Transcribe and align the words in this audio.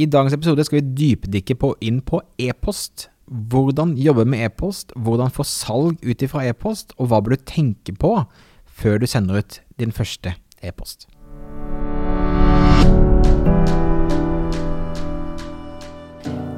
I 0.00 0.06
dagens 0.08 0.32
episode 0.32 0.64
skal 0.64 0.80
vi 0.80 0.94
dypdykke 0.96 1.56
på, 1.60 1.74
inn 1.84 1.98
på 2.00 2.22
e-post. 2.40 3.10
Hvordan 3.28 3.92
jobbe 4.00 4.24
med 4.24 4.46
e-post, 4.46 4.94
hvordan 4.96 5.32
få 5.34 5.44
salg 5.44 6.00
ut 6.00 6.24
ifra 6.24 6.46
e-post, 6.48 6.94
og 6.96 7.10
hva 7.10 7.20
bør 7.20 7.36
du 7.36 7.44
tenke 7.50 7.92
på 7.92 8.14
før 8.80 9.02
du 9.02 9.08
sender 9.10 9.42
ut 9.42 9.60
din 9.78 9.92
første 9.92 10.32
e-post. 10.64 11.04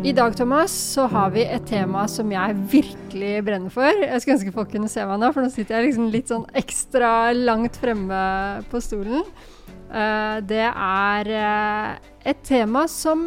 I 0.00 0.12
dag 0.12 0.36
Thomas, 0.36 0.72
så 0.72 1.04
har 1.06 1.30
vi 1.30 1.42
et 1.44 1.66
tema 1.68 2.06
som 2.08 2.30
jeg 2.32 2.54
virkelig 2.72 3.32
brenner 3.44 3.72
for. 3.72 3.84
Jeg 4.00 4.22
skulle 4.22 4.38
ønske 4.38 4.52
folk 4.54 4.70
kunne 4.72 4.88
se 4.88 5.02
meg 5.04 5.18
nå, 5.20 5.28
for 5.34 5.44
nå 5.44 5.50
sitter 5.52 5.76
jeg 5.76 5.90
liksom 5.90 6.06
litt 6.14 6.30
sånn 6.32 6.46
ekstra 6.56 7.10
langt 7.36 7.76
fremme 7.82 8.20
på 8.72 8.80
stolen. 8.80 9.26
Uh, 9.92 10.40
det 10.48 10.64
er 10.70 11.30
uh, 11.34 11.90
et 12.24 12.40
tema 12.48 12.86
som 12.88 13.26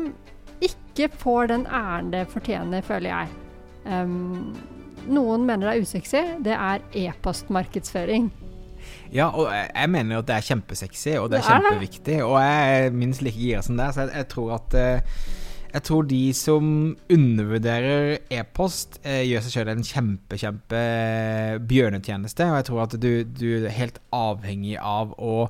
ikke 0.66 1.12
får 1.22 1.52
den 1.54 1.68
æren 1.70 2.10
det 2.16 2.24
fortjener, 2.34 2.82
føler 2.88 3.12
jeg. 3.12 3.38
Noen 5.14 5.46
mener 5.46 5.68
det 5.68 5.76
er 5.76 5.86
usexy. 5.86 6.24
Det 6.42 6.58
er 6.58 6.82
e-postmarkedsføring. 7.04 8.32
Ja, 9.14 9.30
og 9.30 9.52
jeg 9.54 9.94
mener 9.94 10.18
jo 10.18 10.26
at 10.26 10.32
det 10.32 10.40
er 10.40 10.50
kjempesexy, 10.50 11.16
og 11.22 11.30
det 11.30 11.44
er, 11.44 11.46
det 11.46 11.54
er 11.54 11.70
kjempeviktig. 11.70 12.20
Og 12.26 12.38
jeg 12.42 12.84
er 12.90 13.00
minst 13.04 13.22
like 13.22 13.38
gira 13.38 13.62
som 13.62 13.78
deg, 13.78 13.94
så 13.94 14.08
jeg, 14.08 14.16
jeg 14.24 14.32
tror 14.34 14.56
at 14.58 14.78
uh, 14.82 15.33
jeg 15.74 15.86
tror 15.88 16.06
de 16.06 16.22
som 16.38 16.66
undervurderer 17.10 18.20
e-post, 18.30 19.00
eh, 19.02 19.24
gjør 19.26 19.42
seg 19.42 19.56
sjøl 19.56 19.72
en 19.72 19.88
kjempe, 19.88 20.38
kjempe 20.38 20.82
bjørnetjeneste. 21.66 22.46
Og 22.52 22.60
jeg 22.60 22.68
tror 22.68 22.84
at 22.84 22.94
du, 23.02 23.10
du 23.26 23.48
er 23.64 23.74
helt 23.74 23.98
avhengig 24.14 24.76
av 24.78 25.16
å 25.18 25.48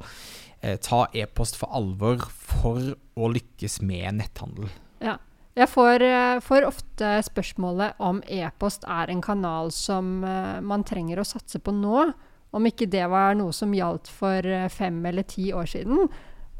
eh, 0.61 0.77
ta 0.79 1.03
e-post 1.11 1.59
for 1.59 1.75
alvor 1.75 2.23
for 2.31 2.93
å 2.95 3.31
lykkes 3.35 3.81
med 3.83 4.21
netthandel. 4.21 4.71
Ja. 5.03 5.19
Jeg 5.59 5.69
får, 5.69 6.01
eh, 6.07 6.39
får 6.41 6.69
ofte 6.71 7.17
spørsmålet 7.27 7.99
om 8.01 8.23
e-post 8.23 8.87
er 8.87 9.11
en 9.11 9.21
kanal 9.21 9.69
som 9.75 10.23
uh, 10.25 10.57
man 10.65 10.81
trenger 10.87 11.19
å 11.21 11.27
satse 11.27 11.59
på 11.61 11.75
nå. 11.75 12.07
Om 12.55 12.69
ikke 12.71 12.87
det 12.89 13.03
var 13.11 13.35
noe 13.37 13.53
som 13.53 13.75
gjaldt 13.75 14.07
for 14.09 14.47
fem 14.71 15.03
eller 15.05 15.27
ti 15.27 15.51
år 15.53 15.67
siden. 15.69 16.07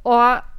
Og 0.04 0.53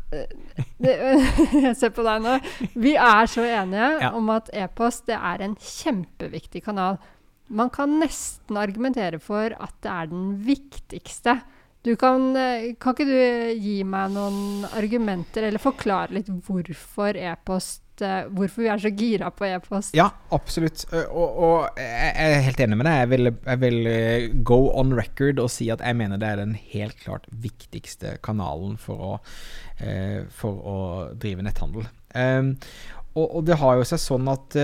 jeg 0.85 1.75
ser 1.81 1.93
på 1.95 2.05
deg 2.07 2.23
nå. 2.25 2.37
Vi 2.75 2.95
er 3.01 3.31
så 3.31 3.45
enige 3.47 3.91
ja. 4.05 4.13
om 4.17 4.31
at 4.35 4.51
e-post 4.55 5.09
det 5.11 5.19
er 5.19 5.45
en 5.45 5.57
kjempeviktig 5.61 6.65
kanal. 6.67 7.01
Man 7.55 7.71
kan 7.73 7.99
nesten 8.01 8.57
argumentere 8.57 9.21
for 9.23 9.53
at 9.53 9.75
det 9.85 9.93
er 9.93 10.11
den 10.13 10.31
viktigste. 10.47 11.39
Du 11.85 11.93
kan, 12.01 12.31
eh, 12.37 12.73
kan 12.81 12.97
ikke 12.97 13.05
du 13.05 13.61
gi 13.61 13.83
meg 13.85 14.15
noen 14.15 14.65
argumenter, 14.73 15.45
eller 15.45 15.61
forklare 15.61 16.17
litt 16.17 16.31
hvorfor 16.33 17.19
e-post 17.21 17.84
hvorfor 18.03 18.65
vi 18.65 18.71
er 18.73 18.81
så 18.83 18.91
gira 18.95 19.31
på 19.35 19.47
e-post. 19.49 19.95
Ja, 19.97 20.09
absolutt. 20.35 20.85
Og, 21.05 21.39
og, 21.47 21.79
jeg 21.79 22.33
er 22.35 22.47
helt 22.47 22.63
enig 22.65 22.79
med 22.81 22.89
deg. 22.89 22.99
Jeg 23.03 23.13
vil, 23.13 23.31
jeg 23.33 23.63
vil, 23.63 23.79
eh, 23.91 24.27
go 24.47 24.59
on 24.75 24.95
record 24.97 25.43
og 25.43 25.53
si 25.53 25.69
at 25.75 25.85
jeg 25.85 25.99
mener 25.99 26.21
det 26.21 26.33
er 26.33 26.43
den 26.43 26.57
helt 26.73 26.99
klart 27.03 27.29
viktigste 27.31 28.17
kanalen 28.25 28.77
for 28.81 29.07
å, 29.13 29.15
for 30.35 30.67
å 30.75 30.81
drive 31.21 31.45
netthandel. 31.47 31.89
Um, 32.15 32.53
og, 33.15 33.25
og, 33.27 33.41
det 33.47 33.59
har 33.59 33.79
jo 33.79 33.87
seg 33.89 34.03
sånn 34.03 34.29
at 34.31 34.55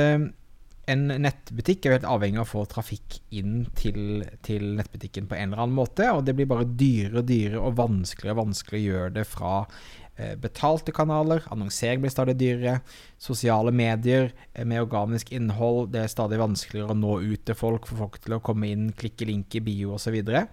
en 0.90 1.06
nettbutikk 1.22 1.86
er 1.86 1.96
helt 1.96 2.08
avhengig 2.08 2.40
av 2.40 2.48
å 2.48 2.50
få 2.50 2.64
trafikk 2.70 3.20
inn 3.36 3.62
til, 3.78 4.24
til, 4.46 4.72
nettbutikken 4.78 5.28
på 5.30 5.36
en 5.38 5.52
eller 5.52 5.64
annen 5.64 5.76
måte, 5.76 6.08
og 6.10 6.24
det 6.26 6.34
blir 6.38 6.48
bare 6.50 6.66
dyrere 6.66 7.22
og 7.22 7.28
dyrere 7.28 7.62
og 7.62 7.76
vanskeligere 7.78 8.36
og 8.36 8.42
vanskeligere 8.44 8.80
å 8.80 8.88
gjøre 8.88 9.16
det 9.20 9.26
fra 9.28 9.54
Eh, 9.64 9.99
betalte 10.40 10.92
kanaler, 10.94 11.44
annonsering 11.52 12.02
blir 12.02 12.12
stadig 12.12 12.36
dyrere, 12.40 12.80
sosiale 13.20 13.72
medier 13.74 14.30
eh, 14.52 14.64
med 14.64 14.82
organisk 14.82 15.32
innhold, 15.36 15.90
det 15.94 16.04
er 16.04 16.12
stadig 16.12 16.40
vanskeligere 16.40 16.94
å 16.94 16.98
nå 16.98 17.18
ut 17.24 17.44
til 17.46 17.58
folk, 17.58 17.88
få 17.88 17.98
folk 18.00 18.20
til 18.24 18.36
å 18.36 18.42
komme 18.44 18.70
inn, 18.70 18.90
klikke 18.96 19.28
link 19.28 19.54
i 19.58 19.64
bio 19.64 19.96
osv. 19.96 20.18
Så, 20.20 20.44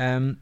um, 0.00 0.32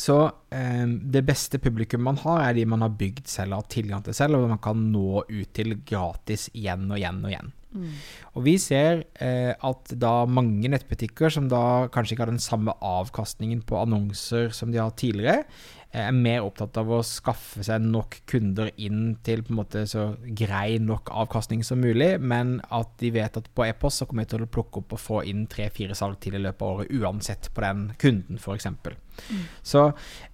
så 0.00 0.18
um, 0.30 0.98
det 1.12 1.24
beste 1.28 1.60
publikum 1.62 2.04
man 2.06 2.20
har, 2.24 2.44
er 2.48 2.58
de 2.58 2.66
man 2.68 2.86
har 2.86 2.94
bygd 2.98 3.28
selv 3.30 3.56
og 3.56 3.64
har 3.64 3.72
tilgang 3.76 4.04
til 4.06 4.16
selv, 4.16 4.38
og 4.38 4.52
man 4.54 4.62
kan 4.62 4.90
nå 4.92 5.24
ut 5.28 5.56
til 5.56 5.78
gratis 5.86 6.48
igjen 6.54 6.88
og 6.90 7.00
igjen 7.00 7.24
og 7.24 7.34
igjen. 7.34 7.56
Mm. 7.70 7.90
Og 8.34 8.42
vi 8.46 8.56
ser 8.58 9.04
eh, 9.22 9.52
at 9.54 9.92
da 10.02 10.24
mange 10.26 10.70
nettbutikker 10.72 11.30
som 11.30 11.46
da 11.50 11.86
kanskje 11.94 12.16
ikke 12.16 12.24
har 12.24 12.32
den 12.32 12.42
samme 12.42 12.74
avkastningen 12.82 13.62
på 13.66 13.78
annonser 13.78 14.50
som 14.54 14.72
de 14.74 14.80
har 14.82 14.90
tidligere, 14.98 15.44
er 15.90 16.12
mer 16.14 16.44
opptatt 16.46 16.76
av 16.78 16.90
å 16.94 17.00
skaffe 17.06 17.64
seg 17.66 17.82
nok 17.82 18.20
kunder 18.30 18.70
inn 18.78 19.16
til 19.26 19.42
på 19.42 19.54
en 19.54 19.58
måte 19.58 19.82
så 19.90 20.12
grei 20.38 20.78
nok 20.82 21.10
avkastning 21.10 21.64
som 21.66 21.82
mulig, 21.82 22.12
men 22.22 22.58
at 22.70 22.92
de 23.02 23.10
vet 23.14 23.40
at 23.40 23.50
på 23.54 23.66
e-post 23.66 24.02
så 24.02 24.06
kommer 24.06 24.26
de 24.26 24.36
til 24.36 24.46
å 24.46 24.50
plukke 24.50 24.82
opp 24.82 24.94
og 24.94 25.02
få 25.02 25.22
inn 25.30 25.48
tre-fire 25.50 25.96
salg 25.98 26.20
til 26.22 26.38
i 26.38 26.42
løpet 26.44 26.62
av 26.62 26.76
året, 26.76 26.94
uansett 26.94 27.50
på 27.54 27.64
den 27.66 27.88
kunden, 28.00 28.38
f.eks. 28.38 28.70
Mm. 29.30 29.42
Så 29.62 29.84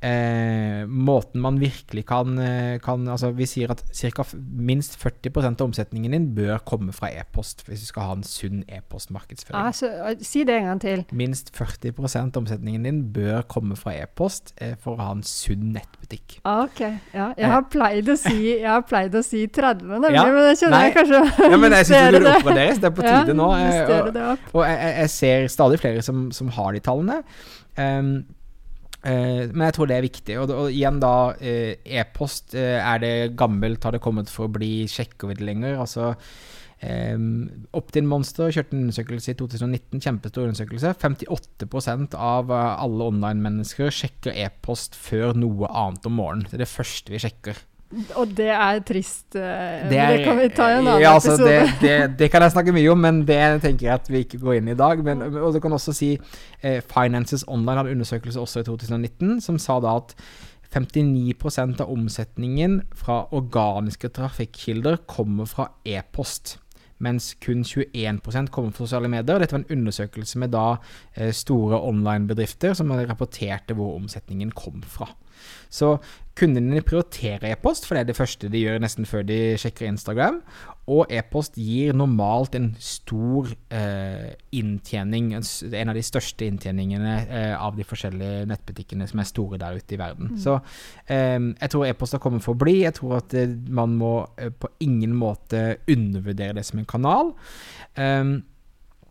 eh, 0.04 0.86
måten 0.88 1.40
man 1.42 1.60
virkelig 1.60 2.06
kan, 2.06 2.38
eh, 2.38 2.78
kan, 2.80 3.06
Altså, 3.08 3.30
vi 3.36 3.46
sier 3.48 3.70
at 3.72 3.82
cirka 3.94 4.24
minst 4.34 4.96
40% 5.00 5.60
av 5.60 5.66
omsetningen 5.68 6.12
din 6.12 6.28
bør 6.34 6.58
komme 6.66 6.92
fra 6.96 7.10
e-post, 7.12 7.64
hvis 7.66 7.84
du 7.84 7.90
skal 7.90 8.08
ha 8.08 8.16
en 8.16 8.24
sunn 8.26 8.64
e-postmarkedsføring. 8.68 9.66
Altså, 9.66 9.90
si 10.20 10.44
det 10.44 10.58
en 10.58 10.70
gang 10.70 10.82
til. 10.82 11.04
Minst 11.12 11.52
40 11.56 11.94
av 12.16 12.40
omsetningen 12.42 12.84
din 12.88 13.02
bør 13.12 13.42
komme 13.48 13.76
fra 13.76 13.94
e-post 13.96 14.54
eh, 14.60 14.74
for 14.80 14.96
å 14.96 15.08
ha 15.08 15.16
en 15.16 15.24
sunn 15.26 15.72
nettbutikk. 15.76 16.40
Ah, 16.44 16.64
ok, 16.66 16.82
ja. 17.14 17.30
Jeg 17.36 17.52
har 17.52 17.66
pleid 17.72 18.10
å 18.12 18.18
si, 18.20 18.56
pleid 18.88 19.16
å 19.16 19.22
si 19.26 19.46
30, 19.46 19.86
nemlig, 19.86 20.14
ja, 20.16 20.24
men 20.30 20.48
det 20.48 20.56
kjenner 20.60 20.86
jeg 20.86 20.94
kanskje 20.96 21.22
Ja, 21.52 21.58
men 21.60 21.76
jeg 21.76 21.88
syns 21.88 21.96
det 21.96 22.20
burde 22.20 22.34
oppgraderes. 22.40 22.80
Det 22.80 22.90
er 22.90 22.96
på 22.96 23.04
tide 23.04 23.32
ja, 23.32 23.36
nå. 23.36 23.50
Jeg, 23.60 23.84
og, 23.90 24.48
og 24.52 24.64
jeg, 24.66 24.94
jeg, 25.00 25.12
ser 25.16 25.46
stadig 25.52 25.80
flere 25.82 26.02
som, 26.06 26.26
som 26.34 26.50
har 26.56 26.74
de 26.76 26.82
tallene. 26.84 27.20
Um, 27.76 28.10
men 29.06 29.64
jeg 29.68 29.76
tror 29.76 29.88
det 29.90 29.96
er 29.96 30.06
viktig. 30.06 30.36
Og, 30.42 30.52
og 30.54 30.74
igjen, 30.74 31.00
da 31.02 31.14
uh, 31.36 31.72
E-post, 32.00 32.56
uh, 32.58 32.78
er 32.80 33.00
det 33.02 33.14
gammelt? 33.38 33.84
Har 33.86 33.96
det 33.96 34.02
kommet 34.04 34.32
for 34.32 34.48
å 34.48 34.54
bli? 34.56 34.86
Sjekker 34.90 35.30
vi 35.30 35.38
det 35.38 35.50
lenger? 35.50 35.80
Altså 35.84 36.14
Um, 36.84 37.66
Optin 37.72 38.04
Monster 38.04 38.50
kjørte 38.52 38.76
en 38.76 38.82
undersøkelse 38.84 39.32
i 39.32 39.36
2019, 39.38 40.02
kjempestor 40.04 40.44
undersøkelse. 40.44 40.92
58 41.00 42.18
av 42.20 42.52
eh, 42.52 42.82
alle 42.84 43.06
online-mennesker 43.12 43.88
sjekker 43.88 44.36
e-post 44.44 44.98
før 44.98 45.32
noe 45.40 45.70
annet 45.72 46.04
om 46.08 46.18
morgenen. 46.20 46.44
Det 46.50 46.58
er 46.58 46.66
det 46.66 46.74
første 46.74 47.14
vi 47.14 47.22
sjekker. 47.22 47.62
Og 48.18 48.32
det 48.34 48.48
er 48.50 48.80
trist. 48.86 49.28
Uh, 49.34 49.40
det, 49.90 49.98
er, 49.98 50.16
det, 50.16 50.24
kan 50.26 50.40
vi 50.40 50.48
ta 50.50 50.66
i 50.72 50.78
en 50.78 50.88
annen 50.88 51.04
ja, 51.04 51.12
altså, 51.14 51.36
episode. 51.36 51.52
Det, 51.52 51.76
det, 51.82 52.10
det, 52.20 52.30
kan 52.32 52.42
jeg 52.42 52.54
snakke 52.56 52.74
mye 52.74 52.90
om, 52.92 53.04
men 53.06 53.22
det 53.28 53.38
tenker 53.62 53.86
jeg 53.86 53.94
at 53.94 54.10
vi 54.10 54.24
ikke 54.24 54.42
går 54.42 54.58
inn 54.58 54.72
i 54.72 54.74
i 54.74 54.80
dag. 54.80 55.04
Men, 55.06 55.22
og 55.38 55.54
du 55.54 55.60
kan 55.62 55.76
også 55.76 55.94
si 55.96 56.10
eh, 56.16 56.82
Finances 56.82 57.46
Online 57.46 57.80
hadde 57.80 57.94
undersøkelse 57.96 58.42
også 58.42 58.64
i 58.64 58.68
2019 58.68 59.40
som 59.44 59.58
sa 59.62 59.78
da 59.84 59.96
at 60.02 60.16
59% 60.74 61.80
av 61.80 61.90
omsetningen 61.92 62.80
fra 62.98 63.22
organiske 63.36 64.10
trafikkilder 64.12 64.98
kommer 65.08 65.48
fra 65.48 65.70
e-post 65.86 66.58
mens 66.98 67.34
kun 67.44 67.60
21% 67.64 68.50
kommer 68.52 68.72
fra 68.72 68.86
sosiale 68.86 69.08
medier. 69.12 69.40
Dette 69.40 69.52
var 69.52 69.64
en 69.64 69.78
undersøkelse 69.78 70.40
med 70.40 70.54
da 70.54 70.78
eh, 71.14 71.32
store 71.34 71.80
online-bedrifter 71.84 72.76
som 72.76 72.92
rapporterte 72.96 73.76
hvor 73.76 73.98
omsetningen 73.98 74.54
kom 74.56 74.82
fra. 74.82 75.10
Så 75.72 75.96
kundene 76.36 76.82
prioriterer 76.84 77.54
e-post, 77.54 77.86
for 77.86 77.96
det 77.96 78.04
er 78.04 78.08
det 78.10 78.18
første 78.18 78.48
de 78.52 78.60
gjør 78.60 78.82
nesten 78.82 79.08
før 79.08 79.24
de 79.24 79.38
sjekker 79.60 79.88
Instagram. 79.88 80.42
Og 80.92 81.10
e-post 81.10 81.56
gir 81.58 81.96
normalt 81.96 82.54
en 82.54 82.68
stor 82.82 83.48
eh, 83.74 84.34
inntjening, 84.54 85.32
en 85.34 85.90
av 85.90 85.96
de 85.96 86.04
største 86.06 86.46
inntjeningene 86.46 87.14
eh, 87.24 87.54
av 87.56 87.78
de 87.78 87.86
forskjellige 87.88 88.44
nettbutikkene 88.52 89.08
som 89.10 89.22
er 89.22 89.30
store 89.30 89.58
der 89.62 89.80
ute 89.80 89.96
i 89.96 90.00
verden. 90.00 90.34
Mm. 90.34 90.42
Så 90.44 90.58
eh, 91.10 91.40
jeg 91.40 91.72
tror 91.72 91.88
e-post 91.88 92.18
har 92.18 92.22
kommet 92.22 92.44
for 92.44 92.54
å 92.54 92.62
bli. 92.62 92.76
Jeg 92.84 92.98
tror 93.00 93.16
at 93.18 93.34
eh, 93.34 93.56
man 93.80 93.96
må 93.98 94.12
eh, 94.38 94.52
på 94.52 94.70
ingen 94.84 95.16
måte 95.16 95.80
undervurdere 95.90 96.60
det 96.60 96.68
som 96.68 96.82
en 96.82 96.90
kanal. 96.92 97.34
Um, 97.96 98.36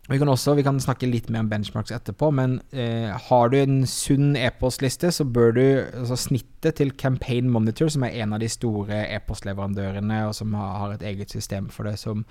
Vi 0.06 0.18
kan 0.20 0.28
også 0.30 0.52
vi 0.54 0.62
kan 0.62 0.76
snakke 0.78 1.08
litt 1.10 1.26
mer 1.34 1.42
om 1.42 1.48
benchmarks 1.50 1.90
etterpå, 1.90 2.28
men 2.38 2.60
eh, 2.70 3.10
har 3.10 3.48
du 3.50 3.56
en 3.58 3.80
sunn 3.90 4.36
e-postliste, 4.38 5.10
så 5.10 5.24
bør 5.26 5.56
du 5.56 5.62
altså 5.98 6.18
Snittet 6.28 6.78
til 6.78 6.92
Campaign 6.98 7.50
Monitor, 7.50 7.90
som 7.90 8.04
er 8.06 8.14
en 8.22 8.36
av 8.36 8.42
de 8.42 8.48
store 8.50 9.00
e-postleverandørene, 9.16 10.20
og 10.28 10.36
som 10.38 10.54
har, 10.54 10.94
et 10.94 11.02
eget 11.10 11.34
system 11.34 11.66
for 11.74 11.90
det, 11.90 11.96
som 11.98 12.22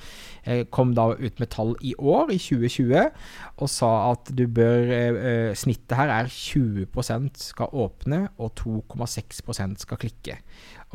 eh, 0.47 0.63
kom 0.71 0.93
da 0.95 1.09
ut 1.19 1.43
med 1.43 1.51
tall 1.51 1.75
i 1.83 1.91
år, 1.99 2.31
i 2.31 2.39
2020, 2.39 3.11
og 3.59 3.71
sa 3.71 3.91
at 4.13 4.31
du 4.31 4.45
bør 4.47 4.95
eh, 4.95 5.19
eh 5.33 5.51
Snittet 5.55 5.97
her 5.97 6.11
er 6.11 6.31
20% 6.31 7.43
skal 7.43 7.75
åpne, 7.75 8.27
og 8.39 8.55
2,6% 8.59 9.83
skal 9.83 9.99
klikke. 9.99 10.39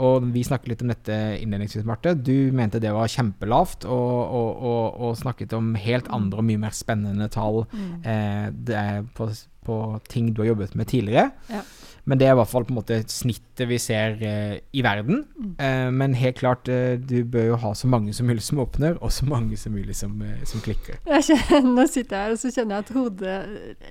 Og 0.00 0.26
vi 0.34 0.44
snakket 0.46 0.72
litt 0.72 0.84
om 0.84 0.92
dette 0.92 1.16
innledningsvis, 1.40 1.84
Marte. 1.88 2.14
Du 2.16 2.50
mente 2.56 2.80
det 2.82 2.92
var 2.94 3.10
kjempelavt, 3.10 3.84
og, 3.84 4.16
og, 4.40 4.64
og, 4.70 5.00
og 5.08 5.18
snakket 5.20 5.54
om 5.56 5.74
helt 5.80 6.08
andre 6.14 6.40
og 6.40 6.48
mye 6.48 6.62
mer 6.62 6.76
spennende 6.76 7.28
tall 7.32 7.64
mm. 7.72 7.92
eh, 8.08 9.00
på, 9.16 9.28
på, 9.66 9.78
ting 10.08 10.32
du 10.32 10.42
har 10.44 10.52
jobbet 10.54 10.76
med 10.78 10.90
tidligere. 10.92 11.30
Ja. 11.52 11.64
Men 12.08 12.20
det 12.20 12.26
er 12.26 12.34
i 12.34 12.38
hvert 12.40 12.50
fall 12.50 12.64
på 12.66 12.72
en 12.74 12.78
måte 12.80 13.00
snittet 13.10 13.68
vi 13.68 13.78
ser 13.80 14.16
eh, 14.24 14.54
i 14.72 14.82
verden. 14.84 15.24
Mm. 15.36 15.52
Eh, 15.60 15.88
men 15.94 16.16
helt 16.18 16.38
klart, 16.40 16.68
eh, 16.72 16.94
du 16.96 17.22
bør 17.28 17.50
jo 17.52 17.58
ha 17.64 17.72
så 17.76 17.90
mange 17.90 18.14
som 18.16 18.28
mulig 18.30 18.44
som 18.46 18.62
åpner, 18.62 18.96
og 19.00 19.12
så 19.14 19.28
mange 19.28 19.58
som 19.60 19.74
mulig 19.76 19.96
som, 19.98 20.14
eh, 20.24 20.42
som 20.48 20.62
klikker. 20.64 21.00
Kjenner, 21.30 21.66
nå 21.76 21.86
sitter 21.90 22.16
jeg 22.16 22.24
her 22.24 22.36
og 22.36 22.40
så 22.40 22.52
kjenner 22.54 22.76
jeg 22.76 22.86
at 22.86 22.94
hodet 22.96 23.38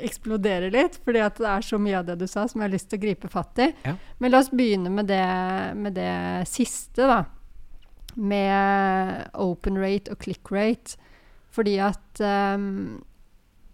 eksploderer 0.09 0.73
litt, 0.73 0.99
fordi 1.05 1.23
at 1.23 1.41
det 1.41 1.49
er 1.51 1.67
så 1.69 1.81
mye 1.81 1.99
av 1.99 2.07
det 2.09 2.17
du 2.21 2.27
sa 2.29 2.47
som 2.49 2.61
jeg 2.61 2.67
har 2.67 2.75
lyst 2.75 2.89
til 2.91 3.01
å 3.01 3.03
gripe 3.05 3.31
fatt 3.31 3.63
i. 3.63 3.69
Ja. 3.85 3.97
Men 4.19 4.33
la 4.33 4.41
oss 4.43 4.53
begynne 4.53 4.93
med 4.93 5.11
det, 5.11 5.25
med 5.79 5.99
det 5.99 6.15
siste, 6.49 7.05
da. 7.05 7.21
Med 8.19 9.29
open 9.39 9.77
rate 9.79 10.11
og 10.11 10.19
click 10.25 10.51
rate. 10.51 10.97
Fordi 11.53 11.77
at 11.81 12.21
um, 12.21 12.99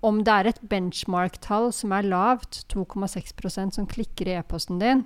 om 0.05 0.21
det 0.25 0.33
er 0.33 0.49
et 0.49 0.63
benchmark-tall 0.69 1.71
som 1.73 1.93
er 1.95 2.05
lavt, 2.07 2.63
2,6% 2.71 3.77
som 3.77 3.87
klikker 3.89 4.29
i 4.29 4.37
e-posten 4.39 4.79
din, 4.81 5.05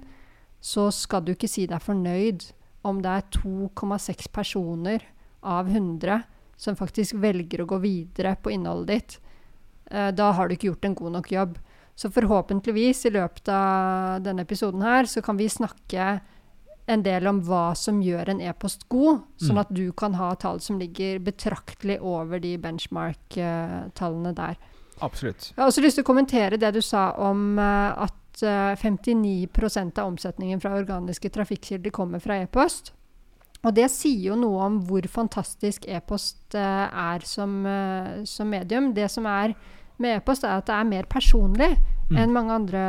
så 0.59 0.89
skal 0.91 1.23
du 1.23 1.33
ikke 1.33 1.49
si 1.49 1.65
deg 1.69 1.83
fornøyd 1.83 2.49
om 2.87 2.99
det 3.03 3.13
er 3.13 3.29
2,6 3.39 4.27
personer 4.35 5.05
av 5.39 5.71
100 5.71 6.21
som 6.59 6.75
faktisk 6.75 7.15
velger 7.23 7.63
å 7.63 7.69
gå 7.69 7.79
videre 7.83 8.35
på 8.43 8.51
innholdet 8.51 8.89
ditt. 8.91 9.19
Eh, 9.91 10.11
da 10.11 10.31
har 10.35 10.47
du 10.47 10.55
ikke 10.55 10.73
gjort 10.73 10.89
en 10.89 10.97
god 10.99 11.15
nok 11.15 11.31
jobb. 11.31 11.55
Så 11.99 12.11
forhåpentligvis 12.11 13.05
i 13.07 13.13
løpet 13.15 13.51
av 13.51 14.19
denne 14.23 14.43
episoden 14.43 14.83
her, 14.83 15.07
så 15.07 15.23
kan 15.23 15.39
vi 15.39 15.49
snakke 15.51 16.19
en 16.89 17.03
del 17.05 17.27
om 17.29 17.39
hva 17.45 17.71
som 17.77 18.01
gjør 18.01 18.33
en 18.33 18.41
e-post 18.41 18.87
god, 18.89 19.21
sånn 19.37 19.57
mm. 19.57 19.61
at 19.61 19.71
du 19.77 19.85
kan 19.97 20.17
ha 20.17 20.31
tall 20.41 20.61
som 20.63 20.79
ligger 20.81 21.21
betraktelig 21.23 21.99
over 22.01 22.41
de 22.41 22.55
benchmark-tallene 22.61 24.33
der. 24.37 24.57
Absolutt. 25.05 25.51
Jeg 25.53 25.61
har 25.61 25.69
også 25.69 25.83
lyst 25.83 25.99
til 25.99 26.05
å 26.05 26.09
kommentere 26.09 26.59
det 26.59 26.71
du 26.75 26.81
sa 26.83 27.09
om 27.23 27.59
uh, 27.59 28.07
at 28.07 28.43
uh, 28.43 28.73
eh, 28.73 28.81
59% 28.81 29.99
av 30.01 30.09
omsetningen 30.11 30.61
fra 30.63 30.75
organiske 30.75 31.31
trafikkilder 31.35 31.93
kommer 31.95 32.23
fra 32.23 32.41
e-post. 32.43 32.93
Og 33.59 33.75
det 33.75 33.89
sier 33.91 34.31
jo 34.31 34.37
noe 34.39 34.65
om 34.65 34.79
hvor 34.87 35.05
fantastisk 35.11 35.87
e-post 35.87 36.55
uh, 36.55 36.87
er 36.89 37.25
som, 37.27 37.61
som, 38.27 38.49
medium. 38.51 38.93
Det 38.95 39.09
som 39.11 39.27
er 39.27 39.55
med 40.03 40.17
e-post, 40.17 40.45
er 40.47 40.59
at 40.59 40.67
det 40.69 40.75
er 40.75 40.89
mer 40.89 41.07
personlig 41.09 41.69
mm. 42.09 42.17
enn 42.19 42.33
mange 42.35 42.55
andre, 42.55 42.83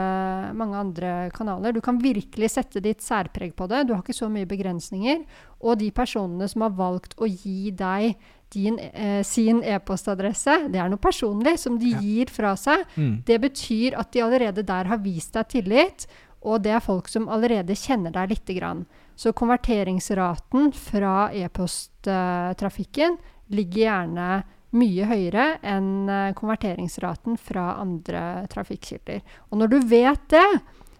mange 0.57 0.81
andre, 0.81 1.13
kanaler. 1.37 1.75
Du 1.77 1.81
kan 1.85 2.01
virkelig 2.03 2.53
sette 2.55 2.83
ditt 2.85 3.05
særpreg 3.05 3.55
på 3.59 3.69
det. 3.71 3.85
Du 3.87 3.95
har 3.95 4.03
ikke 4.05 4.17
så 4.17 4.31
mye 4.33 4.49
begrensninger. 4.49 5.25
Og 5.61 5.81
de 5.81 5.91
personene 5.95 6.49
som 6.51 6.67
har 6.67 6.77
valgt 6.79 7.17
å 7.21 7.29
gi 7.29 7.73
deg 7.77 8.15
din, 8.51 8.79
eh, 8.79 9.23
sin 9.23 9.63
e-postadresse. 9.63 10.71
Det 10.73 10.81
er 10.81 10.89
noe 10.91 11.03
personlig 11.03 11.59
som 11.59 11.79
de 11.79 11.93
ja. 11.93 12.01
gir 12.03 12.33
fra 12.33 12.57
seg. 12.59 12.87
Mm. 12.97 13.23
Det 13.27 13.39
betyr 13.41 13.99
at 13.99 14.13
de 14.13 14.25
allerede 14.25 14.67
der 14.67 14.91
har 14.91 15.03
vist 15.05 15.35
deg 15.37 15.49
tillit, 15.49 16.07
og 16.41 16.63
det 16.65 16.73
er 16.73 16.85
folk 16.85 17.09
som 17.09 17.29
allerede 17.29 17.77
kjenner 17.77 18.15
deg 18.15 18.33
lite 18.33 18.57
grann. 18.57 18.87
Så 19.15 19.35
konverteringsraten 19.37 20.71
fra 20.73 21.29
e-posttrafikken 21.37 23.19
ligger 23.53 23.83
gjerne 23.85 24.31
mye 24.77 25.07
høyere 25.11 25.47
enn 25.67 26.11
eh, 26.11 26.35
konverteringsraten 26.39 27.39
fra 27.41 27.75
andre 27.81 28.47
trafikkilder. 28.53 29.25
Og 29.51 29.63
når 29.63 29.73
du 29.73 29.79
vet 29.91 30.29
det, 30.33 30.47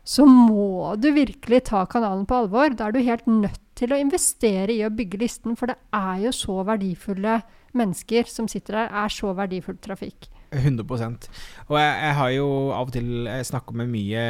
så 0.07 0.25
må 0.27 0.97
du 0.99 1.11
virkelig 1.15 1.65
ta 1.69 1.85
kanalen 1.91 2.27
på 2.27 2.43
alvor. 2.43 2.73
Da 2.75 2.89
er 2.89 2.97
du 2.97 3.05
helt 3.05 3.29
nødt 3.31 3.63
til 3.79 3.95
å 3.95 4.01
investere 4.01 4.75
i 4.75 4.83
å 4.85 4.93
bygge 4.93 5.21
listen, 5.23 5.57
for 5.57 5.71
det 5.71 5.79
er 5.97 6.27
jo 6.27 6.35
så 6.35 6.61
verdifulle 6.67 7.41
mennesker 7.77 8.27
som 8.29 8.49
sitter 8.51 8.81
der, 8.81 8.95
er 9.05 9.13
så 9.15 9.33
verdifull 9.37 9.79
trafikk. 9.83 10.29
100 10.51 10.83
Og 10.91 11.77
jeg, 11.79 11.91
jeg, 11.95 12.15
har 12.19 12.31
jo 12.35 12.47
av 12.75 12.89
og 12.89 12.95
til 12.97 13.29
snakka 13.47 13.77
med 13.79 13.93
mye 13.93 14.23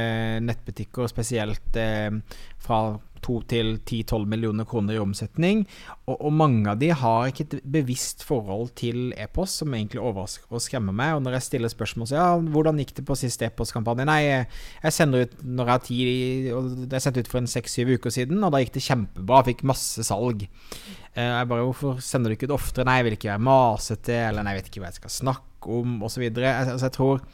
nettbutikker, 0.45 1.09
spesielt 1.09 1.79
eh, 1.81 2.13
fra 2.61 2.81
2 3.25 3.37
til 3.51 3.73
10-12 3.79 4.27
millioner 4.31 4.67
kroner 4.69 4.97
i 4.97 5.01
omsetning. 5.03 5.65
Og, 6.07 6.17
og, 6.17 6.33
mange 6.41 6.71
av 6.73 6.79
de 6.81 6.91
har 6.97 7.31
ikke 7.31 7.47
et 7.47 7.57
bevisst 7.65 8.25
forhold 8.27 8.73
til 8.81 9.11
e-post, 9.19 9.61
som 9.61 9.75
egentlig 9.77 10.03
overrasker 10.03 10.51
og 10.51 10.65
skremmer 10.65 10.97
meg. 10.97 11.17
Og 11.17 11.25
når 11.27 11.39
jeg 11.39 11.49
stiller 11.49 11.73
spørsmål 11.73 12.11
så 12.11 12.19
ja, 12.19 12.29
hvordan 12.57 12.81
gikk 12.83 12.95
det 13.01 13.07
på 13.09 13.19
siste 13.19 13.49
e-postkampanje? 13.49 14.09
Nei, 14.09 14.21
jeg 14.31 14.97
sender 14.97 15.27
ut 15.27 15.37
når 15.45 15.73
jeg 15.73 15.75
har 15.75 15.85
tid, 15.91 16.51
og 16.57 16.73
det 16.87 16.99
er 16.99 17.05
sendt 17.07 17.21
ut 17.21 17.31
for 17.31 17.43
en 17.43 17.51
seks-syv 17.51 17.95
uker 17.99 18.15
siden, 18.15 18.41
og 18.45 18.55
da 18.55 18.63
gikk 18.65 18.75
det 18.79 18.87
kjempebra. 18.87 19.45
Fikk 19.51 19.67
masse 19.69 20.07
salg. 20.07 20.47
Eh, 21.15 21.27
jeg 21.27 21.53
bare, 21.53 21.69
Hvorfor 21.71 22.01
sender 22.05 22.31
du 22.33 22.39
ikke 22.39 22.51
det 22.51 22.57
oftere? 22.57 22.89
Nei, 22.89 23.01
jeg 23.01 23.09
vil 23.09 23.21
ikke 23.21 23.33
være 23.35 23.47
masete, 23.51 24.19
eller 24.31 24.47
nei, 24.47 24.57
jeg 24.57 24.63
vet 24.63 24.73
ikke 24.73 24.85
hva 24.85 24.93
jeg 24.93 25.03
skal 25.03 25.17
snakke 25.21 25.50
om, 25.69 25.99
osv. 26.07 26.25
Altså, 26.39 26.87
jeg 26.87 26.97
tror 26.97 27.25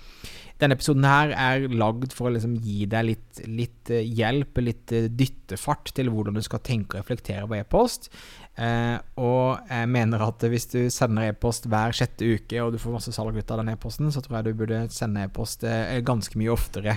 denne 0.57 0.77
episoden 0.79 1.05
her 1.05 1.33
er 1.37 1.67
lagd 1.69 2.15
for 2.17 2.31
å 2.31 2.33
liksom 2.33 2.55
gi 2.65 2.87
deg 2.89 3.11
litt, 3.11 3.41
litt 3.45 3.91
uh, 3.93 4.01
hjelp, 4.01 4.57
litt 4.65 4.95
uh, 4.97 5.09
dyttefart 5.13 5.93
til 5.97 6.09
hvordan 6.13 6.39
du 6.39 6.43
skal 6.45 6.63
tenke 6.65 6.97
og 6.97 7.03
reflektere 7.03 7.45
på 7.49 7.59
e-post. 7.59 8.09
Eh, 8.57 8.97
og 9.21 9.69
jeg 9.69 9.89
mener 9.93 10.23
at 10.25 10.41
hvis 10.49 10.65
du 10.73 10.79
sender 10.89 11.27
e-post 11.29 11.67
hver 11.69 11.93
sjette 11.93 12.25
uke, 12.25 12.57
og 12.65 12.73
du 12.73 12.79
får 12.81 12.95
masse 12.95 13.13
salg 13.13 13.37
ut 13.37 13.51
av 13.53 13.61
den 13.61 13.75
e-posten, 13.75 14.09
så 14.09 14.23
tror 14.25 14.39
jeg 14.39 14.47
du 14.47 14.63
burde 14.63 14.79
sende 14.97 15.27
e-post 15.29 15.67
ganske 16.09 16.41
mye 16.41 16.55
oftere 16.55 16.95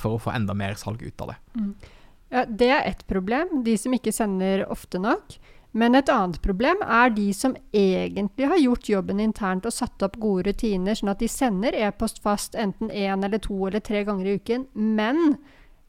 for 0.00 0.16
å 0.16 0.22
få 0.24 0.32
enda 0.32 0.56
mer 0.56 0.78
salg 0.80 1.04
ut 1.04 1.26
av 1.26 1.34
det. 1.34 1.36
Mm. 1.60 1.74
Ja, 2.32 2.46
det 2.48 2.70
er 2.72 2.88
ett 2.88 3.04
problem. 3.06 3.60
De 3.68 3.76
som 3.76 3.92
ikke 3.92 4.16
sender 4.16 4.64
ofte 4.72 4.96
nok. 5.02 5.36
Men 5.76 5.98
et 5.98 6.08
annet 6.08 6.40
problem 6.44 6.80
er 6.80 7.12
de 7.12 7.26
som 7.36 7.52
egentlig 7.76 8.48
har 8.48 8.60
gjort 8.62 8.88
jobben 8.88 9.20
internt 9.20 9.68
og 9.68 9.74
satt 9.76 10.02
opp 10.06 10.16
gode 10.22 10.48
rutiner, 10.48 10.96
sånn 10.96 11.12
at 11.12 11.20
de 11.20 11.28
sender 11.28 11.76
e-post 11.76 12.22
fast 12.24 12.56
enten 12.56 12.88
én 12.88 13.26
eller 13.26 13.42
to 13.44 13.58
eller 13.68 13.84
tre 13.84 14.00
ganger 14.08 14.30
i 14.30 14.36
uken. 14.40 14.64
Men 14.72 15.36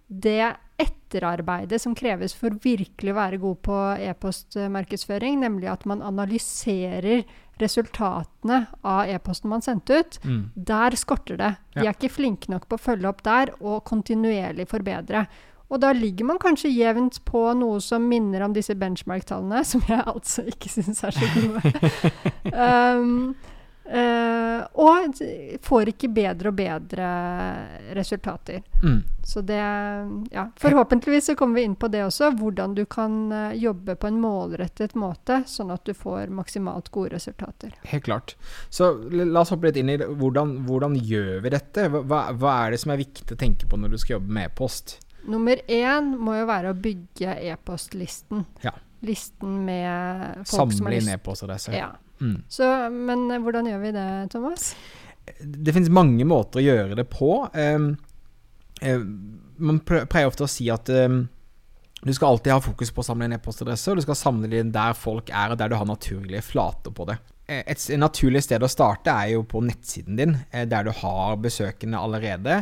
det 0.08 0.56
etterarbeidet 0.78 1.80
som 1.82 1.96
kreves 1.98 2.36
for 2.38 2.54
virkelig 2.64 3.14
å 3.14 3.18
være 3.18 3.40
god 3.42 3.60
på 3.66 3.80
e-postmarkedsføring, 4.10 5.40
nemlig 5.42 5.72
at 5.72 5.88
man 5.90 6.04
analyserer 6.06 7.24
resultatene 7.58 8.60
av 8.86 9.10
e-posten 9.10 9.50
man 9.50 9.64
sendte 9.66 10.02
ut, 10.04 10.20
mm. 10.24 10.42
der 10.68 10.98
skorter 11.00 11.40
det. 11.40 11.54
De 11.74 11.86
er 11.88 11.96
ikke 11.96 12.14
flinke 12.14 12.52
nok 12.54 12.68
på 12.70 12.78
å 12.78 12.84
følge 12.90 13.10
opp 13.10 13.24
der 13.26 13.56
og 13.58 13.82
kontinuerlig 13.88 14.68
forbedre. 14.70 15.26
Og 15.68 15.82
da 15.84 15.92
ligger 15.96 16.30
man 16.30 16.40
kanskje 16.40 16.72
jevnt 16.72 17.20
på 17.28 17.44
noe 17.60 17.82
som 17.84 18.08
minner 18.08 18.46
om 18.46 18.56
disse 18.56 18.76
benchmark-tallene, 18.80 19.66
som 19.68 19.84
jeg 19.88 20.04
altså 20.06 20.48
ikke 20.48 20.72
syns 20.72 21.04
er 21.04 21.18
så 21.18 21.30
gode. 21.36 21.94
um, 22.56 23.36
uh, 23.92 24.62
og 24.80 25.20
får 25.68 25.92
ikke 25.92 26.10
bedre 26.16 26.54
og 26.54 26.56
bedre 26.56 27.08
resultater. 27.98 28.62
Mm. 28.84 29.02
Så 29.28 29.44
det 29.44 29.60
Ja. 30.32 30.46
Forhåpentligvis 30.56 31.26
så 31.26 31.36
kommer 31.36 31.60
vi 31.60 31.66
inn 31.68 31.76
på 31.76 31.90
det 31.92 32.06
også, 32.06 32.32
hvordan 32.40 32.76
du 32.76 32.86
kan 32.86 33.32
uh, 33.32 33.52
jobbe 33.52 33.98
på 34.00 34.08
en 34.08 34.22
målrettet 34.24 34.96
måte, 34.96 35.42
sånn 35.46 35.74
at 35.76 35.84
du 35.84 35.92
får 35.94 36.32
maksimalt 36.32 36.88
gode 36.96 37.18
resultater. 37.18 37.76
Helt 37.92 38.08
klart. 38.08 38.38
Så 38.70 38.94
la 39.12 39.44
oss 39.44 39.52
hoppe 39.52 39.68
litt 39.68 39.82
inn 39.84 39.92
i. 39.92 39.98
Hvordan, 40.00 40.62
hvordan 40.70 40.96
gjør 40.96 41.42
vi 41.44 41.52
dette? 41.52 41.90
Hva, 41.92 42.30
hva 42.32 42.56
er 42.64 42.72
det 42.72 42.80
som 42.86 42.96
er 42.96 43.04
viktig 43.04 43.36
å 43.36 43.44
tenke 43.44 43.68
på 43.68 43.82
når 43.82 43.92
du 43.92 44.00
skal 44.00 44.22
jobbe 44.22 44.40
med 44.40 44.48
e-post? 44.48 45.02
Nummer 45.26 45.60
én 45.68 46.12
må 46.16 46.38
jo 46.38 46.48
være 46.48 46.72
å 46.72 46.78
bygge 46.78 47.38
e-postlisten. 47.50 48.46
Ja. 48.64 48.76
Listen 49.06 49.64
med 49.68 50.44
folk 50.44 50.54
Samle 50.54 50.78
som 50.78 50.88
har 50.88 50.94
lyst 50.96 51.06
Samle 51.06 51.14
inn 51.14 51.16
e-postadresser. 51.16 51.78
Ja. 51.78 51.90
Mm. 52.20 52.42
Så, 52.50 52.90
men 52.90 53.32
eh, 53.32 53.42
hvordan 53.44 53.70
gjør 53.70 53.82
vi 53.84 53.94
det, 53.96 54.10
Thomas? 54.34 54.72
Det 55.42 55.74
finnes 55.76 55.92
mange 55.94 56.26
måter 56.28 56.62
å 56.62 56.66
gjøre 56.66 56.98
det 56.98 57.08
på. 57.12 57.32
Um, 57.54 57.92
um, 58.82 59.08
man 59.58 59.82
pleier 59.84 60.30
ofte 60.30 60.46
å 60.46 60.52
si 60.52 60.70
at 60.74 60.90
um, 60.90 61.26
du 62.02 62.14
skal 62.14 62.36
alltid 62.36 62.56
ha 62.56 62.62
fokus 62.64 62.94
på 62.94 63.04
å 63.04 63.08
samle 63.10 63.28
inn 63.28 63.36
e-postadresser, 63.38 63.94
og 63.94 64.00
du 64.00 64.08
skal 64.08 64.18
samle 64.18 64.50
dem 64.52 64.72
der 64.74 64.96
folk 64.98 65.32
er, 65.34 65.54
og 65.54 65.60
der 65.60 65.74
du 65.74 65.78
har 65.78 65.90
naturlige 65.90 66.46
flater 66.46 66.94
på 66.96 67.10
det. 67.10 67.18
Eh, 67.48 67.64
et, 67.66 67.84
naturlig 68.00 68.46
sted 68.48 68.64
å 68.64 68.72
starte 68.72 69.14
er 69.14 69.36
jo 69.36 69.44
på 69.50 69.62
nettsiden 69.66 70.20
din, 70.20 70.38
der 70.72 70.88
du 70.88 70.94
har 71.04 71.38
besøkende 71.44 72.00
allerede. 72.00 72.62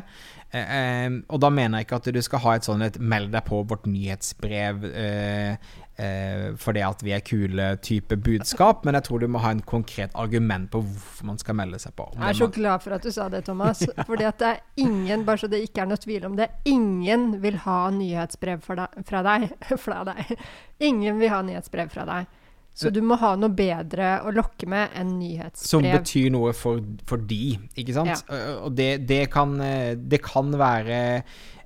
Eh, 0.54 1.10
og 1.28 1.42
da 1.44 1.50
mener 1.52 1.82
jeg 1.82 1.88
ikke 1.88 1.98
at 2.00 2.12
du 2.16 2.22
skal 2.24 2.44
ha 2.46 2.54
et 2.56 2.68
sånn 2.68 2.84
et 2.86 3.00
'meld 3.00 3.34
deg 3.34 3.44
på 3.48 3.64
vårt 3.68 3.88
nyhetsbrev' 3.90 4.86
eh, 4.88 5.58
eh, 5.98 6.46
fordi 6.56 6.84
at 6.86 7.04
vi 7.04 7.12
er 7.12 7.24
kule 7.26 7.66
type 7.84 8.16
budskap, 8.16 8.86
men 8.86 8.96
jeg 8.96 9.04
tror 9.04 9.20
du 9.20 9.28
må 9.28 9.42
ha 9.44 9.52
en 9.52 9.62
konkret 9.62 10.12
argument 10.14 10.70
på 10.72 10.82
hvorfor 10.86 11.26
man 11.26 11.38
skal 11.42 11.56
melde 11.56 11.80
seg 11.80 11.96
på. 11.96 12.08
Jeg 12.16 12.30
er 12.30 12.40
så 12.40 12.48
glad 12.48 12.86
for 12.86 12.96
at 12.96 13.04
du 13.04 13.12
sa 13.12 13.28
det, 13.30 13.46
Thomas. 13.46 13.84
Fordi 14.08 14.24
at 14.24 14.40
det 14.40 14.48
er 14.48 14.64
ingen, 14.78 15.26
bare 15.26 15.44
så 15.44 15.48
det 15.52 15.64
ikke 15.66 15.82
er 15.82 15.92
noe 15.92 15.98
tvil 16.00 16.26
om 16.26 16.36
det, 16.40 16.50
ingen 16.66 17.42
vil 17.42 17.60
ha 17.66 17.90
nyhetsbrev 17.92 18.62
fra 18.62 18.90
deg. 19.24 19.52
Fra 19.86 20.04
deg. 20.08 20.38
Ingen 20.80 21.20
vil 21.20 21.30
ha 21.30 21.42
nyhetsbrev 21.42 21.90
fra 21.90 22.06
deg. 22.06 22.28
Så 22.76 22.92
du 22.92 23.00
må 23.06 23.16
ha 23.22 23.34
noe 23.40 23.56
bedre 23.56 24.18
å 24.28 24.34
lokke 24.36 24.68
med 24.68 24.96
enn 25.00 25.16
nyhetsbrev. 25.16 25.68
Som 25.70 25.86
betyr 25.88 26.32
noe 26.36 26.52
for, 26.58 26.84
for 27.08 27.24
de, 27.24 27.56
ikke 27.80 27.96
sant? 27.96 28.26
Ja. 28.28 28.56
Og 28.68 28.76
det, 28.76 29.06
det, 29.08 29.26
kan, 29.32 29.56
det, 29.56 30.20
kan, 30.26 30.52
være 30.60 30.98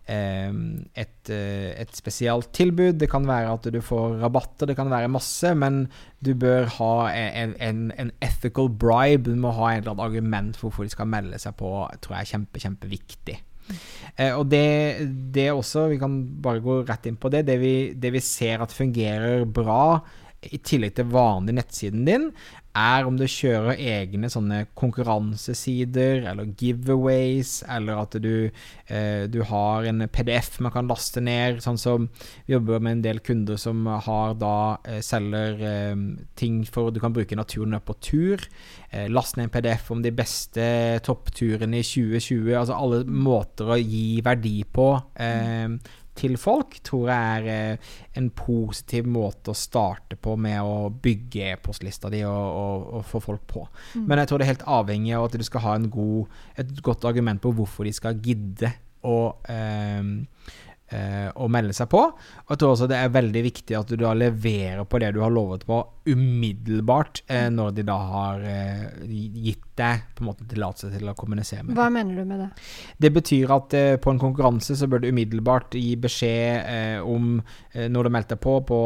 eh, 0.06 0.54
et, 1.02 1.32
et 1.34 1.98
spesielt 1.98 2.52
tilbud, 2.54 3.00
det 3.02 3.10
kan 3.10 3.26
være 3.26 3.58
at 3.58 3.66
du 3.74 3.80
får 3.82 4.20
rabatter, 4.22 4.70
det 4.70 4.78
kan 4.78 4.94
være 4.94 5.10
masse, 5.10 5.56
men 5.58 5.88
du 6.22 6.36
bør 6.38 6.70
ha 6.78 6.94
en, 7.10 7.58
en, 7.58 7.84
en 7.98 8.14
ethical 8.26 8.70
bribe. 8.70 9.34
Du 9.34 9.42
må 9.42 9.56
ha 9.58 9.74
et 9.74 9.82
eller 9.82 9.96
annet 9.96 10.08
argument 10.12 10.62
for 10.62 10.70
hvorfor 10.70 10.86
de 10.86 10.94
skal 10.94 11.10
melde 11.10 11.42
seg 11.42 11.58
på, 11.58 11.74
tror 12.06 12.20
jeg 12.20 12.28
er 12.28 12.34
kjempe, 12.36 12.66
kjempeviktig. 12.68 13.40
Eh, 14.18 14.34
og 14.34 14.46
det, 14.52 15.10
det 15.34 15.50
også, 15.54 15.90
vi 15.90 16.00
kan 16.02 16.22
bare 16.42 16.62
gå 16.64 16.82
rett 16.86 17.10
inn 17.10 17.18
på 17.18 17.34
det, 17.34 17.46
det 17.50 17.60
vi, 17.62 17.76
det 17.98 18.14
vi 18.14 18.22
ser 18.24 18.62
at 18.62 18.74
fungerer 18.76 19.46
bra 19.50 20.02
i 20.48 20.60
tillegg 20.64 20.96
til 20.96 21.10
vanlig 21.12 21.58
nettsiden 21.58 22.06
din, 22.08 22.30
er 22.78 23.08
om 23.08 23.16
du 23.18 23.26
kjører 23.28 23.80
egne 23.82 24.30
sånne 24.32 24.62
konkurransesider 24.78 26.28
eller 26.30 26.52
giveaways, 26.60 27.64
eller 27.68 28.04
at 28.04 28.18
du, 28.22 28.52
eh, 28.88 29.26
du 29.28 29.42
har 29.50 29.88
en 29.90 30.06
PDF 30.08 30.60
man 30.64 30.74
kan 30.76 30.90
laste 30.90 31.22
ned. 31.24 31.64
Sånn 31.66 31.80
som 31.82 32.08
vi 32.46 32.54
jobber 32.54 32.80
med 32.80 33.00
en 33.00 33.06
del 33.08 33.24
kunder 33.26 33.60
som 33.60 33.88
har 33.90 34.38
da 34.40 34.78
eh, 34.86 35.02
selger 35.06 35.64
eh, 35.66 35.96
ting 36.40 36.62
for 36.70 36.94
du 36.94 37.02
kan 37.02 37.16
bruke 37.16 37.38
naturen 37.40 37.80
på 37.82 37.98
tur. 38.00 38.46
Eh, 38.92 39.10
last 39.10 39.38
ned 39.38 39.50
en 39.50 39.56
PDF 39.58 39.90
om 39.92 40.04
de 40.06 40.14
beste 40.16 40.70
toppturene 41.06 41.82
i 41.82 41.86
2020. 41.86 42.54
Altså 42.54 42.78
alle 42.78 43.04
måter 43.10 43.74
å 43.74 43.82
gi 43.82 44.22
verdi 44.26 44.62
på. 44.64 44.92
Til 46.20 46.36
folk, 46.42 46.80
tror 46.86 47.10
jeg 47.12 47.40
er 47.40 47.50
eh, 47.54 47.92
en 48.20 48.30
positiv 48.36 49.08
måte 49.10 49.54
å 49.54 49.58
starte 49.58 50.18
på 50.20 50.36
med 50.40 50.60
å 50.60 50.90
bygge 50.92 51.54
e-postlista 51.54 52.12
di 52.12 52.24
og, 52.28 52.36
og, 52.36 52.88
og, 53.00 53.06
få 53.08 53.24
folk 53.24 53.46
på. 53.50 53.66
Mm. 53.96 54.08
Men 54.10 54.22
jeg 54.22 54.32
tror 54.32 54.42
det 54.42 54.48
er 54.48 54.54
helt 54.54 54.70
avhengig 54.80 55.16
av 55.18 55.30
at 55.30 55.38
du 55.40 55.46
skal 55.48 55.66
ha 55.66 55.78
god, 56.00 56.42
et 56.60 56.74
godt 56.86 57.08
argument 57.08 57.44
på 57.44 57.54
hvorfor 57.56 57.88
de 57.88 57.96
skal 57.96 58.20
gidde 58.24 58.74
å 59.08 59.20
eh, 59.48 60.04
eh, 60.96 61.30
å 61.36 61.48
melde 61.52 61.76
seg 61.76 61.90
på. 61.92 62.02
Og 62.10 62.54
jeg 62.54 62.62
tror 62.62 62.74
også 62.74 62.90
det 62.90 63.00
er 63.00 63.14
veldig 63.14 63.44
viktig 63.46 63.78
at 63.78 63.92
du 63.92 64.00
da 64.00 64.14
leverer 64.18 64.86
på 64.90 65.02
det 65.02 65.14
du 65.16 65.22
har 65.24 65.34
lovet 65.34 65.66
på 65.68 65.82
umiddelbart, 66.14 67.24
eh, 67.28 67.48
når 67.54 67.74
de 67.78 67.86
da 67.88 67.98
har 68.14 68.46
eh, 68.46 68.86
gitt 69.08 69.66
deg 69.80 70.06
på 70.16 70.24
en 70.24 70.30
måte 70.30 70.48
tillatelse 70.50 70.92
til 70.94 71.10
å 71.10 71.16
kommunisere 71.18 71.64
med 71.66 71.78
Hva 71.78 71.88
mener 71.94 72.20
du 72.20 72.28
med 72.28 72.44
det? 72.44 72.50
Det 73.06 73.12
betyr 73.16 73.54
at 73.56 73.76
eh, 73.78 73.96
på 74.02 74.14
en 74.14 74.22
konkurranse 74.22 74.76
så 74.80 74.90
bør 74.92 75.04
du 75.04 75.10
umiddelbart 75.10 75.78
gi 75.80 75.94
beskjed 76.00 76.60
eh, 76.60 77.00
om 77.00 77.40
eh, 77.74 77.88
når 77.92 78.08
du 78.08 78.14
melder 78.16 78.34
deg 78.36 78.42
på, 78.44 78.56
på 78.68 78.80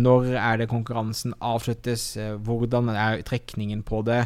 når 0.00 0.30
er 0.40 0.60
det 0.62 0.70
konkurransen 0.70 1.34
avsluttes, 1.44 2.06
hvordan 2.44 2.90
er 2.92 3.20
trekningen 3.26 3.82
på 3.86 4.00
det, 4.06 4.22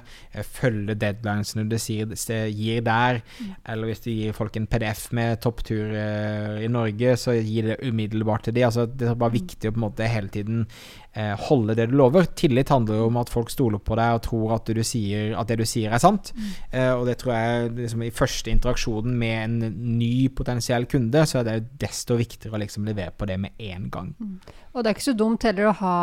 følge 0.54 0.96
deadlinesene 0.98 1.66
du 1.68 1.76
sier, 1.80 2.14
gir 2.54 2.84
der, 2.86 3.20
mm. 3.20 3.52
eller 3.72 3.90
hvis 3.90 4.04
du 4.04 4.10
gir 4.12 4.36
folk 4.36 4.56
en 4.58 4.68
PDF 4.70 5.06
med 5.16 5.40
topptur 5.44 5.92
i 5.94 6.70
Norge, 6.70 7.16
så 7.20 7.34
gir 7.36 7.70
det 7.70 7.78
umiddelbart 7.82 8.46
til 8.48 8.56
de. 8.56 8.64
Altså, 8.66 8.86
det 8.86 9.10
er 9.10 9.18
bare 9.18 9.34
mm. 9.34 9.38
viktig 9.40 9.70
å 9.70 9.74
på 9.74 9.80
en 9.80 9.86
måte 9.86 10.10
hele 10.10 10.32
tiden 10.34 10.64
eh, 10.64 11.03
holde 11.46 11.76
det 11.78 11.86
du 11.90 11.96
lover. 11.98 12.26
Tillit 12.34 12.72
handler 12.72 12.98
jo 12.98 13.08
om 13.08 13.18
at 13.20 13.30
folk 13.30 13.52
stoler 13.52 13.78
på 13.78 13.94
deg 13.98 14.16
og 14.16 14.22
tror 14.26 14.54
at, 14.56 14.72
sier, 14.86 15.34
at 15.38 15.50
det 15.50 15.60
du 15.60 15.64
sier 15.68 15.94
er 15.94 16.02
sant. 16.02 16.32
Mm. 16.34 16.50
Eh, 16.70 16.92
og 16.92 17.04
det 17.08 17.16
tror 17.20 17.34
jeg 17.36 17.72
liksom, 17.78 18.02
i 18.02 18.14
første 18.14 18.50
interaksjonen 18.50 19.14
med 19.20 19.36
en 19.44 19.74
ny 19.98 20.28
potensiell 20.34 20.88
kunde, 20.90 21.22
så 21.30 21.40
er 21.40 21.48
det 21.48 21.58
desto 21.82 22.18
viktigere 22.18 22.58
å 22.58 22.62
liksom 22.64 22.88
levere 22.88 23.14
på 23.14 23.28
det 23.30 23.38
med 23.46 23.54
en 23.62 23.90
gang. 23.94 24.14
Mm. 24.18 24.38
Og 24.74 24.82
det 24.82 24.90
er 24.90 24.96
ikke 24.96 25.10
så 25.10 25.18
dumt 25.18 25.46
heller 25.46 25.70
å 25.70 25.78
ha 25.84 25.98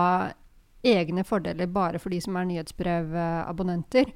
egne 0.81 1.25
fordeler 1.27 1.69
bare 1.69 1.99
for 2.01 2.13
de 2.13 2.21
som 2.23 2.37
er 2.39 2.47
nyhetsbrevabonnenter 2.49 4.15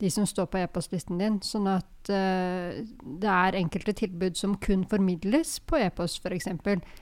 de 0.00 0.10
som 0.10 0.26
står 0.26 0.48
på 0.50 0.60
e-postlisten 0.62 1.20
din. 1.20 1.38
Sånn 1.44 1.68
at 1.70 2.10
uh, 2.12 2.80
det 3.20 3.34
er 3.34 3.58
enkelte 3.60 3.94
tilbud 4.00 4.38
som 4.38 4.56
kun 4.62 4.86
formidles 4.88 5.58
på 5.68 5.80
e-post, 5.80 6.24
f.eks. 6.24 6.48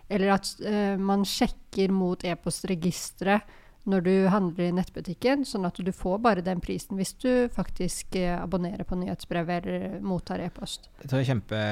Eller 0.09 0.35
at 0.35 0.53
uh, 0.65 0.99
man 1.01 1.25
sjekker 1.29 1.95
mot 1.95 2.27
e-postregisteret 2.27 3.57
når 3.89 4.03
du 4.05 4.15
handler 4.29 4.67
i 4.67 4.73
nettbutikken, 4.77 5.47
sånn 5.49 5.65
at 5.65 5.79
du 5.81 5.89
får 5.97 6.19
bare 6.21 6.43
den 6.45 6.59
prisen 6.61 6.99
hvis 6.99 7.15
du 7.23 7.49
faktisk 7.55 8.19
uh, 8.21 8.43
abonnerer 8.43 8.85
på 8.85 8.99
nyhetsbrev 9.01 9.55
eller 9.55 9.95
mottar 10.05 10.43
e-post. 10.45 10.91
Det 11.01 11.15
er 11.15 11.25
kjempe, 11.31 11.63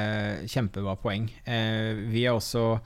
kjempebra 0.49 0.97
poeng. 1.02 1.28
vi 1.45 2.25
er 2.25 2.33
også 2.33 2.78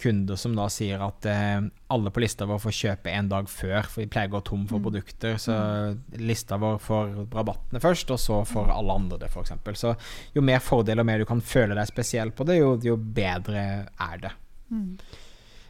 kunder 0.00 0.38
som 0.40 0.54
da 0.56 0.66
sier 0.72 1.02
at 1.04 1.26
eh, 1.28 1.66
alle 1.92 2.12
på 2.14 2.22
lista 2.22 2.46
vår 2.48 2.62
får 2.62 2.76
kjøpe 2.78 3.12
en 3.12 3.28
dag 3.28 3.48
før, 3.50 3.82
for 3.84 4.02
vi 4.02 4.08
pleier 4.10 4.30
å 4.30 4.36
gå 4.36 4.40
tom 4.48 4.62
for 4.70 4.80
mm. 4.80 4.86
produkter. 4.86 5.36
Så 5.40 5.56
mm. 5.56 5.98
lista 6.24 6.58
vår 6.60 6.78
får 6.82 7.12
rabattene 7.34 7.82
først, 7.82 8.14
og 8.14 8.22
så 8.22 8.40
får 8.48 8.72
alle 8.72 8.96
andre 9.02 9.20
det, 9.20 9.28
f.eks. 9.28 9.52
Så 9.80 9.92
jo 10.36 10.44
mer 10.44 10.64
fordeler 10.64 11.04
og 11.04 11.10
mer 11.10 11.20
du 11.20 11.28
kan 11.28 11.44
føle 11.44 11.76
deg 11.76 11.90
spesiell 11.90 12.32
på 12.32 12.46
det, 12.48 12.58
jo, 12.62 12.74
jo 12.84 12.96
bedre 12.96 13.66
er 13.84 14.24
det. 14.24 14.32
Mm. 14.72 14.88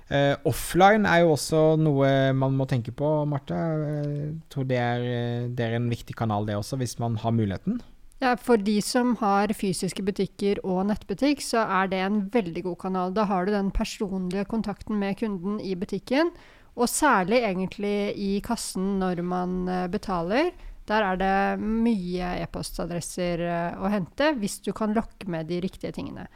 Uh, 0.05 0.35
offline 0.47 1.09
er 1.09 1.23
jo 1.23 1.33
også 1.33 1.61
noe 1.81 2.09
man 2.37 2.55
må 2.55 2.69
tenke 2.71 2.93
på, 2.95 3.11
Marte. 3.27 3.57
Jeg 3.57 4.35
tror 4.53 4.69
det 4.69 4.79
er, 4.79 5.09
det 5.51 5.67
er 5.67 5.79
en 5.81 5.91
viktig 5.91 6.15
kanal, 6.19 6.47
det 6.47 6.59
også, 6.61 6.79
hvis 6.79 6.99
man 7.03 7.19
har 7.23 7.35
muligheten. 7.35 7.81
Ja, 8.23 8.37
For 8.41 8.57
de 8.57 8.79
som 8.83 9.17
har 9.21 9.53
fysiske 9.57 10.03
butikker 10.07 10.61
og 10.65 10.87
nettbutikk, 10.89 11.43
så 11.43 11.65
er 11.67 11.91
det 11.91 12.03
en 12.05 12.21
veldig 12.33 12.63
god 12.69 12.79
kanal. 12.87 13.15
Da 13.15 13.27
har 13.29 13.45
du 13.45 13.53
den 13.53 13.73
personlige 13.75 14.47
kontakten 14.49 15.01
med 15.01 15.19
kunden 15.19 15.59
i 15.61 15.75
butikken. 15.75 16.31
Og 16.75 16.89
særlig 16.91 17.43
egentlig 17.45 18.15
i 18.19 18.31
kassen 18.43 18.97
når 19.03 19.23
man 19.23 19.69
eh, 19.69 19.87
betaler. 19.91 20.51
Der 20.89 21.05
er 21.07 21.21
det 21.21 21.61
mye 21.63 22.33
e-postadresser 22.43 23.45
eh, 23.47 23.79
å 23.79 23.91
hente 23.93 24.33
hvis 24.41 24.59
du 24.65 24.73
kan 24.77 24.95
lokke 24.97 25.29
med 25.31 25.49
de 25.49 25.61
riktige 25.65 25.95
tingene. 25.95 26.27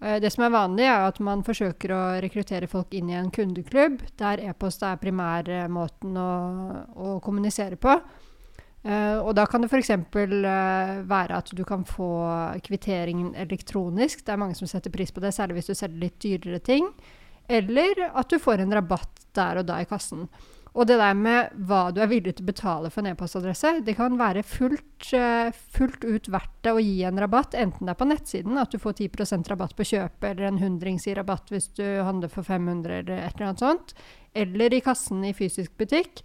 Eh, 0.00 0.18
det 0.22 0.32
som 0.32 0.46
er 0.46 0.54
vanlig, 0.54 0.88
er 0.88 1.06
at 1.06 1.20
man 1.22 1.44
forsøker 1.46 1.92
å 1.94 2.02
rekruttere 2.24 2.70
folk 2.70 2.94
inn 2.96 3.12
i 3.12 3.18
en 3.18 3.30
kundeklubb, 3.34 4.00
der 4.18 4.42
e-post 4.48 4.82
er 4.86 5.00
primærmåten 5.00 6.16
å, 6.18 6.32
å 6.96 7.16
kommunisere 7.24 7.78
på. 7.80 7.98
Uh, 8.82 9.20
og 9.22 9.36
da 9.38 9.44
kan 9.46 9.62
det 9.62 9.68
f.eks. 9.70 9.92
Uh, 9.94 10.22
eh, 10.42 10.94
være 11.06 11.38
at 11.38 11.52
du 11.54 11.62
kan 11.66 11.84
få 11.86 12.08
kvitteringen 12.66 13.30
elektronisk. 13.38 14.24
Det 14.26 14.34
er 14.34 14.40
mange 14.42 14.58
som 14.58 14.70
setter 14.70 14.90
pris 14.94 15.14
på 15.14 15.22
det, 15.22 15.34
særlig 15.36 15.60
hvis 15.60 15.70
du 15.70 15.76
selger 15.78 16.02
litt 16.02 16.18
dyrere 16.22 16.62
ting. 16.66 16.88
Eller 17.50 18.08
at 18.10 18.30
du 18.30 18.42
får 18.42 18.62
en 18.62 18.74
rabatt 18.74 19.28
der 19.36 19.62
og 19.62 19.70
da 19.70 19.78
i 19.82 19.86
kassen. 19.86 20.26
Og 20.72 20.86
det 20.88 20.96
der 20.96 21.14
med 21.14 21.52
hva 21.68 21.90
du 21.92 22.00
er 22.00 22.08
villig 22.08 22.32
til 22.38 22.46
å 22.46 22.48
betale 22.48 22.90
for 22.90 23.02
en 23.02 23.12
e-postadresse, 23.12 23.74
det 23.84 23.94
kan 23.98 24.16
være 24.18 24.42
fullt, 24.46 25.10
uh, 25.14 25.52
fullt, 25.76 26.02
ut 26.02 26.30
verdt 26.32 26.58
det 26.64 26.72
å 26.72 26.82
gi 26.82 27.02
en 27.06 27.20
rabatt, 27.22 27.54
enten 27.54 27.86
det 27.86 27.92
er 27.92 28.00
på 28.00 28.08
nettsiden, 28.08 28.58
at 28.58 28.72
du 28.72 28.80
får 28.82 28.96
10% 29.04 29.52
rabatt 29.52 29.76
på 29.78 29.86
kjøpet, 29.92 30.30
eller 30.32 30.48
en 30.48 30.62
hundrings 30.62 31.06
i 31.06 31.14
rabatt 31.18 31.52
hvis 31.52 31.68
du 31.76 31.84
handler 32.02 32.32
for 32.32 32.48
500 32.48 33.02
eller 33.02 33.20
et 33.20 33.36
eller 33.36 33.52
annet 33.52 33.66
sånt, 33.66 33.94
eller 34.32 34.74
i 34.74 34.80
kassen 34.82 35.22
i 35.28 35.36
fysisk 35.36 35.76
butikk. 35.78 36.24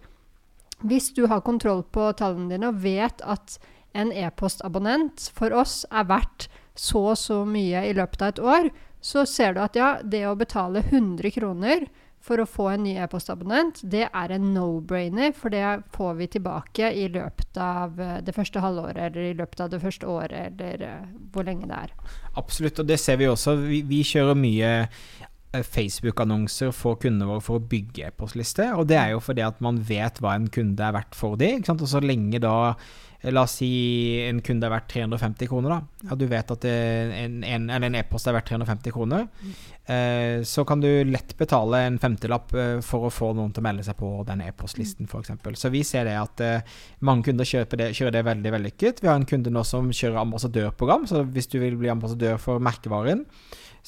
Hvis 0.86 1.10
du 1.14 1.26
har 1.26 1.42
kontroll 1.46 1.82
på 1.82 2.10
tallene 2.18 2.52
dine 2.54 2.70
og 2.70 2.82
vet 2.84 3.22
at 3.26 3.58
en 3.98 4.12
e-postabonnent 4.12 5.30
for 5.34 5.54
oss 5.56 5.82
er 5.90 6.06
verdt 6.06 6.48
så 6.78 7.08
og 7.12 7.18
så 7.18 7.40
mye 7.48 7.82
i 7.88 7.94
løpet 7.96 8.22
av 8.22 8.34
et 8.34 8.42
år, 8.42 8.68
så 9.00 9.24
ser 9.26 9.54
du 9.54 9.62
at 9.62 9.78
ja, 9.78 9.96
det 10.02 10.24
å 10.28 10.36
betale 10.38 10.84
100 10.84 11.32
kroner 11.34 11.88
for 12.28 12.42
å 12.42 12.46
få 12.48 12.66
en 12.72 12.84
ny 12.84 12.94
e-postabonnent, 13.00 13.80
det 13.88 14.04
er 14.06 14.32
en 14.34 14.48
no-brainer, 14.52 15.32
for 15.36 15.54
det 15.54 15.64
får 15.94 16.16
vi 16.18 16.28
tilbake 16.34 16.90
i 16.98 17.06
løpet 17.14 17.60
av 17.62 18.00
eh, 18.02 18.18
det 18.26 18.34
første 18.36 18.62
halvåret, 18.62 18.98
eller 19.08 19.30
i 19.30 19.36
løpet 19.38 19.62
av 19.64 19.70
det 19.72 19.80
første 19.82 20.08
året, 20.10 20.58
eller 20.58 20.82
uh, 20.82 21.06
hvor 21.32 21.46
lenge 21.46 21.68
det 21.70 21.78
er. 21.86 21.94
Absolutt, 22.40 22.82
og 22.82 22.90
det 22.90 22.98
ser 23.00 23.20
vi 23.22 23.30
også. 23.30 23.54
Vi, 23.62 23.80
vi 23.86 24.02
kjører 24.06 24.38
mye 24.38 24.72
eh, 24.82 25.27
Facebook-annonser 25.66 26.72
for 26.76 27.00
kundene 27.00 27.28
våre 27.30 27.44
for 27.44 27.58
å 27.58 27.66
bygge 27.70 28.08
e-postliste. 28.08 28.70
Og 28.78 28.88
det 28.90 28.98
er 29.00 29.12
jo 29.14 29.22
fordi 29.24 29.44
at 29.46 29.60
man 29.64 29.80
vet 29.88 30.20
hva 30.22 30.36
en 30.38 30.48
kunde 30.52 30.84
er 30.84 30.96
verdt 30.96 31.18
for 31.18 31.38
dem. 31.40 31.64
Og 31.68 31.86
så 31.88 32.02
lenge 32.04 32.40
da 32.42 32.56
eh, 32.70 33.32
La 33.34 33.42
oss 33.42 33.56
si 33.58 33.68
en 34.22 34.38
kunde 34.46 34.68
er 34.68 34.70
verdt 34.70 34.92
350 34.92 35.48
kroner, 35.50 35.72
da. 35.74 36.06
Ja, 36.06 36.18
du 36.18 36.28
vet 36.30 36.52
at 36.54 36.64
en, 36.68 37.96
e-post 37.98 38.28
e 38.28 38.30
er 38.30 38.36
verdt 38.36 38.52
350 38.52 38.94
kroner. 38.94 39.26
Eh, 39.88 40.42
så 40.42 40.62
kan 40.68 40.80
du 40.80 41.04
lett 41.04 41.36
betale 41.36 41.80
en 41.86 41.98
femtelapp 41.98 42.54
eh, 42.54 42.80
for 42.84 43.08
å 43.08 43.10
få 43.10 43.32
noen 43.34 43.50
til 43.56 43.62
å 43.62 43.66
melde 43.66 43.86
seg 43.86 43.96
på 43.98 44.10
den 44.28 44.42
e-postlisten, 44.44 45.08
f.eks. 45.08 45.32
Så 45.58 45.70
vi 45.74 45.80
ser 45.86 46.04
det 46.06 46.14
at 46.20 46.42
eh, 46.44 46.74
mange 47.08 47.24
kunder 47.26 47.48
kjører 47.48 47.80
det, 47.80 47.86
kjører 47.96 48.18
det 48.18 48.26
veldig 48.28 48.52
vellykket. 48.54 49.00
Vi 49.00 49.08
har 49.08 49.16
en 49.16 49.26
kunde 49.28 49.50
nå 49.50 49.64
som 49.66 49.88
kjører 49.88 50.20
ambassadørprogram, 50.22 51.08
så 51.08 51.24
hvis 51.24 51.48
du 51.50 51.56
vil 51.62 51.78
bli 51.80 51.90
ambassadør 51.90 52.36
for 52.42 52.62
merkevaren, 52.62 53.24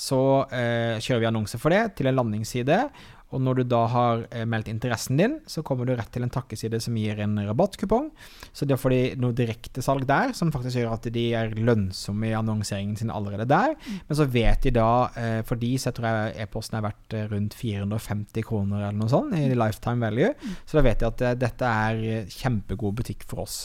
så 0.01 0.21
eh, 0.49 0.97
kjører 1.03 1.25
vi 1.25 1.29
annonser 1.29 1.61
for 1.61 1.75
det 1.75 1.91
til 1.99 2.09
en 2.09 2.17
landingsside. 2.17 2.85
Og 3.31 3.39
når 3.43 3.61
du 3.61 3.65
da 3.71 3.81
har 3.91 4.25
eh, 4.35 4.47
meldt 4.49 4.71
interessen 4.73 5.21
din, 5.21 5.37
så 5.47 5.63
kommer 5.67 5.87
du 5.87 5.93
rett 5.95 6.11
til 6.15 6.25
en 6.27 6.33
takkeside 6.33 6.81
som 6.83 6.97
gir 6.99 7.21
en 7.23 7.37
rabattkupong. 7.47 8.09
Så 8.57 8.67
da 8.67 8.79
får 8.81 8.95
de 8.95 9.01
noe 9.23 9.37
direktesalg 9.37 10.07
der, 10.09 10.35
som 10.37 10.51
faktisk 10.55 10.81
gjør 10.81 10.97
at 10.97 11.07
de 11.15 11.25
er 11.39 11.55
lønnsomme 11.55 12.31
i 12.31 12.35
annonseringen 12.37 12.99
sin 12.99 13.13
allerede 13.15 13.47
der. 13.51 13.77
Mm. 13.77 14.01
Men 14.09 14.19
så 14.19 14.27
vet 14.35 14.67
de 14.67 14.75
da, 14.81 14.91
eh, 15.15 15.39
for 15.47 15.63
de 15.63 15.73
så 15.79 15.91
jeg 15.91 15.99
tror 16.01 16.11
jeg 16.11 16.37
e-posten 16.47 16.81
er 16.81 16.87
verdt 16.89 17.19
eh, 17.19 17.29
rundt 17.31 17.57
450 17.59 18.47
kroner 18.51 18.89
eller 18.89 18.99
noe 18.99 19.13
sånt 19.13 19.37
i 19.39 19.47
mm. 19.47 19.59
lifetime 19.63 20.09
value. 20.09 20.35
Mm. 20.35 20.61
Så 20.65 20.81
da 20.81 20.87
vet 20.89 21.05
de 21.05 21.11
at 21.13 21.27
dette 21.45 21.75
er 21.87 22.31
kjempegod 22.35 22.99
butikk 22.99 23.29
for 23.31 23.47
oss. 23.47 23.61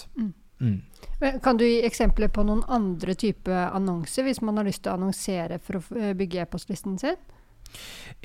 Mm. 0.62 0.77
Kan 1.19 1.57
du 1.57 1.63
gi 1.63 1.79
eksempler 1.88 2.27
på 2.27 2.43
noen 2.43 2.63
andre 2.67 3.15
type 3.15 3.51
annonser, 3.51 4.25
hvis 4.27 4.41
man 4.43 4.60
har 4.60 4.67
lyst 4.67 4.84
til 4.84 4.91
å 4.91 4.98
annonsere 4.98 5.62
for 5.63 5.79
å 5.79 6.12
bygge 6.17 6.43
e-postlisten 6.43 6.98
sin? 7.00 7.15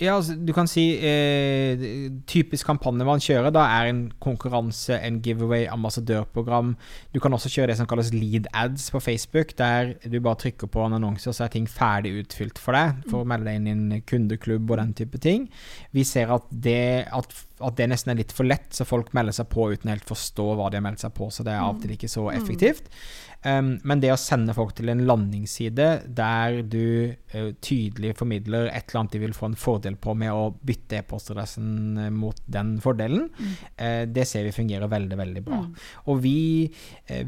Ja, 0.01 0.15
altså, 0.17 0.33
du 0.33 0.53
kan 0.57 0.69
si 0.71 0.95
eh, 1.05 1.83
Typisk 2.31 2.65
kampanje 2.71 3.05
man 3.05 3.21
kjører, 3.21 3.51
da 3.53 3.67
er 3.69 3.91
en 3.91 4.01
konkurranse, 4.23 4.97
en 4.97 5.19
giveaway, 5.21 5.67
ambassadørprogram. 5.69 6.73
Du 7.13 7.21
kan 7.21 7.37
også 7.37 7.51
kjøre 7.53 7.73
det 7.73 7.77
som 7.81 7.89
kalles 7.91 8.13
lead 8.15 8.49
ads 8.57 8.89
på 8.95 9.03
Facebook, 9.05 9.53
der 9.59 9.93
du 10.01 10.17
bare 10.25 10.41
trykker 10.41 10.71
på 10.73 10.87
en 10.87 10.97
annonse, 10.97 11.29
og 11.29 11.37
så 11.37 11.45
er 11.45 11.53
ting 11.53 11.69
ferdig 11.69 12.15
utfylt 12.23 12.61
for 12.63 12.77
deg, 12.77 13.05
for 13.11 13.21
å 13.21 13.29
melde 13.29 13.51
deg 13.51 13.61
inn 13.61 13.69
i 13.69 13.75
en 13.77 14.07
kundeklubb 14.09 14.73
og 14.73 14.81
den 14.81 14.97
type 14.97 15.21
ting. 15.21 15.51
Vi 15.93 16.07
ser 16.09 16.33
at 16.33 16.49
det, 16.49 17.11
at, 17.13 17.37
at 17.61 17.77
det 17.77 17.91
nesten 17.93 18.15
er 18.15 18.23
litt 18.23 18.33
for 18.33 18.49
lett, 18.49 18.71
så 18.73 18.89
folk 18.89 19.13
melder 19.17 19.37
seg 19.37 19.51
på 19.53 19.69
uten 19.75 19.93
helt 19.93 20.09
forstå 20.09 20.49
hva 20.55 20.71
de 20.73 20.81
har 20.81 20.87
meldt 20.87 21.05
seg 21.05 21.13
på, 21.17 21.29
så 21.29 21.45
det 21.45 21.53
er 21.53 21.61
av 21.67 21.77
og 21.77 21.85
til 21.85 21.93
ikke 21.99 22.09
så 22.09 22.31
effektivt. 22.33 22.89
Um, 23.41 23.71
men 23.89 24.03
det 24.03 24.11
å 24.13 24.19
sende 24.21 24.53
folk 24.53 24.75
til 24.77 24.91
en 24.93 25.01
landingsside 25.09 25.87
der 26.13 26.59
du 26.69 27.09
uh, 27.09 27.53
tydelig 27.65 28.13
formidler 28.19 28.67
et 28.69 28.91
eller 28.91 29.01
annet 29.01 29.15
de 29.15 29.21
vil 29.23 29.33
få 29.33 29.49
en 29.49 29.57
fordel 29.57 29.97
på 29.97 30.13
med 30.19 30.29
å 30.29 30.51
bytte 30.53 30.99
e-postadressen 30.99 31.71
uh, 31.97 32.09
mot 32.13 32.37
den 32.45 32.75
fordelen, 32.85 33.31
mm. 33.33 33.55
uh, 33.81 34.03
det 34.13 34.27
ser 34.29 34.45
vi 34.45 34.53
fungerer 34.53 34.91
veldig, 34.93 35.17
veldig 35.23 35.45
bra. 35.47 35.61
Mm. 35.65 35.87
Og 36.13 36.21
vi, 36.21 36.41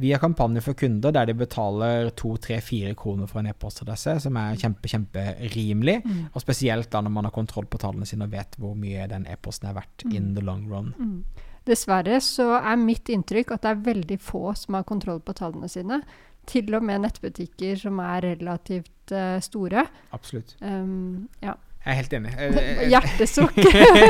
vi 0.02 0.12
har 0.12 0.21
kampanjer 0.21 0.66
for 0.66 0.76
kunder 0.76 1.14
der 1.16 1.31
de 1.31 1.37
betaler 1.38 2.11
to, 2.19 2.35
tre, 2.42 2.59
fire 2.64 2.92
kroner 2.99 3.31
for 3.31 3.40
en 3.40 3.49
e-postadresse, 3.54 4.19
som 4.26 4.37
er 4.37 4.61
kjempe, 4.61 4.90
kjemperimelig. 4.92 5.97
Mm. 6.04 6.21
Og 6.35 6.45
spesielt 6.45 6.90
da 6.92 7.00
når 7.00 7.16
man 7.16 7.31
har 7.31 7.35
kontroll 7.35 7.71
på 7.73 7.81
tallene 7.81 8.09
sine 8.09 8.28
og 8.28 8.37
vet 8.37 8.61
hvor 8.61 8.76
mye 8.76 9.09
den 9.09 9.25
e-posten 9.33 9.71
er 9.71 9.81
verdt 9.81 10.04
mm. 10.04 10.12
in 10.19 10.35
the 10.37 10.45
long 10.45 10.69
run. 10.69 10.92
Dessverre 11.69 12.19
så 12.25 12.49
er 12.59 12.81
mitt 12.81 13.11
inntrykk 13.12 13.54
at 13.54 13.64
det 13.64 13.73
er 13.73 13.85
veldig 13.87 14.19
få 14.23 14.52
som 14.59 14.78
har 14.78 14.87
kontroll 14.88 15.21
på 15.23 15.35
tallene 15.38 15.71
sine. 15.71 16.00
Til 16.50 16.75
og 16.75 16.83
med 16.83 17.04
nettbutikker 17.04 17.78
som 17.78 18.00
er 18.02 18.25
relativt 18.33 19.14
uh, 19.14 19.38
store. 19.42 19.87
Absolutt. 20.16 20.57
Um, 20.61 21.28
ja. 21.42 21.54
Jeg 21.83 21.91
er 21.91 21.99
helt 21.99 22.12
enig. 22.15 22.33
Hjertesukk. 22.93 23.57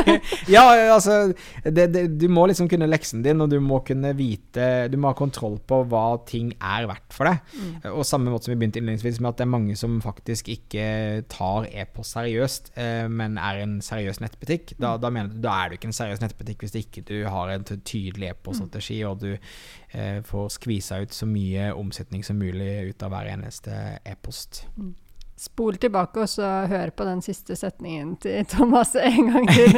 ja, 0.54 0.64
altså 0.92 1.32
det, 1.64 1.86
det, 1.94 2.02
Du 2.20 2.26
må 2.28 2.44
liksom 2.50 2.68
kunne 2.68 2.88
leksen 2.90 3.22
din, 3.24 3.40
og 3.40 3.48
du 3.48 3.56
må 3.64 3.80
kunne 3.86 4.12
vite 4.18 4.90
Du 4.92 4.98
må 5.00 5.08
ha 5.08 5.16
kontroll 5.16 5.56
på 5.68 5.78
hva 5.88 6.04
ting 6.28 6.52
er 6.58 6.88
verdt 6.90 7.16
for 7.16 7.30
deg. 7.30 7.40
Mm. 7.56 7.72
Og 7.94 8.04
samme 8.08 8.32
måte 8.32 8.48
som 8.48 8.52
vi 8.52 8.58
begynte 8.60 8.82
innledningsvis 8.82 9.22
med 9.22 9.32
at 9.32 9.40
det 9.40 9.46
er 9.46 9.52
mange 9.54 9.76
som 9.80 9.96
faktisk 10.04 10.50
ikke 10.52 10.84
tar 11.32 11.68
e-post 11.70 12.18
seriøst, 12.18 12.72
eh, 12.76 13.06
men 13.08 13.38
er 13.40 13.62
en 13.62 13.78
seriøs 13.84 14.20
nettbutikk. 14.20 14.74
Da, 14.76 14.94
mm. 14.96 15.02
da, 15.04 15.12
mener 15.16 15.32
du, 15.32 15.38
da 15.46 15.56
er 15.62 15.72
du 15.72 15.78
ikke 15.78 15.88
en 15.88 15.96
seriøs 15.96 16.20
nettbutikk 16.22 16.66
hvis 16.66 16.76
ikke 16.82 17.06
du 17.08 17.16
har 17.24 17.54
en 17.54 17.64
tydelig 17.72 18.34
e-poststrategi, 18.34 19.00
mm. 19.00 19.08
og 19.08 19.22
du 19.24 19.30
eh, 19.32 20.18
får 20.28 20.52
skvisa 20.58 21.00
ut 21.02 21.16
så 21.16 21.28
mye 21.30 21.70
omsetning 21.72 22.26
som 22.26 22.40
mulig 22.40 22.92
ut 22.92 23.06
av 23.06 23.14
hver 23.14 23.32
eneste 23.32 23.78
e-post. 24.04 24.66
Mm. 24.76 24.92
Spol 25.42 25.74
tilbake 25.82 26.22
og 26.22 26.28
så 26.30 26.48
hør 26.70 26.92
på 26.94 27.02
den 27.08 27.18
siste 27.24 27.56
setningen 27.58 28.14
til 28.22 28.44
Thomas 28.52 28.92
en 28.94 29.32
gang 29.32 29.48
til. 29.50 29.74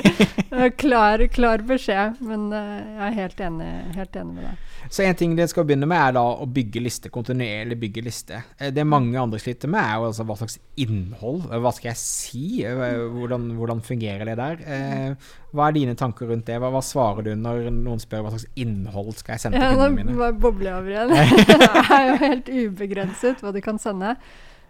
klar, 0.77 1.25
klar 1.33 1.65
beskjed, 1.65 2.21
men 2.29 2.51
uh, 2.53 2.83
jeg 2.83 3.07
er 3.07 3.17
helt 3.17 3.41
enig, 3.47 3.71
helt 3.97 4.19
enig 4.21 4.37
med 4.37 4.45
deg. 4.51 4.67
Så 4.93 5.07
en 5.07 5.17
ting 5.17 5.33
dere 5.39 5.49
skal 5.49 5.65
begynne 5.65 5.89
med, 5.89 5.97
er 5.97 6.19
da 6.19 6.25
å 6.45 6.49
bygge 6.53 6.83
liste, 6.85 7.13
kontinuerlig 7.15 7.79
bygge 7.81 8.05
liste. 8.05 8.43
Eh, 8.59 8.75
det 8.77 8.85
mange 8.85 9.17
andre 9.17 9.41
sliter 9.41 9.73
med, 9.73 9.81
er 9.81 10.03
jo 10.03 10.11
altså 10.11 10.29
hva 10.29 10.37
slags 10.43 10.59
innhold, 10.85 11.47
hva 11.49 11.73
skal 11.73 11.95
jeg 11.95 12.01
si, 12.03 12.45
hvordan, 12.69 13.49
hvordan 13.57 13.81
fungerer 13.89 14.29
det 14.29 14.37
der? 14.43 14.63
Eh, 14.69 15.35
hva 15.55 15.71
er 15.71 15.77
dine 15.79 15.97
tanker 15.97 16.29
rundt 16.29 16.49
det? 16.51 16.61
Hva, 16.61 16.69
hva, 16.75 16.85
svarer 16.85 17.25
du 17.25 17.33
når 17.39 17.71
noen 17.73 18.03
spør 18.03 18.27
hva 18.27 18.37
slags 18.37 18.51
innhold 18.61 19.15
skal 19.17 19.39
jeg 19.39 19.47
sende 19.47 19.63
til 19.63 19.79
kundene 19.79 19.97
mine? 19.97 20.17
Nå 20.19 20.33
bobler 20.43 20.75
jeg 20.75 20.81
over 20.83 20.97
igjen. 20.97 21.15
det 21.65 21.85
er 21.85 22.09
jo 22.11 22.17
helt 22.29 22.57
ubegrenset 22.59 23.45
hva 23.45 23.55
du 23.55 23.65
kan 23.65 23.81
sende. 23.81 24.19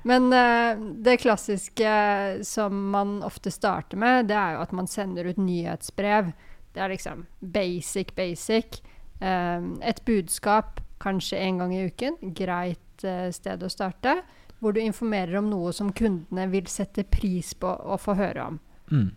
Men 0.04 0.28
uh, 0.32 0.80
det 1.04 1.16
klassiske 1.22 1.92
som 2.44 2.90
man 2.92 3.22
ofte 3.24 3.50
starter 3.50 4.00
med, 4.00 4.28
det 4.28 4.36
er 4.36 4.56
jo 4.56 4.64
at 4.66 4.74
man 4.76 4.88
sender 4.90 5.30
ut 5.30 5.40
nyhetsbrev. 5.40 6.32
Det 6.74 6.82
er 6.82 6.92
liksom 6.92 7.24
basic, 7.40 8.12
basic. 8.16 8.82
Um, 9.20 9.78
et 9.80 10.02
budskap 10.04 10.82
kanskje 11.00 11.40
en 11.40 11.62
gang 11.62 11.74
i 11.74 11.86
uken. 11.88 12.18
Greit 12.36 13.06
uh, 13.06 13.30
sted 13.32 13.64
å 13.64 13.72
starte. 13.72 14.18
Hvor 14.60 14.76
du 14.76 14.82
informerer 14.84 15.38
om 15.40 15.48
noe 15.48 15.72
som 15.76 15.92
kundene 15.96 16.46
vil 16.52 16.68
sette 16.68 17.06
pris 17.08 17.54
på 17.56 17.72
å 17.72 17.96
få 18.00 18.16
høre 18.20 18.48
om. 18.52 18.60
Mm. 18.92 19.10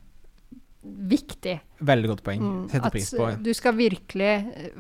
Viktig. 1.12 1.60
Veldig 1.84 2.10
godt 2.14 2.24
poeng. 2.24 2.44
Mm, 2.44 2.66
sette 2.72 2.92
pris 2.96 3.12
på. 3.12 3.28
Du 3.44 3.52
skal 3.58 3.76
virkelig 3.76 4.32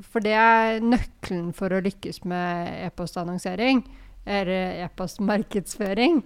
For 0.07 0.23
det 0.23 0.35
er 0.39 0.79
nøkkelen 0.79 1.51
for 1.57 1.75
å 1.75 1.83
lykkes 1.83 2.23
med 2.29 2.85
e-postannonsering 2.87 3.83
e-postmarkedsføring. 4.27 6.21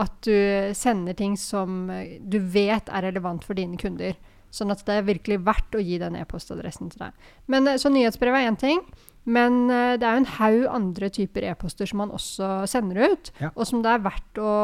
At 0.00 0.14
du 0.24 0.72
sender 0.74 1.14
ting 1.16 1.36
som 1.38 1.86
du 2.20 2.38
vet 2.40 2.88
er 2.88 3.06
relevant 3.10 3.44
for 3.44 3.58
dine 3.58 3.78
kunder. 3.80 4.16
Sånn 4.52 4.72
at 4.72 4.82
det 4.88 4.98
er 4.98 5.08
virkelig 5.08 5.38
verdt 5.46 5.76
å 5.76 5.80
gi 5.84 5.98
den 6.00 6.16
e-postadressen 6.20 6.90
til 6.92 7.06
deg. 7.06 7.12
Men, 7.52 7.68
eh, 7.68 7.80
så 7.80 7.92
nyhetsbrev 7.92 8.34
er 8.36 8.50
én 8.50 8.58
ting. 8.60 8.84
Men 9.24 9.68
det 9.68 10.02
er 10.02 10.16
jo 10.16 10.20
en 10.24 10.32
haug 10.34 10.64
andre 10.66 11.08
typer 11.14 11.44
e-poster 11.46 11.86
som 11.86 11.98
man 12.02 12.10
også 12.10 12.66
sender 12.66 13.12
ut, 13.12 13.30
ja. 13.38 13.52
og 13.54 13.68
som 13.68 13.78
det 13.78 13.92
er 13.92 14.02
verdt 14.02 14.40
å, 14.42 14.54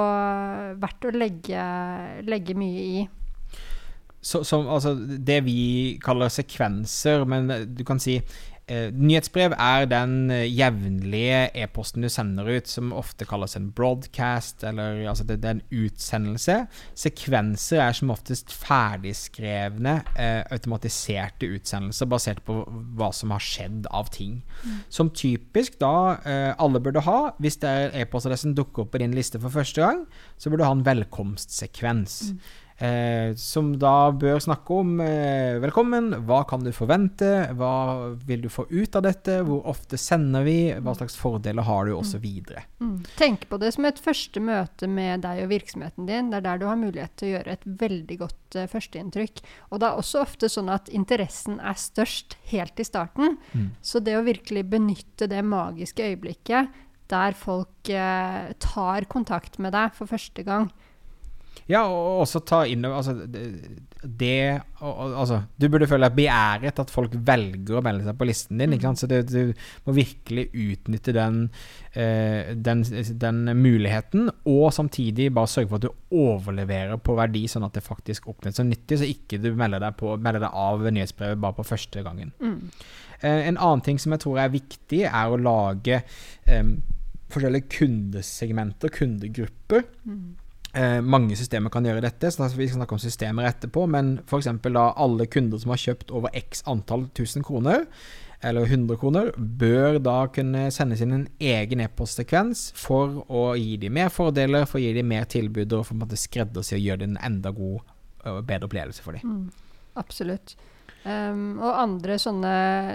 verdt 0.83 1.07
å 1.07 1.13
legge, 1.15 1.63
legge, 2.27 2.57
mye 2.59 2.83
i. 2.83 3.07
Så, 4.19 4.43
så, 4.43 4.59
altså, 4.67 4.97
det 4.99 5.45
vi 5.47 5.95
kaller 6.03 6.27
sekvenser, 6.27 7.23
men 7.23 7.47
du 7.71 7.85
kan 7.87 8.03
si 8.03 8.19
Eh, 8.19 8.58
nyhetsbrev 8.69 9.55
er 9.57 9.87
den 9.89 10.31
eh, 10.35 10.45
jevnlige 10.47 11.41
e-posten 11.57 12.05
du 12.05 12.09
sender 12.13 12.49
ut, 12.49 12.69
som 12.69 12.93
ofte 12.97 13.27
kalles 13.29 13.57
en 13.57 13.71
broadcast, 13.75 14.65
eller 14.67 15.03
altså 15.09 15.25
det, 15.29 15.39
det 15.43 15.51
er 15.51 15.57
en 15.57 15.85
utsendelse. 15.85 16.59
Sekvenser 16.99 17.83
er 17.85 17.97
som 17.97 18.13
oftest 18.13 18.53
ferdigskrevne, 18.53 19.99
eh, 20.21 20.43
automatiserte 20.55 21.49
utsendelser 21.57 22.11
basert 22.13 22.45
på 22.47 22.61
hva 22.99 23.11
som 23.17 23.33
har 23.35 23.45
skjedd 23.45 23.89
av 23.95 24.13
ting. 24.15 24.41
Mm. 24.63 24.79
Som 24.93 25.13
typisk 25.17 25.81
da 25.81 25.95
eh, 26.23 26.53
alle 26.59 26.83
burde 26.85 27.05
ha, 27.09 27.19
hvis 27.41 27.61
det 27.63 27.75
er 27.75 28.01
e-postadressen 28.03 28.57
dukker 28.59 28.85
opp 28.85 28.95
på 28.95 29.03
din 29.03 29.17
liste 29.17 29.41
for 29.41 29.55
første 29.55 29.85
gang, 29.85 30.07
så 30.37 30.51
burde 30.51 30.65
du 30.65 30.69
ha 30.69 30.77
en 30.77 30.89
velkomstsekvens. 30.89 32.23
Mm. 32.33 32.65
Eh, 32.79 33.35
som 33.35 33.73
da 33.75 34.13
bør 34.15 34.39
snakke 34.39 34.77
om 34.85 35.01
eh, 35.03 35.57
velkommen, 35.59 36.13
hva 36.29 36.45
kan 36.47 36.63
du 36.63 36.71
forvente, 36.71 37.27
hva 37.59 38.15
vil 38.29 38.45
du 38.45 38.47
få 38.55 38.69
ut 38.71 38.95
av 38.95 39.03
dette, 39.03 39.41
hvor 39.49 39.65
ofte 39.67 39.99
sender 39.99 40.47
vi, 40.47 40.59
hva 40.79 40.95
slags 40.95 41.19
fordeler 41.19 41.67
har 41.67 41.89
du, 41.89 41.97
osv. 41.99 42.23
Mm. 42.23 42.63
mm. 42.79 42.95
Tenk 43.19 43.49
på 43.51 43.59
det 43.59 43.73
som 43.75 43.89
et 43.89 43.99
første 43.99 44.39
møte 44.39 44.87
med 44.87 45.27
deg 45.27 45.43
og 45.43 45.51
virksomheten 45.57 46.07
din. 46.07 46.31
Det 46.31 46.39
er 46.39 46.47
der 46.47 46.63
du 46.63 46.69
har 46.71 46.79
mulighet 46.79 47.19
til 47.19 47.33
å 47.33 47.35
gjøre 47.35 47.59
et 47.59 47.69
veldig 47.83 48.21
godt 48.23 48.59
uh, 48.61 48.69
førsteinntrykk. 48.71 49.43
Og 49.73 49.83
det 49.83 49.89
er 49.89 49.99
også 49.99 50.23
ofte 50.23 50.51
sånn 50.53 50.71
at 50.71 50.93
interessen 50.95 51.59
er 51.59 51.83
størst 51.83 52.39
helt 52.53 52.79
i 52.79 52.87
starten. 52.87 53.41
Mm. 53.59 53.73
Så 53.83 53.99
det 54.07 54.15
å 54.21 54.27
virkelig 54.27 54.69
benytte 54.71 55.27
det 55.27 55.43
magiske 55.43 56.13
øyeblikket 56.13 56.71
der 57.09 57.35
folk 57.37 57.89
eh, 57.89 58.51
tar 58.61 59.07
kontakt 59.09 59.57
med 59.63 59.73
deg 59.73 59.95
for 59.97 60.11
første 60.11 60.45
gang, 60.45 60.69
Ja, 61.69 61.83
og 61.85 62.23
også 62.23 62.41
ta 62.49 62.63
inn 62.65 62.87
altså, 62.89 63.13
det 63.29 64.61
altså, 64.81 65.43
Du 65.61 65.67
burde 65.69 65.89
føle 65.91 66.09
deg 66.09 66.17
begjæret 66.17 66.81
at 66.81 66.93
folk 66.93 67.13
velger 67.13 67.77
å 67.77 67.83
melde 67.85 68.07
seg 68.07 68.17
på 68.17 68.29
listen 68.29 68.63
din. 68.63 68.73
Ikke 68.77 68.89
sant? 68.89 69.03
Så 69.03 69.09
det, 69.11 69.19
du 69.29 69.53
må 69.85 69.95
virkelig 69.99 70.47
utnytte 70.49 71.13
den, 71.17 71.43
eh, 71.93 72.55
den, 72.57 72.87
den, 73.21 73.43
muligheten, 73.59 74.33
og 74.49 74.73
samtidig 74.73 75.29
bare 75.37 75.53
sørge 75.53 75.69
for 75.69 75.81
at 75.83 75.87
du 75.89 76.17
overleverer 76.25 76.97
på 77.05 77.19
verdi, 77.19 77.45
sånn 77.53 77.69
at 77.69 77.77
det 77.77 77.85
faktisk 77.85 78.31
oppnås 78.33 78.57
som 78.57 78.71
nyttig, 78.71 79.03
så 79.03 79.09
ikke 79.09 79.43
du 79.43 79.51
melder 79.53 79.85
deg, 79.85 79.99
på, 80.01 80.17
melder 80.17 80.47
deg 80.47 80.57
av 80.65 80.89
nyhetsbrevet 80.89 81.45
bare 81.45 81.59
på 81.61 81.69
første 81.69 82.05
gangen. 82.07 82.33
Mm. 82.41 82.59
Eh, 83.21 83.47
en 83.51 83.61
annen 83.61 83.85
ting 83.85 84.01
som 84.01 84.17
jeg 84.17 84.25
tror 84.25 84.41
er 84.41 84.57
viktig, 84.57 85.05
er 85.05 85.29
å 85.29 85.41
lage 85.43 86.01
um, 86.49 86.79
forskjellige 87.29 87.69
kundesegmenter, 87.77 88.93
kundegrupper. 88.95 89.85
Mm. 90.09 90.37
Eh, 90.77 91.01
mange 91.01 91.37
systemer 91.39 91.73
kan 91.73 91.87
gjøre 91.87 92.05
dette, 92.05 92.31
så 92.31 92.45
vi 92.53 92.69
skal 92.69 92.83
snakke 92.83 92.97
om 92.97 93.03
systemer 93.03 93.49
etterpå. 93.49 93.87
Men 93.91 94.19
f.eks. 94.27 94.51
da 94.69 94.87
alle 94.97 95.29
kunder 95.31 95.61
som 95.61 95.73
har 95.75 95.85
kjøpt 95.85 96.13
over 96.15 96.35
x 96.37 96.65
antall 96.69 97.09
1000 97.09 97.47
kroner, 97.49 97.87
eller 98.41 98.69
100 98.69 98.99
kroner, 99.01 99.33
bør 99.37 99.99
da 99.99 100.19
kunne 100.31 100.69
sendes 100.75 101.03
inn 101.03 101.15
en 101.17 101.29
egen 101.43 101.81
e-postsekvens 101.83 102.69
for 102.79 103.25
å 103.27 103.51
gi 103.59 103.79
dem 103.83 103.97
mer 103.99 104.13
fordeler, 104.15 104.69
for 104.69 104.79
å 104.79 104.85
gi 104.85 104.93
dem 104.95 105.09
mer 105.11 105.27
tilbud 105.31 105.75
og 105.75 105.89
for 105.89 106.05
å 106.05 106.21
skreddersy 106.21 106.77
og 106.77 106.85
gjøre 106.85 107.03
det 107.03 107.09
en 107.11 107.23
enda 107.33 107.55
god 107.57 107.95
og 108.29 108.43
bedre 108.47 108.69
opplevelse 108.69 109.03
for 109.03 109.17
dem. 109.17 109.25
Mm, 109.25 109.89
absolutt. 109.99 110.55
Um, 111.09 111.59
og 111.63 111.79
andre 111.79 112.19
sånne 112.21 112.53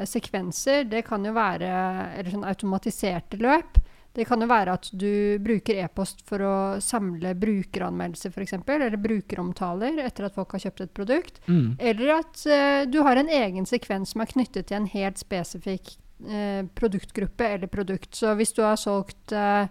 sekvenser, 0.07 0.85
det 0.91 1.03
kan 1.07 1.23
jo 1.25 1.33
være 1.35 1.71
eller 2.19 2.31
sånn 2.31 2.47
automatiserte 2.47 3.39
løp. 3.41 3.79
Det 4.13 4.27
kan 4.29 4.41
jo 4.43 4.47
være 4.49 4.75
at 4.77 4.89
du 4.93 5.39
bruker 5.41 5.79
e-post 5.81 6.21
for 6.27 6.43
å 6.45 6.55
samle 6.83 7.33
brukeranmeldelser 7.41 8.33
f.eks., 8.33 8.53
eller 8.61 8.97
brukeromtaler 9.01 9.97
etter 10.05 10.27
at 10.27 10.37
folk 10.37 10.53
har 10.53 10.67
kjøpt 10.67 10.83
et 10.85 10.93
produkt. 10.93 11.41
Mm. 11.47 11.73
Eller 11.81 12.13
at 12.19 12.43
uh, 12.45 12.83
du 12.85 13.01
har 13.05 13.17
en 13.17 13.31
egen 13.41 13.65
sekvens 13.69 14.13
som 14.13 14.21
er 14.21 14.29
knyttet 14.29 14.69
til 14.69 14.81
en 14.81 14.91
helt 14.91 15.17
spesifikk 15.21 15.95
uh, 16.29 16.61
produktgruppe 16.77 17.49
eller 17.55 17.71
produkt. 17.73 18.13
Så 18.19 18.35
hvis 18.37 18.53
du 18.53 18.61
har 18.61 18.77
solgt 18.77 19.33
uh, 19.33 19.65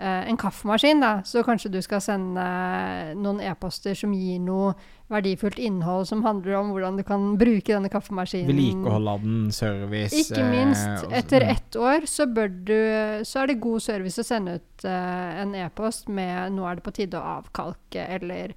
en 0.00 0.38
kaffemaskin, 0.40 1.02
da, 1.02 1.12
så 1.28 1.42
kanskje 1.44 1.72
du 1.74 1.80
skal 1.84 2.00
sende 2.00 2.44
noen 3.20 3.42
e-poster 3.44 3.94
som 3.98 4.14
gir 4.16 4.40
noe 4.40 4.72
verdifullt 5.10 5.58
innhold 5.58 6.06
som 6.08 6.22
handler 6.22 6.54
om 6.60 6.70
hvordan 6.72 6.98
du 7.00 7.04
kan 7.06 7.34
bruke 7.40 7.72
denne 7.72 7.90
kaffemaskinen. 7.92 8.48
Vedlikeholde 8.50 9.16
den, 9.24 9.38
service 9.54 10.16
Ikke 10.22 10.44
minst. 10.46 10.86
Eh, 11.08 11.16
etter 11.18 11.46
ett 11.50 11.76
år 11.76 12.06
så, 12.10 12.26
du, 12.26 12.78
så, 13.26 13.42
er 13.42 13.50
det 13.50 13.60
god 13.62 13.82
service 13.84 14.22
å 14.22 14.26
sende 14.26 14.58
ut 14.60 14.86
eh, 14.86 15.40
en 15.42 15.56
e-post 15.58 16.08
med 16.08 16.54
'nå 16.54 16.66
er 16.66 16.78
det 16.78 16.86
på 16.86 16.94
tide 16.94 17.18
å 17.18 17.40
avkalke', 17.40 18.06
eller 18.18 18.54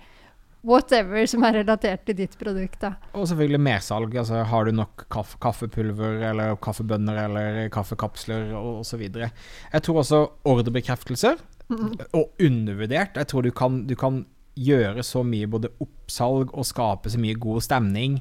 whatever 0.64 1.28
som 1.30 1.44
er 1.46 1.60
relatert 1.60 2.06
til 2.08 2.18
ditt 2.18 2.36
produkt. 2.40 2.80
Da. 2.82 2.94
Og 3.14 3.28
selvfølgelig 3.30 3.62
mersalg. 3.64 4.16
Altså, 4.24 4.44
har 4.48 4.68
du 4.68 4.76
nok 4.76 5.06
kaffe, 5.14 5.40
kaffepulver 5.44 6.24
eller 6.32 6.56
kaffebønner 6.64 7.24
eller 7.26 7.64
kaffekapsler 7.74 8.54
osv. 8.56 9.04
Jeg 9.14 9.84
tror 9.84 10.04
også 10.04 10.22
ordrebekreftelser, 10.50 11.42
mm. 11.70 11.90
og 12.14 12.32
undervurdert. 12.40 13.20
Jeg 13.20 13.28
tror 13.32 13.46
du 13.46 13.52
kan, 13.52 13.84
du 13.88 13.96
kan 14.00 14.24
gjøre 14.54 15.04
så 15.06 15.24
mye 15.26 15.50
både 15.50 15.72
oppsalg 15.82 16.52
og 16.54 16.68
skape 16.68 17.10
så 17.10 17.22
mye 17.22 17.38
god 17.42 17.64
stemning 17.66 18.20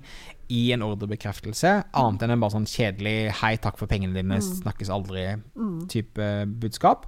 i 0.50 0.62
en 0.74 0.84
ordrebekreftelse, 0.86 1.72
annet 1.98 2.24
enn 2.24 2.34
en 2.34 2.42
bare 2.42 2.56
sånn 2.56 2.68
kjedelig 2.68 3.32
'hei, 3.38 3.56
takk 3.62 3.78
for 3.80 3.90
pengene 3.90 4.16
dine, 4.16 4.38
mm. 4.40 4.48
snakkes 4.62 4.90
aldri'-type 4.92 6.30
mm. 6.46 6.56
budskap. 6.62 7.06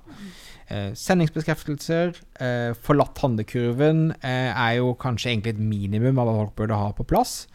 Eh, 0.68 0.92
sendingsbekreftelser, 0.96 2.14
eh, 2.40 2.70
forlatt 2.74 3.18
handlekurven, 3.24 4.12
eh, 4.22 4.52
er 4.52 4.78
jo 4.78 4.94
kanskje 4.94 5.32
egentlig 5.32 5.56
et 5.56 5.64
minimum 5.64 6.18
av 6.18 6.30
hva 6.30 6.38
folk 6.44 6.54
burde 6.56 6.78
ha 6.78 6.92
på 6.92 7.04
plass. 7.04 7.46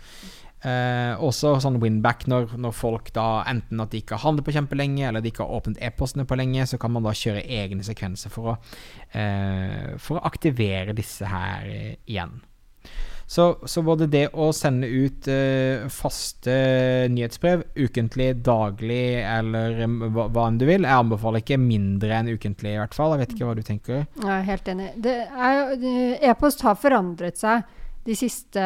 Eh, 0.59 1.13
også 1.23 1.53
sånn 1.63 1.77
winback 1.79 2.25
når, 2.27 2.57
når, 2.59 2.73
folk 2.75 3.13
da 3.15 3.45
enten 3.47 3.79
at 3.79 3.93
de 3.93 4.01
ikke 4.01 4.17
har 4.17 4.25
handlet 4.25 4.43
på 4.43 4.55
kjempelenge, 4.57 5.05
eller 5.07 5.23
de 5.23 5.31
ikke 5.31 5.45
har 5.45 5.55
åpnet 5.55 5.79
e-postene 5.87 6.25
på 6.27 6.35
lenge, 6.35 6.65
så 6.67 6.79
kan 6.81 6.91
man 6.91 7.05
da 7.07 7.15
kjøre 7.15 7.45
egne 7.47 7.85
sekvenser 7.87 8.33
for 8.33 8.53
å, 8.53 8.55
eh, 9.15 9.95
for 10.03 10.19
å 10.19 10.25
aktivere 10.27 10.95
disse 10.97 11.29
her 11.31 11.63
eh, 11.63 11.95
igjen. 12.11 12.41
Så, 13.29 13.43
så, 13.69 13.83
både 13.85 14.07
det 14.09 14.23
å 14.33 14.47
sende 14.57 14.87
ut 14.89 15.27
uh, 15.29 15.85
faste 15.93 16.53
nyhetsbrev 17.13 17.61
ukentlig, 17.77 18.31
daglig 18.41 19.19
eller 19.21 19.83
um, 19.85 19.99
hva, 20.15 20.25
hva, 20.33 20.47
enn 20.49 20.57
du 20.57 20.65
vil 20.65 20.87
Jeg 20.87 21.03
anbefaler 21.03 21.43
ikke 21.43 21.59
mindre 21.61 22.15
enn 22.17 22.31
ukentlig, 22.33 22.73
i 22.73 22.79
hvert 22.81 22.97
fall. 22.97 23.13
Jeg 23.13 23.21
vet 23.21 23.35
ikke 23.35 23.51
hva 23.51 23.53
du 23.59 23.61
tenker? 23.67 24.01
Jeg 24.17 24.33
er 24.33 24.49
helt 24.49 24.73
enig. 24.73 24.89
E-post 26.25 26.65
har 26.65 26.81
forandret 26.81 27.37
seg 27.37 27.69
de 28.09 28.17
siste 28.17 28.65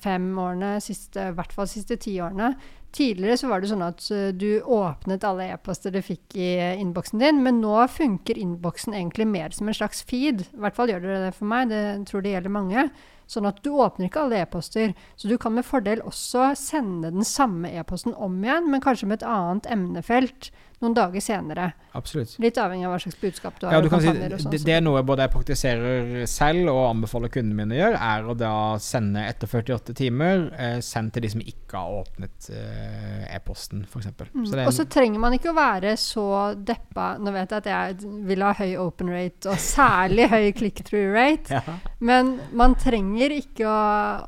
fem 0.00 0.32
årene, 0.40 0.78
siste, 0.80 1.28
i 1.28 1.36
hvert 1.36 1.52
fall 1.52 1.68
de 1.68 1.76
siste 1.76 2.00
ti 2.00 2.16
årene. 2.24 2.54
Tidligere 2.96 3.36
så 3.40 3.48
var 3.48 3.60
det 3.60 3.74
sånn 3.74 3.84
at 3.84 4.08
uh, 4.08 4.26
du 4.32 4.64
åpnet 4.72 5.24
alle 5.28 5.52
e-poster 5.52 5.92
du 5.92 6.00
fikk 6.00 6.40
i 6.40 6.52
uh, 6.64 6.80
innboksen 6.80 7.20
din, 7.20 7.44
men 7.44 7.60
nå 7.60 7.76
funker 7.92 8.40
innboksen 8.40 8.96
egentlig 8.96 9.28
mer 9.28 9.52
som 9.52 9.68
en 9.68 9.76
slags 9.76 10.00
feed. 10.08 10.46
I 10.48 10.64
hvert 10.64 10.80
fall 10.80 10.96
gjør 10.96 11.10
det 11.10 11.24
det 11.28 11.34
for 11.36 11.52
meg, 11.52 11.68
det 11.68 11.82
tror 12.08 12.24
det 12.24 12.38
gjelder 12.38 12.62
mange. 12.62 12.92
Sånn 13.32 13.48
at 13.48 13.62
du 13.64 13.70
åpner 13.80 14.10
ikke 14.10 14.26
alle 14.26 14.42
e-poster. 14.44 14.92
Så 15.16 15.30
du 15.30 15.38
kan 15.40 15.54
med 15.56 15.64
fordel 15.64 16.02
også 16.04 16.50
sende 16.58 17.12
den 17.14 17.24
samme 17.24 17.70
e-posten 17.72 18.12
om 18.12 18.36
igjen, 18.44 18.68
men 18.72 18.84
kanskje 18.84 19.08
med 19.08 19.22
et 19.22 19.28
annet 19.28 19.70
emnefelt 19.72 20.50
noen 20.82 20.96
dager 20.96 21.22
senere. 21.24 21.70
Absolutt. 21.92 22.38
Litt 22.40 22.58
avhengig 22.58 22.86
av 22.88 22.94
hva 22.94 23.00
slags 23.02 23.18
budskap 23.20 23.58
du 23.60 23.66
har. 23.66 23.76
Ja, 23.76 23.82
du 23.84 23.88
si, 23.92 24.12
det, 24.16 24.62
det, 24.64 24.74
er 24.74 24.84
noe 24.84 25.02
både 25.06 25.26
jeg 25.26 25.32
praktiserer 25.34 26.12
selv 26.30 26.70
og 26.72 26.86
anbefaler 26.88 27.32
kundene 27.32 27.58
mine 27.58 27.76
å 27.76 27.80
gjøre, 27.80 28.00
er 28.12 28.28
å 28.28 28.36
da 28.38 28.52
sende 28.82 29.24
etter 29.28 29.50
48 29.50 29.96
timer, 29.98 30.46
eh, 30.56 30.78
send 30.84 31.12
til 31.12 31.26
de 31.26 31.32
som 31.34 31.42
ikke 31.44 31.82
har 31.82 31.98
åpnet 32.00 32.48
eh, 32.52 33.26
e-posten, 33.36 33.84
f.eks. 33.84 34.08
Mm. 34.32 34.46
Og 34.64 34.72
så 34.74 34.86
trenger 34.90 35.20
man 35.22 35.36
ikke 35.36 35.52
å 35.52 35.56
være 35.56 35.94
så 36.00 36.26
deppa 36.56 37.12
Nå 37.22 37.32
vet 37.34 37.52
jeg 37.52 37.62
at 37.62 37.68
jeg 37.68 38.12
vil 38.28 38.42
ha 38.44 38.52
høy 38.56 38.72
open 38.80 39.12
rate, 39.12 39.52
og 39.52 39.60
særlig 39.60 40.28
høy 40.32 40.48
click-through 40.56 41.12
rate, 41.12 41.60
ja. 41.60 41.76
men 42.04 42.34
man 42.56 42.76
trenger 42.80 43.34
ikke 43.36 43.68
å, 43.68 43.76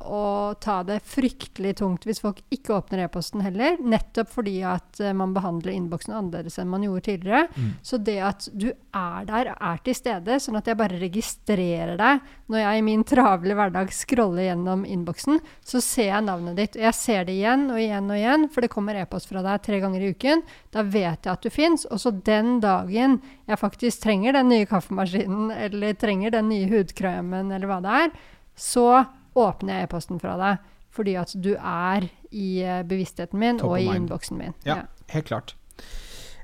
å, 0.05 0.23
ta 0.61 0.79
det 0.87 1.01
fryktelig 1.05 1.75
tungt 1.81 2.05
hvis 2.07 2.21
folk 2.23 2.41
ikke 2.53 2.77
åpner 2.77 3.05
e-posten 3.05 3.43
heller, 3.45 3.79
nettopp 3.81 4.31
fordi 4.37 4.59
at 4.67 5.01
uh, 5.01 5.11
man 5.17 5.33
behandler 5.35 5.73
innboksen 5.75 6.13
annerledes 6.15 6.44
annerledes 6.45 6.59
enn 6.59 6.69
man 6.69 6.83
gjorde 6.83 7.01
tidligere. 7.01 7.47
Mm. 7.55 7.71
Så 7.81 7.97
det 7.97 8.19
at 8.21 8.47
du 8.53 8.69
er 8.93 9.25
der, 9.25 9.55
er 9.55 9.77
til 9.83 9.95
stede, 9.95 10.39
sånn 10.39 10.57
at 10.57 10.67
jeg 10.67 10.77
bare 10.77 10.99
registrerer 10.99 11.97
deg 11.97 12.19
når 12.47 12.59
jeg 12.59 12.77
i 12.77 12.85
min 12.85 13.03
travle 13.03 13.55
hverdag 13.55 13.91
scroller 13.93 14.45
gjennom 14.49 14.85
innboksen, 14.85 15.39
så 15.65 15.81
ser 15.81 16.11
jeg 16.11 16.25
navnet 16.25 16.57
ditt. 16.57 16.75
Og 16.75 16.85
jeg 16.85 16.95
ser 16.95 17.25
det 17.25 17.35
igjen 17.35 17.69
og 17.71 17.79
igjen 17.79 18.09
og 18.09 18.17
igjen, 18.17 18.47
for 18.49 18.61
det 18.61 18.71
kommer 18.73 18.95
e-post 18.95 19.29
fra 19.29 19.41
deg 19.45 19.63
tre 19.65 19.79
ganger 19.81 20.01
i 20.01 20.13
uken. 20.13 20.45
Da 20.71 20.83
vet 20.83 21.25
jeg 21.25 21.33
at 21.33 21.43
du 21.43 21.49
fins. 21.49 21.87
Og 21.89 21.99
så 22.01 22.11
den 22.11 22.59
dagen 22.63 23.19
jeg 23.45 23.61
faktisk 23.61 24.05
trenger 24.05 24.37
den 24.37 24.51
nye 24.51 24.69
kaffemaskinen, 24.69 25.51
eller 25.51 25.97
trenger 25.97 26.37
den 26.37 26.49
nye 26.49 26.69
hudkremen, 26.69 27.51
eller 27.51 27.69
hva 27.69 27.81
det 27.83 27.99
er, 28.05 28.15
så 28.55 28.87
åpner 29.35 29.81
jeg 29.81 29.89
e-posten 29.89 30.21
fra 30.21 30.37
deg. 30.39 30.71
Fordi 30.95 31.17
at 31.19 31.33
du 31.43 31.57
er 31.57 32.05
i 32.35 32.49
eh, 32.63 32.83
bevisstheten 32.87 33.39
min 33.39 33.61
og 33.63 33.77
i 33.79 33.87
innboksen 33.91 34.39
min. 34.39 34.55
Ja, 34.63 34.83
ja, 34.83 35.07
helt 35.11 35.27
klart. 35.31 35.55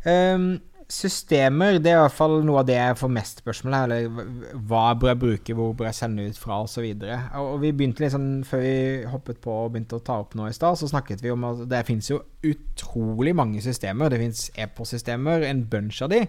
Um, 0.05 0.53
systemer, 0.91 1.77
det 1.79 1.91
er 1.91 1.99
i 1.99 2.03
hvert 2.03 2.15
fall 2.15 2.41
noe 2.45 2.61
av 2.61 2.67
det 2.67 2.75
jeg 2.75 2.97
får 2.99 3.11
mest 3.15 3.41
spørsmål 3.41 3.75
om. 3.75 3.83
Eller 3.85 4.57
hva 4.67 4.83
bør 4.99 5.11
jeg 5.11 5.19
bruke, 5.21 5.55
hvor 5.55 5.73
bør 5.77 5.87
jeg 5.87 5.97
sende 6.01 6.25
ut 6.27 6.39
fra, 6.39 6.59
osv. 6.65 6.83
Og, 6.83 7.05
så 7.05 7.43
og 7.45 7.61
vi 7.63 7.71
begynte 7.71 8.03
litt 8.03 8.13
sånn, 8.15 8.29
Før 8.47 8.63
vi 8.63 8.73
hoppet 9.11 9.39
på 9.43 9.55
og 9.55 9.71
begynte 9.73 9.99
å 9.99 10.03
ta 10.05 10.19
opp 10.21 10.35
noe 10.37 10.51
i 10.51 10.55
stad, 10.55 10.79
så 10.79 10.89
snakket 10.91 11.23
vi 11.23 11.31
om 11.33 11.45
at 11.47 11.63
det 11.71 11.83
finnes 11.87 12.11
jo 12.11 12.19
utrolig 12.47 13.33
mange 13.37 13.61
systemer. 13.63 14.11
Det 14.11 14.19
finnes 14.21 14.43
e-postsystemer, 14.59 15.45
en 15.47 15.63
bunch 15.71 16.01
av 16.03 16.11
de. 16.13 16.25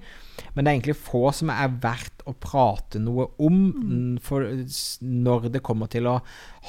Men 0.53 0.63
det 0.63 0.71
er 0.71 0.79
egentlig 0.79 0.99
få 1.01 1.25
som 1.35 1.51
er 1.55 1.73
verdt 1.83 2.23
å 2.29 2.37
prate 2.39 3.01
noe 3.03 3.33
om 3.43 3.59
mm. 3.73 4.21
for 4.23 4.47
når 5.03 5.51
det 5.57 5.65
kommer 5.67 5.91
til 5.91 6.07
å 6.11 6.21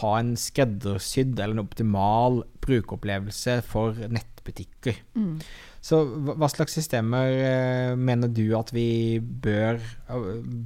ha 0.02 0.16
en 0.18 0.34
skreddersydd 0.40 1.38
eller 1.38 1.60
en 1.60 1.66
optimal 1.68 2.42
brukeropplevelse 2.64 3.60
for 3.68 4.00
nettbutikker. 4.10 5.04
Mm. 5.20 5.38
Så 5.84 6.00
hva 6.08 6.48
slags 6.48 6.78
systemer 6.78 7.34
eh, 7.44 7.94
mener 8.00 8.32
du 8.32 8.46
at 8.56 8.72
vi 8.72 9.20
bør, 9.20 9.82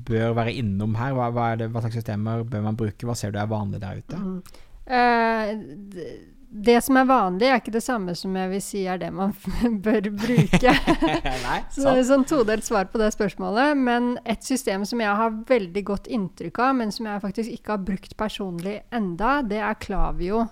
bør 0.05 0.35
være 0.37 0.53
innom 0.59 0.93
her? 0.99 1.15
Hva, 1.17 1.31
hva, 1.33 1.51
det, 1.57 1.71
hva, 1.73 1.81
slags 1.81 1.97
systemer 1.97 2.45
bør 2.45 2.67
man 2.67 2.77
bruke? 2.77 3.07
Hva 3.07 3.15
ser 3.17 3.33
du 3.33 3.39
er 3.41 3.49
vanlig 3.49 3.81
der 3.81 4.03
ute? 4.03 4.19
Mm. 4.21 4.41
Uh, 4.87 6.37
det 6.47 6.77
som 6.85 6.99
er 7.01 7.07
vanlig, 7.09 7.49
er 7.49 7.59
ikke 7.59 7.73
det 7.75 7.83
samme 7.83 8.13
som 8.15 8.35
jeg 8.37 8.51
vil 8.53 8.61
si 8.63 8.83
er 8.87 9.01
det 9.01 9.09
man 9.13 9.33
bør 9.87 10.11
bruke. 10.21 10.75
Nei, 11.47 11.57
så 11.73 11.89
det 11.89 11.97
er 12.03 12.07
sånn 12.07 12.27
todelt 12.29 12.69
svar 12.69 12.87
på 12.93 13.01
det 13.01 13.09
spørsmålet. 13.17 13.73
Men 13.89 14.13
et 14.21 14.45
system 14.45 14.85
som 14.87 15.01
jeg 15.03 15.17
har 15.21 15.41
veldig 15.49 15.85
godt 15.89 16.07
inntrykk 16.13 16.61
av, 16.63 16.77
men 16.79 16.93
som 16.93 17.09
jeg 17.09 17.25
faktisk 17.25 17.57
ikke 17.57 17.75
har 17.75 17.83
brukt 17.89 18.15
personlig 18.21 18.79
enda, 18.95 19.41
det 19.41 19.65
er 19.65 19.81
Klavio. 19.81 20.45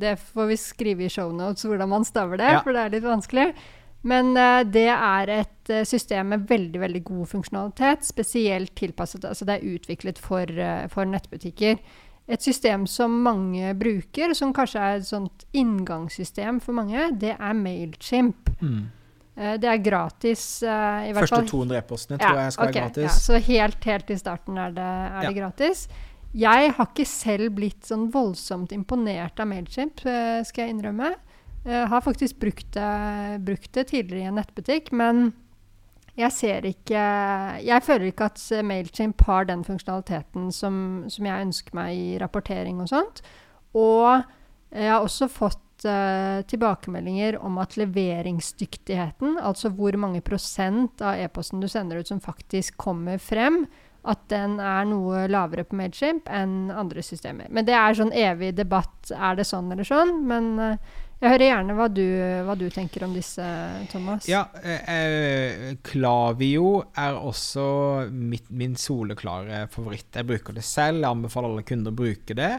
Det 0.00 0.14
får 0.20 0.52
vi 0.52 0.56
skrive 0.60 1.08
i 1.08 1.12
shownotes 1.12 1.66
hvordan 1.66 1.90
man 1.90 2.06
staver 2.06 2.40
det, 2.40 2.54
ja. 2.54 2.62
for 2.64 2.76
det 2.76 2.84
er 2.84 2.94
litt 2.94 3.08
vanskelig. 3.08 3.50
Men 4.02 4.32
uh, 4.36 4.62
det 4.64 4.88
er 4.88 5.32
et 5.34 5.72
uh, 5.72 5.82
system 5.84 6.32
med 6.32 6.46
veldig 6.48 6.80
veldig 6.80 7.02
god 7.04 7.26
funksjonalitet, 7.34 8.06
spesielt 8.08 8.72
tilpasset 8.78 9.26
Altså 9.28 9.44
det 9.44 9.58
er 9.58 9.74
utviklet 9.74 10.20
for, 10.20 10.48
uh, 10.48 10.86
for 10.92 11.04
nettbutikker. 11.04 11.76
et 12.30 12.42
system 12.42 12.86
som 12.86 13.10
mange 13.24 13.74
bruker, 13.74 14.34
som 14.34 14.52
kanskje 14.54 14.80
er 14.80 14.96
et 15.00 15.06
sånt 15.06 15.44
inngangssystem 15.52 16.60
for 16.62 16.72
mange, 16.72 17.10
det 17.18 17.34
er 17.34 17.54
Mailchimp. 17.58 18.52
Mm. 18.60 18.84
Uh, 19.40 19.56
det 19.60 19.68
er 19.70 19.80
gratis. 19.82 20.62
eh, 20.62 21.08
i 21.08 21.12
hvert 21.12 21.24
Første 21.24 21.40
fall. 21.40 21.48
200 21.48 21.78
e-postene 21.80 22.20
tror 22.20 22.38
jeg 22.42 22.52
skal 22.52 22.68
okay, 22.68 22.74
være 22.74 22.84
gratis. 22.84 23.04
Ja, 23.08 23.16
så 23.24 23.40
helt, 23.46 23.84
helt 23.84 24.10
i 24.10 24.18
starten 24.20 24.58
er 24.58 24.76
det, 24.76 24.90
er 25.10 25.28
det 25.28 25.36
gratis. 25.38 25.88
Jeg 26.30 26.72
har 26.76 26.86
ikke 26.86 27.06
selv 27.08 27.54
blitt 27.56 27.88
sånn 27.88 28.06
voldsomt 28.14 28.72
imponert 28.76 29.40
av 29.40 29.48
Mailchimp, 29.50 30.04
eh, 30.06 30.42
skal 30.46 30.66
jeg 30.66 30.76
innrømme. 30.76 31.14
Jeg 31.64 31.88
har 31.92 32.00
faktisk 32.04 32.40
brukt 32.40 32.72
det, 32.72 32.90
brukt 33.44 33.72
det 33.76 33.90
tidligere 33.90 34.24
i 34.24 34.28
en 34.30 34.38
nettbutikk, 34.40 34.92
men 34.96 35.30
jeg 36.18 36.32
ser 36.34 36.66
ikke 36.66 37.00
Jeg 37.62 37.82
føler 37.86 38.10
ikke 38.10 38.28
at 38.28 38.42
Mailchimp 38.66 39.22
har 39.28 39.46
den 39.48 39.62
funksjonaliteten 39.64 40.50
som, 40.52 41.04
som 41.08 41.26
jeg 41.26 41.46
ønsker 41.46 41.76
meg 41.76 41.96
i 41.96 42.18
rapportering 42.20 42.80
og 42.82 42.90
sånt. 42.90 43.22
Og 43.76 44.22
jeg 44.70 44.90
har 44.90 45.04
også 45.04 45.28
fått 45.30 45.86
uh, 45.86 46.42
tilbakemeldinger 46.50 47.38
om 47.42 47.58
at 47.62 47.76
leveringsdyktigheten, 47.78 49.38
altså 49.38 49.70
hvor 49.74 49.96
mange 49.98 50.22
prosent 50.24 51.02
av 51.02 51.20
e-posten 51.22 51.62
du 51.62 51.68
sender 51.70 52.00
ut 52.00 52.10
som 52.10 52.22
faktisk 52.22 52.76
kommer 52.80 53.18
frem, 53.22 53.64
at 54.08 54.22
den 54.32 54.56
er 54.64 54.86
noe 54.88 55.26
lavere 55.28 55.66
på 55.68 55.76
Mailchimp 55.76 56.28
enn 56.32 56.70
andre 56.72 57.02
systemer. 57.04 57.50
Men 57.52 57.66
det 57.68 57.76
er 57.76 57.98
sånn 57.98 58.14
evig 58.16 58.54
debatt. 58.56 59.10
Er 59.12 59.36
det 59.36 59.44
sånn 59.48 59.68
eller 59.74 59.84
sånn? 59.84 60.14
Men 60.30 60.54
eh, 60.64 60.94
jeg 61.20 61.34
hører 61.34 61.44
gjerne 61.50 61.74
hva 61.76 61.86
du, 61.92 62.04
hva 62.46 62.54
du 62.56 62.64
tenker 62.72 63.04
om 63.04 63.12
disse, 63.12 63.44
Thomas. 63.92 64.24
Ja, 64.30 64.46
eh, 64.62 64.86
eh, 64.88 65.64
Klavio 65.84 66.78
er 66.96 67.18
også 67.18 67.64
mitt, 68.08 68.46
min 68.48 68.72
soleklare 68.80 69.66
favoritt. 69.72 70.08
Jeg 70.16 70.28
bruker 70.30 70.56
det 70.56 70.64
selv, 70.64 71.02
jeg 71.02 71.10
anbefaler 71.10 71.52
alle 71.52 71.64
kunder 71.68 71.92
å 71.92 71.98
bruke 71.98 72.36
det. 72.38 72.54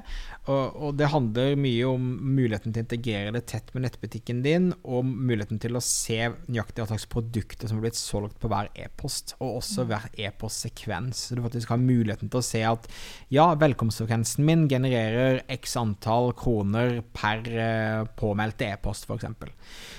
Og, 0.46 0.78
og, 0.78 0.94
det 0.98 1.10
handler 1.10 1.58
mye 1.58 1.88
om 1.90 2.06
muligheten 2.36 2.74
til 2.74 2.84
å 2.84 2.86
integrere 2.86 3.34
det 3.34 3.44
tett 3.50 3.74
med 3.74 3.88
nettbutikken 3.88 4.44
din, 4.46 4.70
og 4.86 5.10
muligheten 5.10 5.62
til 5.62 5.78
å 5.78 5.84
se 5.86 6.20
nøyaktig 6.46 6.84
hva 6.84 6.92
slags 6.92 7.08
produkter 7.10 7.70
som 7.70 7.80
har 7.80 7.88
blitt 7.88 7.98
solgt 7.98 8.38
på 8.42 8.50
hver 8.52 8.70
e-post, 8.78 9.36
og 9.40 9.60
også 9.64 9.88
hver 9.90 10.06
e-postsekvens. 10.22 11.28
Så 11.32 11.38
du 11.38 11.44
faktisk 11.48 11.74
har 11.74 11.82
muligheten 11.82 12.30
til 12.30 12.42
å 12.42 12.46
se 12.46 12.62
at 12.68 12.86
ja, 13.34 13.50
velkomstfrekvensen 13.58 14.46
min 14.46 14.68
genererer 14.70 15.42
x 15.50 15.78
antall 15.82 16.30
kroner 16.38 17.00
per 17.18 17.46
uh, 17.50 18.10
påmeldte 18.52 18.72
e-post, 18.74 19.08
f.eks. 19.08 19.26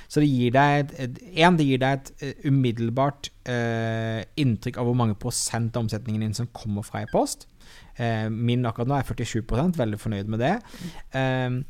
Så 0.09 0.21
det 0.21 0.29
gir 0.29 0.53
deg 0.53 0.93
et, 0.99 1.23
en, 1.45 1.57
det 1.57 1.67
gir 1.67 1.81
deg 1.81 2.01
et 2.01 2.13
uh, 2.23 2.51
umiddelbart 2.51 3.31
uh, 3.49 4.23
inntrykk 4.37 4.79
av 4.79 4.87
hvor 4.87 4.99
mange 4.99 5.15
prosent 5.15 5.77
av 5.77 5.87
omsetningen 5.87 6.23
din 6.23 6.35
som 6.35 6.51
kommer 6.53 6.83
fra 6.83 7.03
e-post. 7.03 7.49
Uh, 7.99 8.29
min 8.31 8.67
akkurat 8.67 8.89
nå 8.89 8.99
er 8.99 9.09
47 9.09 9.43
veldig 9.77 9.99
fornøyd 10.01 10.29
med 10.29 10.41
det. 10.41 10.57
Um, 11.15 11.63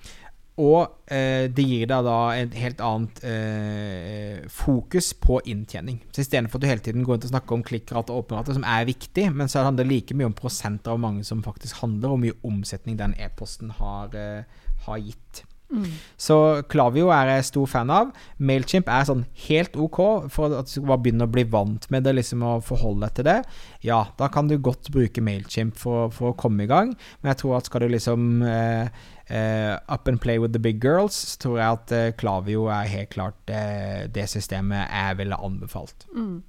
og 0.61 1.09
eh, 1.09 1.49
det 1.49 1.64
gir 1.64 1.87
deg 1.88 2.05
da 2.05 2.16
et 2.37 2.57
helt 2.61 2.81
annet 2.85 3.21
eh, 3.25 4.42
fokus 4.53 5.14
på 5.16 5.38
inntjening. 5.49 6.03
Så 6.12 6.21
Istedenfor 6.21 6.61
at 6.61 6.64
du 6.64 6.68
hele 6.68 6.85
tiden 6.85 7.07
går 7.07 7.16
inn 7.16 7.25
og 7.25 7.33
snakker 7.33 7.57
om 7.57 7.64
klikkrate 7.64 8.12
og 8.12 8.27
åpenrate, 8.27 8.53
som 8.59 8.66
er 8.68 8.85
viktig, 8.85 9.31
men 9.33 9.49
så 9.49 9.64
handler 9.64 9.88
det 9.88 9.95
like 9.95 10.16
mye 10.18 10.29
om 10.29 10.37
prosenter 10.37 10.92
av 10.92 11.01
mange 11.01 11.25
som 11.25 11.40
faktisk 11.45 11.81
handler, 11.81 12.12
og 12.12 12.21
mye 12.27 12.37
omsetning 12.45 13.01
den 13.01 13.16
e-posten 13.16 13.73
har, 13.79 14.12
eh, 14.12 14.45
har 14.85 15.01
gitt. 15.01 15.45
Mm. 15.73 15.89
Så 16.21 16.37
Klavio 16.71 17.09
er 17.15 17.31
jeg 17.31 17.49
stor 17.49 17.71
fan 17.71 17.93
av. 17.93 18.13
Mailchimp 18.39 18.91
er 18.93 19.07
sånn 19.09 19.25
helt 19.47 19.77
ok 19.81 20.01
for 20.33 20.53
at 20.59 20.69
du 20.69 20.75
skal 20.75 20.91
bare 20.91 21.05
begynne 21.07 21.29
å 21.29 21.33
bli 21.33 21.47
vant 21.49 21.89
med 21.95 22.05
det, 22.07 22.15
liksom 22.19 22.45
å 22.47 22.59
forholde 22.65 23.07
deg 23.07 23.17
til 23.17 23.29
det. 23.31 23.39
Ja, 23.87 24.03
da 24.19 24.29
kan 24.33 24.51
du 24.51 24.59
godt 24.61 24.93
bruke 24.95 25.25
Mailchimp 25.25 25.81
for, 25.81 26.13
for 26.15 26.33
å 26.33 26.39
komme 26.39 26.67
i 26.67 26.71
gang, 26.71 26.95
men 27.23 27.33
jeg 27.33 27.43
tror 27.43 27.59
at 27.59 27.71
skal 27.71 27.87
du 27.87 27.93
liksom 27.93 28.31
eh, 28.47 29.03
Uh, 29.33 29.79
up 29.89 30.09
and 30.09 30.21
play 30.21 30.37
with 30.37 30.53
the 30.53 30.59
big 30.59 30.83
girls, 30.83 31.15
så 31.15 31.39
tror 31.41 31.55
jeg 31.57 31.77
at 31.79 31.93
uh, 31.95 32.11
Klavio 32.19 32.67
er 32.69 32.91
helt 32.91 33.09
klart 33.15 33.39
uh, 33.49 34.03
det 34.13 34.27
systemet 34.29 34.91
jeg 34.91 35.19
ville 35.23 35.39
anbefalt. 35.41 36.05
Mm. 36.13 36.43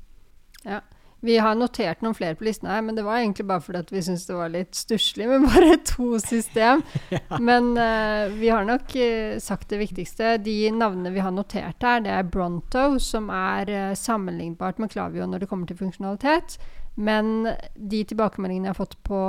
Ja. 0.66 0.82
Vi 1.24 1.38
har 1.40 1.56
notert 1.56 2.02
noen 2.04 2.16
flere 2.18 2.36
på 2.36 2.44
listen 2.44 2.68
her, 2.68 2.82
men 2.84 2.98
det 2.98 3.06
var 3.06 3.22
egentlig 3.22 3.46
bare 3.48 3.64
fordi 3.64 3.96
vi 3.96 4.02
syntes 4.04 4.26
det 4.28 4.36
var 4.36 4.50
litt 4.52 4.76
stusslig 4.76 5.30
med 5.30 5.46
bare 5.48 5.78
to 5.88 6.18
system. 6.20 6.84
ja. 7.16 7.22
Men 7.40 7.70
uh, 7.80 8.28
vi 8.36 8.50
har 8.52 8.68
nok 8.68 8.92
uh, 8.92 9.40
sagt 9.40 9.72
det 9.72 9.80
viktigste. 9.80 10.36
De 10.44 10.58
navnene 10.76 11.14
vi 11.16 11.24
har 11.24 11.32
notert 11.32 11.80
her, 11.88 12.04
det 12.04 12.12
er 12.12 12.28
Bronto, 12.28 12.98
som 13.00 13.32
er 13.32 13.72
uh, 13.72 13.96
sammenlignbart 13.96 14.84
med 14.84 14.92
Klavio 14.92 15.30
når 15.30 15.46
det 15.46 15.52
kommer 15.54 15.70
til 15.70 15.80
funksjonalitet. 15.80 16.58
Men 17.00 17.48
de 17.74 18.04
tilbakemeldingene 18.12 18.68
jeg 18.70 18.76
har 18.76 18.84
fått 18.84 19.00
på, 19.08 19.24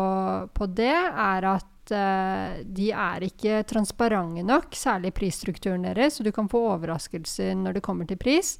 på 0.50 0.68
det, 0.74 0.92
er 0.98 1.50
at 1.54 1.70
de 1.84 2.86
er 2.96 3.24
ikke 3.26 3.58
transparente 3.68 4.40
nok, 4.48 4.72
særlig 4.72 5.10
prisstrukturen 5.12 5.84
deres, 5.84 6.16
så 6.16 6.24
du 6.24 6.30
kan 6.32 6.48
få 6.48 6.62
overraskelser 6.70 7.52
når 7.60 7.76
det 7.76 7.82
kommer 7.84 8.08
til 8.08 8.16
pris. 8.20 8.54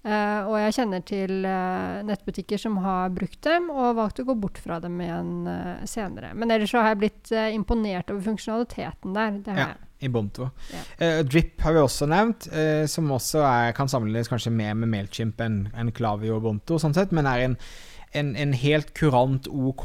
Uh, 0.00 0.48
og 0.48 0.54
jeg 0.56 0.74
kjenner 0.78 1.02
til 1.04 1.42
uh, 1.44 2.00
nettbutikker 2.08 2.60
som 2.60 2.78
har 2.80 3.10
brukt 3.12 3.42
dem 3.44 3.66
og 3.68 3.98
valgt 3.98 4.22
å 4.22 4.24
gå 4.30 4.36
bort 4.40 4.56
fra 4.62 4.78
dem 4.80 4.96
igjen 5.04 5.34
uh, 5.44 5.82
senere. 5.84 6.32
Men 6.32 6.54
ellers 6.54 6.72
så 6.72 6.80
har 6.80 6.94
jeg 6.94 7.02
blitt 7.02 7.32
imponert 7.52 8.08
over 8.12 8.24
funksjonaliteten 8.30 9.18
der. 9.18 9.36
ja, 9.58 9.68
i 10.00 10.08
Bonto. 10.08 10.48
Ja. 10.72 11.10
Drip 11.28 11.60
har 11.60 11.76
vi 11.76 11.82
også 11.82 12.08
nevnt, 12.08 12.48
som 12.88 13.12
også 13.12 13.42
er, 13.44 13.74
kan 13.76 13.90
sammenlignes 13.92 14.30
kanskje 14.32 14.54
mer 14.54 14.72
med 14.80 14.88
Mailchimp 14.88 15.42
enn 15.44 15.66
en 15.76 15.92
Klavio 15.92 16.38
og 16.38 16.46
Bonto, 16.46 16.80
sånn 16.80 16.96
sett, 16.96 17.12
men 17.12 17.28
er 17.28 17.44
en 17.50 17.58
en, 18.16 18.32
en, 18.36 18.52
helt 18.58 18.90
kurant 18.98 19.46
OK 19.46 19.84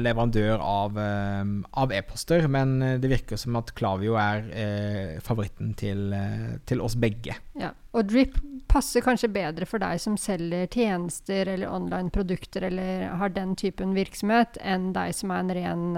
leverandør 0.00 0.62
av, 0.64 0.96
uh, 0.96 1.44
av 1.82 1.92
e-poster, 1.92 2.46
men 2.48 2.78
det 3.02 3.10
virker 3.12 3.40
som 3.40 3.58
at 3.60 3.74
Klavio 3.76 4.16
er 4.20 4.48
eh, 4.50 5.18
favoritten 5.24 5.74
til, 5.78 6.08
uh, 6.14 6.56
til, 6.68 6.80
oss 6.80 6.96
begge. 7.00 7.36
Ja, 7.60 7.74
og 7.92 8.08
Drip 8.08 8.38
passer 8.70 9.04
kanskje 9.04 9.32
bedre 9.34 9.68
for 9.68 9.82
deg 9.82 10.00
som 10.00 10.16
selger 10.20 10.68
tjenester 10.72 11.48
eller 11.52 11.70
online 11.70 12.12
produkter 12.14 12.68
eller 12.70 13.08
har 13.20 13.32
den 13.36 13.56
typen 13.60 13.96
virksomhet, 13.98 14.60
enn 14.62 14.92
deg 14.96 15.16
som 15.16 15.34
er 15.34 15.44
en 15.44 15.56
ren 15.56 15.88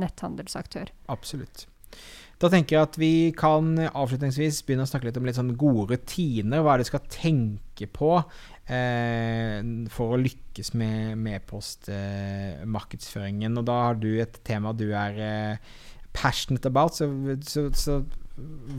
netthandelsaktør. 0.00 0.92
Absolutt. 1.12 1.66
Da 2.36 2.50
tenker 2.52 2.76
jeg 2.76 2.84
at 2.84 2.96
vi 3.00 3.12
kan 3.36 3.70
avslutningsvis 3.86 4.60
begynne 4.66 4.84
å 4.84 4.90
snakke 4.90 5.08
litt 5.08 5.16
om 5.16 5.24
litt 5.24 5.38
sånn 5.38 5.54
gode 5.56 5.94
rutiner. 5.94 6.60
Hva 6.60 6.74
er 6.74 6.82
det 6.82 6.86
du 6.86 6.90
skal 6.90 7.06
tenke 7.08 7.88
på 7.88 8.10
eh, 8.18 8.55
for 8.66 10.14
å 10.14 10.18
lykkes 10.18 10.72
med 10.74 11.18
med 11.22 11.44
postmarkedsføringen. 11.46 13.52
Eh, 13.52 13.58
og 13.60 13.64
da 13.68 13.74
har 13.88 13.94
du 14.02 14.20
et 14.22 14.40
tema 14.46 14.72
du 14.74 14.88
er 14.90 15.12
eh, 15.22 15.56
passionate 16.16 16.66
about. 16.66 16.94
Så, 16.98 17.06
så, 17.46 17.70
så 17.76 17.92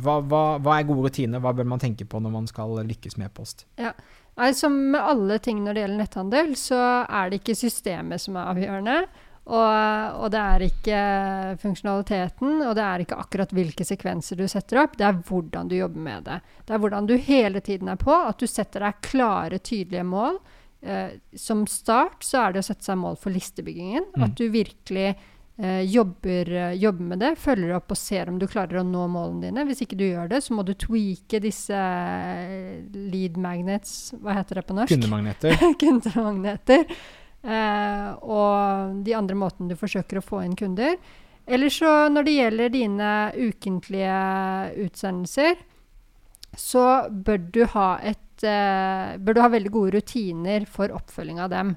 hva, 0.03 0.15
hva, 0.21 0.59
hva, 0.61 0.77
er 0.77 0.89
gode 0.89 1.03
rutiner? 1.07 1.39
Hva 1.41 1.53
bør 1.55 1.67
man 1.71 1.81
tenke 1.81 2.05
på 2.05 2.17
når 2.21 2.31
man 2.33 2.47
skal 2.49 2.87
lykkes 2.87 3.17
med 3.17 3.25
e-post? 3.31 3.57
Ja. 3.79 3.91
Nei, 4.37 4.51
som 4.53 4.73
med 4.93 5.01
alle 5.01 5.39
ting 5.41 5.63
når 5.65 5.73
det 5.73 5.81
gjelder 5.81 6.01
netthandel, 6.03 6.47
så 6.61 6.77
er 7.09 7.29
det 7.31 7.37
ikke 7.41 7.55
systemet 7.57 8.21
som 8.21 8.37
er 8.37 8.45
avgjørende. 8.51 8.97
Og, 9.47 10.17
og, 10.19 10.27
det 10.33 10.39
er 10.41 10.63
ikke 10.65 11.01
funksjonaliteten, 11.61 12.57
og 12.67 12.73
det 12.75 12.83
er 12.83 13.03
ikke 13.03 13.19
akkurat 13.21 13.53
hvilke 13.55 13.85
sekvenser 13.87 14.39
du 14.39 14.43
setter 14.51 14.81
opp. 14.81 14.97
Det 14.99 15.05
er 15.07 15.21
hvordan 15.29 15.69
du 15.71 15.77
jobber 15.77 16.03
med 16.03 16.25
det. 16.27 16.41
Det 16.67 16.75
er 16.75 16.81
hvordan 16.83 17.07
du 17.07 17.15
hele 17.15 17.61
tiden 17.63 17.91
er 17.93 17.99
på. 18.01 18.11
At 18.11 18.41
du 18.43 18.47
setter 18.49 18.83
deg 18.83 18.99
klare, 19.07 19.61
tydelige 19.63 20.03
mål. 20.07 20.41
Eh, 20.81 21.15
som 21.39 21.63
start 21.67 22.27
så 22.27 22.43
er 22.43 22.53
det 22.53 22.61
å 22.61 22.67
sette 22.67 22.85
seg 22.85 22.99
mål 22.99 23.15
for 23.21 23.31
listebyggingen. 23.33 24.09
Mm. 24.17 24.25
At 24.27 24.35
du 24.35 24.49
virkelig 24.51 25.05
eh, 25.13 25.83
jobber, 25.87 26.51
jobber, 26.75 27.07
med 27.13 27.23
det. 27.23 27.31
Følger 27.39 27.77
opp 27.77 27.95
og 27.95 27.99
ser 28.01 28.27
om 28.27 28.41
du 28.41 28.49
klarer 28.51 28.81
å 28.81 28.83
nå 28.87 29.05
målene 29.13 29.47
dine. 29.47 29.63
Hvis 29.69 29.85
ikke 29.85 29.99
du 29.99 30.09
gjør 30.09 30.27
det, 30.33 30.41
så 30.43 30.57
må 30.57 30.67
du 30.67 30.73
tweake 30.75 31.39
disse 31.43 31.77
eh, 31.77 32.83
lead 33.13 33.39
magnets 33.39 34.11
Hva 34.19 34.35
heter 34.41 34.59
det 34.59 34.65
på 34.67 34.75
norsk? 34.75 34.91
Kundemagneter. 34.91 35.55
Kundemagneter. 35.85 36.83
Eh, 37.47 38.09
og 38.27 38.99
de 39.07 39.15
andre 39.15 39.37
måtene 39.39 39.71
du 39.71 39.79
forsøker 39.79 40.19
å 40.19 40.25
få 40.25 40.43
inn 40.43 40.57
kunder. 40.59 40.97
Eller 41.47 41.71
så 41.71 42.09
når 42.11 42.27
det 42.27 42.35
gjelder 42.35 42.73
dine 42.73 43.11
ukentlige 43.39 44.21
utsendelser, 44.83 45.61
så 46.57 46.85
bør 47.07 47.43
du 47.53 47.61
ha 47.71 47.89
et 48.03 48.43
eh, 48.43 49.15
bør 49.21 49.37
du 49.37 49.43
ha 49.45 49.51
veldig 49.53 49.71
gode 49.71 49.95
rutiner 49.95 50.67
for 50.69 50.91
oppfølging 50.95 51.39
av 51.43 51.53
dem. 51.53 51.75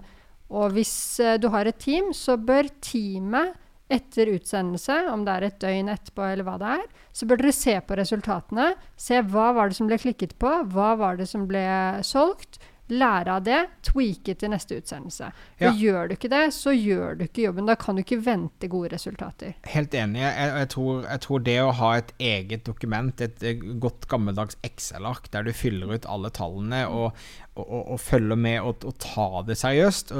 Og 0.50 0.74
hvis 0.74 0.94
eh, 1.22 1.38
du 1.38 1.48
har 1.54 1.70
et 1.70 1.78
team, 1.78 2.10
så 2.16 2.34
bør 2.34 2.72
teamet 2.82 3.54
etter 3.90 4.30
utsendelse, 4.30 4.96
om 5.10 5.24
det 5.26 5.32
er 5.34 5.46
et 5.48 5.62
døgn 5.62 5.90
etterpå 5.90 6.26
eller 6.26 6.46
hva 6.46 6.56
det 6.60 6.74
er, 6.78 6.84
så 7.14 7.26
bør 7.26 7.40
dere 7.42 7.54
se 7.54 7.74
på 7.82 7.96
resultatene. 7.98 8.68
Se 8.98 9.18
hva 9.32 9.48
var 9.56 9.70
det 9.70 9.78
som 9.78 9.90
ble 9.90 9.98
klikket 10.02 10.36
på, 10.42 10.50
hva 10.74 10.92
var 10.98 11.18
det 11.18 11.26
som 11.30 11.46
ble 11.50 11.64
solgt, 12.06 12.60
Lære 12.90 13.36
av 13.36 13.44
det, 13.46 13.58
tweake 13.86 14.34
til 14.38 14.52
neste 14.52 14.80
utsendelse. 14.80 15.30
For 15.58 15.68
ja. 15.68 15.72
Gjør 15.80 16.10
du 16.10 16.14
ikke 16.16 16.30
det, 16.32 16.42
så 16.56 16.74
gjør 16.74 17.18
du 17.18 17.24
ikke 17.26 17.44
jobben. 17.46 17.68
Da 17.70 17.76
kan 17.80 17.96
du 17.98 18.02
ikke 18.04 18.20
vente 18.24 18.70
gode 18.70 18.92
resultater. 18.94 19.54
Helt 19.70 19.94
enig. 19.94 20.22
Jeg, 20.24 20.54
jeg, 20.60 20.70
tror, 20.74 21.04
jeg 21.06 21.24
tror, 21.26 21.44
det 21.50 21.58
å 21.62 21.74
ha 21.80 21.92
et 22.00 22.14
eget 22.30 22.64
dokument, 22.66 23.24
et 23.24 23.44
godt 23.82 24.08
gammeldags 24.10 24.58
Excel-ark 24.66 25.30
der 25.34 25.46
du 25.46 25.52
fyller 25.56 25.94
ut 25.94 26.08
alle 26.10 26.32
tallene 26.34 26.82
og, 26.88 27.20
og, 27.54 27.62
og, 27.64 27.82
og 27.94 28.00
følger 28.02 28.40
med 28.40 28.58
og, 28.60 28.86
og 28.88 28.98
tar 29.02 29.46
det 29.48 29.58
seriøst 29.60 30.12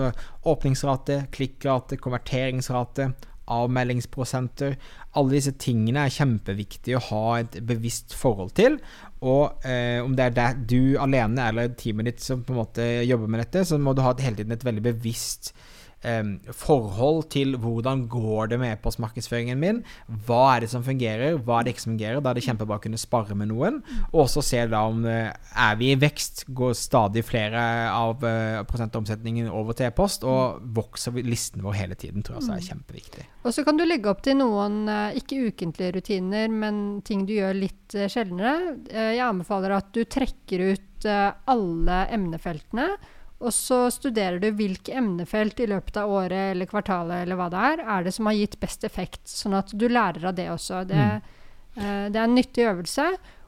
Åpningsrate, 0.51 1.25
klikkrate, 1.35 1.99
konverteringsrate 2.01 3.11
avmeldingsprosenter. 3.51 4.77
Alle 5.19 5.37
disse 5.37 5.53
tingene 5.59 6.07
er 6.07 6.15
kjempeviktige 6.15 7.01
å 7.01 7.07
ha 7.11 7.25
et 7.43 7.59
bevisst 7.67 8.15
forhold 8.17 8.55
til. 8.59 8.79
Og 9.21 9.67
eh, 9.69 10.01
om 10.01 10.15
det 10.17 10.31
er 10.31 10.37
der 10.37 10.61
du 10.65 10.97
alene 11.01 11.51
eller 11.51 11.75
teamet 11.77 12.09
ditt 12.09 12.25
som 12.25 12.45
på 12.45 12.55
en 12.55 12.63
måte 12.63 12.87
jobber 13.05 13.29
med 13.29 13.45
dette, 13.45 13.67
så 13.69 13.77
må 13.77 13.93
du 13.93 14.01
ha 14.05 14.15
hele 14.17 14.39
tiden 14.39 14.57
et 14.57 14.65
veldig 14.65 14.85
bevisst 14.87 15.53
forhold 16.01 17.27
til 17.33 17.57
hvordan 17.61 18.07
går 18.09 18.53
det 18.53 18.59
med 18.61 18.73
e-postmarkedsføringen 18.73 19.59
min. 19.61 19.83
Hva 20.27 20.55
er 20.55 20.65
det 20.65 20.71
som 20.73 20.85
fungerer, 20.85 21.37
hva 21.45 21.59
er 21.61 21.67
det 21.67 21.75
ikke 21.75 21.85
som 21.85 21.93
fungerer? 21.93 22.23
Da 22.25 22.33
er 22.33 22.39
det 22.39 22.45
kjempebra 22.47 22.79
å 22.79 22.85
kunne 22.85 23.01
spare 23.01 23.37
med 23.37 23.51
noen. 23.51 23.81
Og 24.11 24.23
også 24.25 24.45
se 24.45 24.63
da 24.71 24.81
om 24.89 25.05
er 25.05 25.77
vi 25.81 25.91
i 25.93 25.99
vekst, 26.01 26.47
går 26.57 26.73
stadig 26.79 27.25
flere 27.29 27.61
av 27.93 28.25
uh, 28.25 28.63
prosentomsetningen 28.69 29.51
over 29.53 29.77
til 29.77 29.91
e-post, 29.91 30.25
og 30.25 30.65
vokser 30.77 31.21
listen 31.27 31.65
vår 31.65 31.77
hele 31.83 32.01
tiden, 32.01 32.25
tror 32.25 32.39
jeg 32.39 32.47
også 32.47 32.57
er 32.57 32.67
kjempeviktig. 32.71 33.29
Og 33.45 33.57
så 33.57 33.65
kan 33.67 33.77
du 33.77 33.85
legge 33.85 34.11
opp 34.11 34.25
til 34.25 34.41
noen 34.41 34.83
ikke 35.21 35.53
ukentlige 35.53 35.99
rutiner, 35.99 36.49
men 36.49 37.01
ting 37.05 37.29
du 37.29 37.37
gjør 37.37 37.57
litt 37.61 37.97
sjeldnere. 38.13 38.77
Jeg 38.89 39.25
anbefaler 39.25 39.77
at 39.77 39.93
du 39.97 40.05
trekker 40.09 40.71
ut 40.73 41.09
alle 41.09 42.05
emnefeltene 42.13 42.93
og 43.41 43.53
så 43.57 43.87
studerer 43.89 44.37
du 44.41 44.51
hvilke 44.53 44.93
emnefelt 45.01 45.61
i 45.65 45.69
løpet 45.71 45.97
av 45.97 46.13
året 46.13 46.53
eller 46.53 46.69
kvartalet 46.69 47.23
eller 47.25 47.39
hva 47.41 47.47
det 47.53 47.61
er, 47.71 47.83
er 47.97 48.05
det 48.05 48.13
som 48.13 48.29
har 48.29 48.37
gitt 48.37 48.59
best 48.61 48.85
effekt. 48.85 49.23
Sånn 49.25 49.57
at 49.57 49.73
du 49.73 49.87
lærer 49.89 50.27
av 50.29 50.37
det 50.37 50.51
også. 50.53 50.83
Det, 50.91 50.99
mm. 51.01 51.39
uh, 51.79 52.05
det 52.13 52.21
er 52.21 52.27
en 52.27 52.37
nyttig 52.37 52.67
øvelse. 52.69 53.07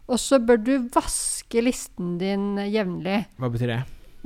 Og 0.08 0.20
så 0.20 0.40
bør 0.40 0.62
du 0.64 0.72
vaske 0.94 1.60
listen 1.60 2.16
din 2.20 2.56
jevnlig. 2.72 3.18
Hva 3.36 3.52
betyr 3.52 3.74
det? 3.74 3.78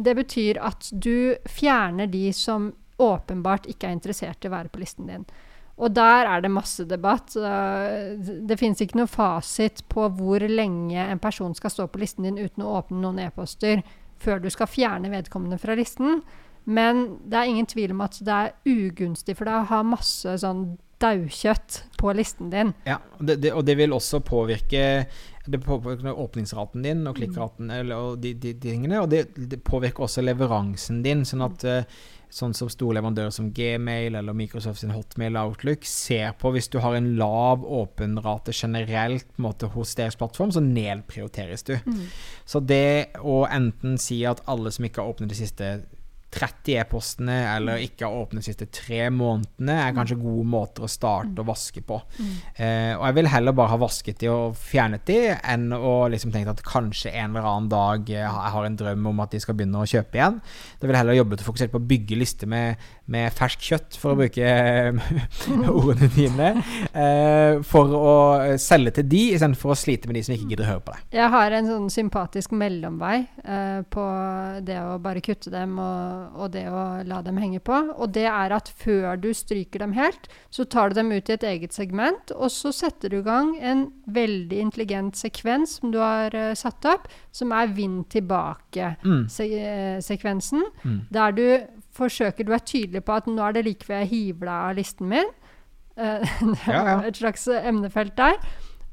Det 0.07 0.15
betyr 0.21 0.63
at 0.63 0.89
du 0.93 1.35
fjerner 1.51 2.15
de 2.15 2.31
som 2.37 2.71
åpenbart 3.03 3.67
ikke 3.69 3.91
er 3.91 3.99
interessert 3.99 4.47
i 4.47 4.49
å 4.49 4.55
være 4.55 4.71
på 4.71 4.81
listen 4.85 5.11
din. 5.11 5.27
Og 5.77 5.93
der 5.93 6.31
er 6.31 6.41
det 6.41 6.55
masse 6.55 6.87
debatt. 6.89 7.35
Det 7.35 8.57
finnes 8.57 8.81
ikke 8.81 9.03
noe 9.03 9.11
fasit 9.11 9.83
på 9.93 10.07
hvor 10.17 10.47
lenge 10.47 11.03
en 11.03 11.21
person 11.21 11.53
skal 11.59 11.75
stå 11.75 11.91
på 11.91 12.01
listen 12.01 12.25
din 12.25 12.39
uten 12.39 12.65
å 12.65 12.79
åpne 12.79 13.03
noen 13.03 13.21
e-poster 13.27 13.83
før 14.23 14.41
du 14.43 14.51
skal 14.53 14.71
fjerne 14.71 15.11
vedkommende 15.13 15.59
fra 15.61 15.77
listen. 15.79 16.23
Men 16.67 17.21
det 17.25 17.39
er 17.39 17.51
ingen 17.51 17.69
tvil 17.71 17.95
om 17.95 18.03
at 18.07 18.19
det 18.27 18.35
er 18.35 18.55
ugunstig 18.67 19.37
for 19.39 19.47
deg 19.49 19.61
å 19.61 19.69
ha 19.71 19.83
masse 19.87 20.39
sånn 20.43 20.65
daukjøtt 21.03 21.83
på 22.01 22.13
listen 22.17 22.51
din. 22.53 22.73
Ja, 22.89 23.01
det, 23.19 23.41
det, 23.45 23.53
og 23.53 23.67
det 23.69 23.77
vil 23.79 23.97
også 23.97 24.23
påvirke 24.25 25.07
det 25.47 25.61
påvirker 25.63 26.19
åpningsraten 26.19 26.83
din 26.83 27.07
og 27.07 27.17
klikkraten 27.21 27.71
eller, 27.71 27.97
og 27.97 28.19
de, 28.19 28.33
de, 28.35 28.53
de, 28.53 28.71
tingene. 28.71 28.99
Og 28.99 29.11
det, 29.13 29.29
det, 29.37 29.61
påvirker 29.63 30.07
også 30.07 30.25
leveransen 30.25 31.05
din. 31.05 31.23
Sånn 31.29 31.45
at 31.47 31.67
uh, 31.67 31.99
sånn 32.33 32.55
som 32.57 32.71
store 32.73 32.99
leverandører 32.99 33.33
som 33.35 33.53
Gmail 33.55 34.19
eller 34.19 34.37
Microsoft 34.37 34.83
sin 34.83 34.93
Hotmail 34.95 35.39
Outlook 35.39 35.87
ser 35.87 36.35
på 36.41 36.51
hvis 36.55 36.69
du 36.73 36.81
har 36.83 36.97
en 36.99 37.13
lav 37.21 37.63
åpenrate 37.63 38.55
generelt 38.57 39.29
måte, 39.39 39.71
hos 39.77 39.95
deres 39.99 40.19
plattform, 40.19 40.53
så 40.53 40.63
nedprioriteres 40.65 41.63
du. 41.69 41.77
Mm. 41.87 42.03
Så 42.45 42.61
det 42.61 43.17
å 43.23 43.45
enten 43.47 43.97
si 44.03 44.25
at 44.27 44.43
alle 44.51 44.75
som 44.75 44.89
ikke 44.89 45.03
har 45.03 45.15
åpnet 45.15 45.31
de 45.31 45.39
siste 45.39 45.71
30 46.35 46.81
e-postene 46.83 47.37
eller 47.55 47.83
ikke 47.85 48.05
har 48.05 48.17
åpnet 48.19 48.43
de 48.43 48.51
siste 48.51 48.67
tre 48.75 49.07
månedene, 49.15 49.77
er 49.87 49.95
kanskje 49.97 50.19
gode 50.21 50.45
måter 50.51 50.85
å 50.85 50.91
starte 50.91 51.43
å 51.43 51.47
vaske 51.47 51.83
på. 51.87 51.99
Mm. 52.19 52.33
Eh, 52.59 52.93
og 52.97 53.05
jeg 53.07 53.17
vil 53.19 53.31
heller 53.33 53.57
bare 53.57 53.73
ha 53.73 53.79
vasket 53.81 54.21
de 54.21 54.31
og 54.33 54.59
fjernet 54.59 55.07
de, 55.09 55.19
enn 55.37 55.71
å 55.77 55.95
liksom 56.13 56.35
tenke 56.35 56.53
at 56.53 56.65
kanskje 56.67 57.15
en 57.15 57.33
eller 57.33 57.47
annen 57.49 57.71
dag 57.73 58.11
jeg 58.11 58.27
har 58.27 58.67
en 58.67 58.79
drøm 58.79 59.09
om 59.13 59.23
at 59.25 59.33
de 59.33 59.41
skal 59.43 59.57
begynne 59.57 59.81
å 59.81 59.89
kjøpe 59.89 60.19
igjen. 60.19 60.41
Da 60.77 60.89
vil 60.89 60.97
jeg 60.97 61.05
heller 61.05 61.21
jobbe 61.21 61.39
til 61.39 61.49
fokusert 61.49 61.73
på 61.73 61.81
å 61.81 61.89
bygge 61.95 62.21
lister 62.21 62.51
med, 62.51 62.85
med 63.13 63.33
ferskt 63.37 63.65
kjøtt, 63.71 64.01
for 64.01 64.13
å 64.13 64.21
bruke 64.21 64.53
ordene 65.79 66.11
dine, 66.17 66.53
eh, 66.91 67.63
for 67.67 67.97
å 67.97 68.17
selge 68.61 68.99
til 68.99 69.09
de, 69.15 69.23
istedenfor 69.39 69.73
å 69.73 69.79
slite 69.79 70.11
med 70.11 70.21
de 70.21 70.27
som 70.27 70.37
ikke 70.37 70.51
gidder 70.53 70.67
å 70.67 70.71
høre 70.75 70.85
på 70.85 70.97
deg. 70.97 71.09
Jeg 71.23 71.33
har 71.37 71.57
en 71.57 71.73
sånn 71.73 71.89
sympatisk 71.93 72.53
mellomvei 72.57 73.17
eh, 73.23 73.81
på 73.89 74.07
det 74.67 74.81
å 74.83 74.99
bare 75.03 75.25
kutte 75.25 75.55
dem 75.55 75.79
og 75.81 76.16
og 76.37 76.53
det 76.55 76.69
å 76.71 77.03
la 77.07 77.23
dem 77.25 77.37
henge 77.41 77.61
på. 77.65 77.77
Og 77.97 78.13
det 78.15 78.27
er 78.31 78.51
at 78.57 78.69
før 78.81 79.17
du 79.21 79.35
stryker 79.37 79.79
dem 79.83 79.93
helt, 79.97 80.25
så 80.55 80.63
tar 80.65 80.89
du 80.91 80.95
dem 80.99 81.13
ut 81.13 81.29
i 81.31 81.37
et 81.37 81.47
eget 81.47 81.73
segment, 81.77 82.25
og 82.35 82.51
så 82.53 82.73
setter 82.75 83.09
du 83.13 83.19
i 83.21 83.27
gang 83.27 83.49
en 83.61 83.81
veldig 84.17 84.59
intelligent 84.69 85.15
sekvens 85.19 85.71
som 85.81 85.89
du 85.95 85.99
har 86.03 86.31
uh, 86.35 86.59
satt 86.59 86.85
opp, 86.89 87.05
som 87.35 87.49
er 87.57 87.67
vind 87.77 88.01
tilbake-sekvensen. 88.15 90.63
Mm. 90.83 90.91
mm. 90.91 91.01
Der 91.17 91.31
du 91.37 91.47
forsøker 91.97 92.43
Du 92.45 92.53
er 92.53 92.61
tydelig 92.61 93.01
på 93.07 93.13
at 93.17 93.27
nå 93.27 93.41
er 93.41 93.53
det 93.57 93.65
like 93.65 93.89
ved 93.89 93.99
jeg 94.05 94.11
hiver 94.11 94.47
deg 94.47 94.59
av 94.61 94.75
listen 94.81 95.07
min. 95.13 95.31
Uh, 95.97 96.21
ja, 96.69 96.83
ja. 96.85 97.01
Et 97.09 97.17
slags 97.17 97.49
emnefelt 97.49 98.13
der. 98.19 98.35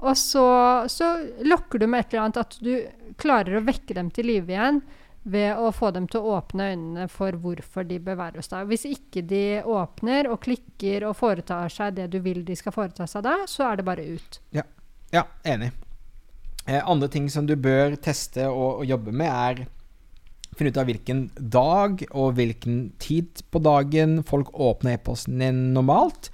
Og 0.04 0.16
så, 0.16 0.48
så 0.88 1.20
lokker 1.44 1.80
du 1.82 1.88
med 1.88 2.00
et 2.00 2.14
eller 2.14 2.26
annet 2.26 2.38
at 2.40 2.58
du 2.64 2.88
klarer 3.20 3.58
å 3.60 3.68
vekke 3.68 3.94
dem 3.98 4.10
til 4.16 4.26
live 4.32 4.52
igjen 4.52 4.82
ved 5.24 5.56
å 5.56 5.70
få 5.72 5.92
dem 5.96 6.08
til 6.12 6.20
å 6.20 6.38
åpne 6.38 6.70
øynene 6.74 7.08
for 7.12 7.36
hvorfor 7.40 7.88
de 7.88 8.00
bør 8.04 8.20
være 8.20 8.42
hos 8.42 8.52
deg. 8.52 8.68
Hvis 8.72 8.86
ikke 8.90 9.24
de 9.28 9.46
åpner 9.64 10.28
og 10.32 10.42
klikker 10.44 11.08
og 11.08 11.16
foretar 11.20 11.72
seg 11.72 11.96
det 12.00 12.10
du 12.12 12.20
vil 12.26 12.44
de 12.48 12.58
skal 12.60 12.76
foreta 12.76 13.08
seg 13.10 13.24
da, 13.26 13.38
så 13.48 13.70
er 13.70 13.80
det 13.80 13.88
bare 13.88 14.08
ut. 14.16 14.42
Ja, 14.56 14.66
ja 15.16 15.24
enig. 15.48 15.72
Eh, 16.66 16.80
andre 16.80 17.10
ting 17.12 17.30
som 17.32 17.48
du 17.48 17.56
bør 17.60 17.96
teste 18.04 18.50
og, 18.50 18.84
og 18.84 18.86
jobbe 18.88 19.16
med, 19.16 19.32
er 19.32 19.66
finne 20.58 20.74
ut 20.74 20.80
av 20.80 20.90
hvilken 20.90 21.24
dag 21.38 22.04
og 22.12 22.36
hvilken 22.38 22.84
tid 23.02 23.42
på 23.52 23.62
dagen 23.64 24.20
folk 24.28 24.54
åpner 24.54 24.98
e-posten 24.98 25.42
din 25.42 25.64
normalt 25.76 26.30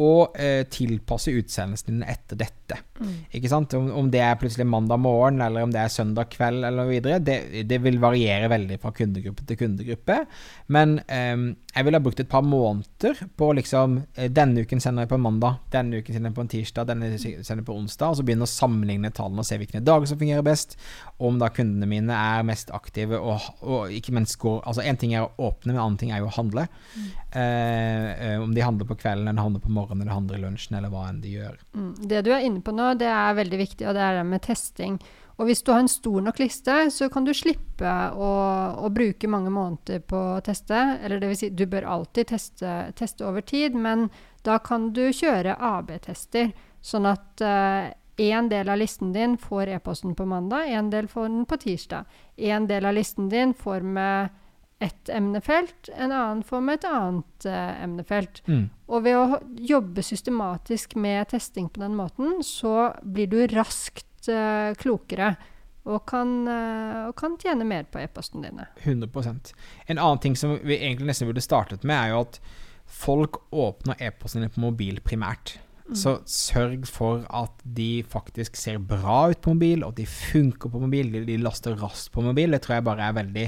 og 0.00 0.38
eh, 0.40 0.64
tilpasse 0.72 1.34
utsendelsen 1.36 1.92
din 1.92 2.06
etter 2.08 2.40
dette. 2.40 2.80
Mm. 3.02 3.16
Ikke 3.38 3.50
sant? 3.52 3.74
Om, 3.78 3.90
om, 4.00 4.10
det 4.12 4.22
er 4.24 4.38
plutselig 4.40 4.66
mandag 4.68 5.00
morgen, 5.02 5.40
eller 5.44 5.66
om 5.66 5.74
det 5.74 5.82
er 5.82 5.92
søndag 5.92 6.30
kveld, 6.32 6.64
eller 6.68 6.88
videre, 6.90 7.20
det, 7.22 7.38
det 7.68 7.80
vil 7.84 8.00
variere 8.02 8.50
veldig 8.52 8.78
fra 8.82 8.94
kundegruppe 8.96 9.46
til 9.48 9.60
kundegruppe. 9.60 10.18
Men 10.72 10.98
um, 11.08 11.48
jeg 11.72 11.86
ville 11.86 11.98
ha 11.98 12.04
brukt 12.04 12.20
et 12.20 12.28
par 12.28 12.44
måneder 12.44 13.22
på 13.40 13.48
liksom 13.56 13.94
eh, 14.14 14.28
Denne 14.32 14.64
uken 14.64 14.80
sender 14.82 15.06
jeg 15.06 15.12
på 15.12 15.18
mandag, 15.20 15.60
denne 15.72 16.02
uken 16.02 16.14
sender 16.14 16.28
jeg 16.28 16.36
på 16.36 16.44
en 16.44 16.52
tirsdag, 16.52 16.88
denne 16.90 17.10
sender 17.18 17.62
jeg 17.62 17.68
på 17.68 17.76
onsdag, 17.76 18.12
og 18.12 18.18
så 18.18 18.26
begynne 18.26 18.48
å 18.48 18.50
sammenligne 18.50 19.12
tallene 19.14 19.40
og 19.40 19.48
se 19.48 19.56
hvilke 19.60 19.80
dager 19.84 20.10
som 20.10 20.20
fungerer 20.20 20.44
best, 20.44 20.76
om 21.22 21.40
da 21.40 21.48
kundene 21.52 21.88
mine 21.88 22.16
er 22.16 22.44
mest 22.46 22.72
aktive, 22.76 23.18
og, 23.20 23.48
og 23.64 23.92
ikke 23.94 24.14
minst 24.16 24.38
går 24.42 24.60
Altså, 24.62 24.82
én 24.86 24.98
ting 25.00 25.14
er 25.16 25.24
å 25.24 25.48
åpne, 25.48 25.72
men 25.72 25.78
en 25.78 25.84
annen 25.84 25.98
ting 26.00 26.12
er 26.12 26.20
jo 26.22 26.28
å 26.28 26.34
handle. 26.36 26.66
Mm. 26.94 27.06
Eh, 27.42 28.42
om 28.42 28.52
de 28.54 28.64
handler 28.64 28.86
på 28.88 28.96
kvelden 29.00 29.28
eller 29.28 29.42
handler 29.42 29.62
på 29.64 29.72
morgenen 29.72 30.04
eller 30.04 30.16
handler 30.16 30.38
i 30.38 30.42
lunsjen, 30.42 30.76
eller 30.78 30.92
hva 30.92 31.06
enn 31.08 31.22
de 31.24 31.32
gjør. 31.38 31.56
Mm. 31.74 31.92
Det 32.10 32.22
du 32.26 32.30
er 32.34 32.44
inne 32.46 32.62
på 32.64 32.74
nå, 32.76 32.91
det 33.00 33.10
er 33.10 33.36
veldig 33.38 33.58
viktig, 33.60 33.86
og 33.88 33.96
det 33.96 34.02
er 34.04 34.18
det 34.18 34.24
med 34.28 34.42
testing. 34.44 34.98
Og 35.40 35.48
hvis 35.48 35.62
du 35.64 35.72
har 35.72 35.80
en 35.82 35.90
stor 35.90 36.20
nok 36.22 36.38
liste, 36.42 36.74
så 36.92 37.08
kan 37.12 37.24
du 37.24 37.32
slippe 37.34 37.92
å, 38.14 38.32
å 38.84 38.90
bruke 38.92 39.30
mange 39.30 39.50
måneder 39.50 40.02
på 40.06 40.18
å 40.36 40.42
teste. 40.44 40.76
Eller 41.02 41.22
det 41.22 41.30
vil 41.32 41.40
si, 41.40 41.48
du 41.50 41.64
bør 41.66 41.88
alltid 41.96 42.30
teste, 42.34 42.74
teste 42.98 43.26
over 43.26 43.44
tid, 43.46 43.74
men 43.74 44.10
da 44.46 44.58
kan 44.62 44.90
du 44.94 45.08
kjøre 45.08 45.56
AB-tester. 45.56 46.52
Sånn 46.82 47.08
at 47.10 47.42
én 47.42 48.46
uh, 48.46 48.50
del 48.52 48.70
av 48.70 48.78
listen 48.82 49.14
din 49.16 49.38
får 49.40 49.72
e-posten 49.78 50.14
på 50.18 50.28
mandag, 50.28 50.68
én 50.68 50.92
del 50.92 51.08
får 51.08 51.30
den 51.30 51.48
på 51.48 51.58
tirsdag. 51.64 52.20
En 52.36 52.68
del 52.68 52.86
av 52.86 52.94
listen 52.98 53.32
din 53.32 53.56
får 53.56 53.86
med 53.86 54.41
ett 54.82 55.08
emnefelt, 55.08 55.88
en 55.96 56.12
annen 56.12 56.42
får 56.42 56.60
med 56.66 56.80
et 56.80 56.88
annet 56.90 57.46
uh, 57.46 57.84
emnefelt. 57.84 58.42
Mm. 58.48 58.64
Og 58.90 59.04
ved 59.04 59.18
å 59.18 59.38
jobbe 59.72 60.02
systematisk 60.02 60.96
med 60.98 61.28
testing 61.30 61.68
på 61.70 61.84
den 61.84 61.94
måten, 61.98 62.40
så 62.46 62.90
blir 63.02 63.30
du 63.30 63.38
raskt 63.54 64.30
uh, 64.30 64.74
klokere. 64.80 65.34
Og 65.82 66.04
kan, 66.06 66.34
uh, 66.46 67.08
og 67.08 67.16
kan, 67.18 67.38
tjene 67.42 67.66
mer 67.66 67.86
på 67.90 68.02
e-postene 68.02 68.50
dine. 68.50 68.68
100% 68.82 69.54
En 69.90 69.98
annen 69.98 70.22
ting 70.22 70.36
som 70.38 70.54
vi 70.62 70.78
egentlig 70.78 71.10
nesten 71.10 71.30
burde 71.30 71.42
startet 71.42 71.86
med, 71.86 71.98
er 71.98 72.12
jo 72.12 72.22
at 72.26 72.40
folk 72.86 73.40
åpner 73.50 74.02
e-postene 74.02 74.50
på 74.52 74.62
mobil 74.62 75.00
primært. 75.02 75.56
Mm. 75.82 75.96
Så 75.98 76.12
sørg 76.30 76.86
for 76.88 77.24
at 77.34 77.62
de 77.64 78.04
faktisk 78.08 78.56
ser 78.56 78.78
bra 78.78 79.26
ut 79.32 79.40
på 79.42 79.54
mobil, 79.56 79.82
og 79.82 79.92
at 79.92 80.02
de 80.02 80.06
funker 80.08 80.70
på 80.70 80.82
mobil. 80.82 81.10
De 81.26 81.38
laster 81.42 81.74
raskt 81.78 82.12
på 82.14 82.22
mobil. 82.24 82.54
Det 82.54 82.62
tror 82.64 82.78
jeg 82.78 82.86
bare 82.86 83.08
er 83.08 83.18
veldig 83.18 83.46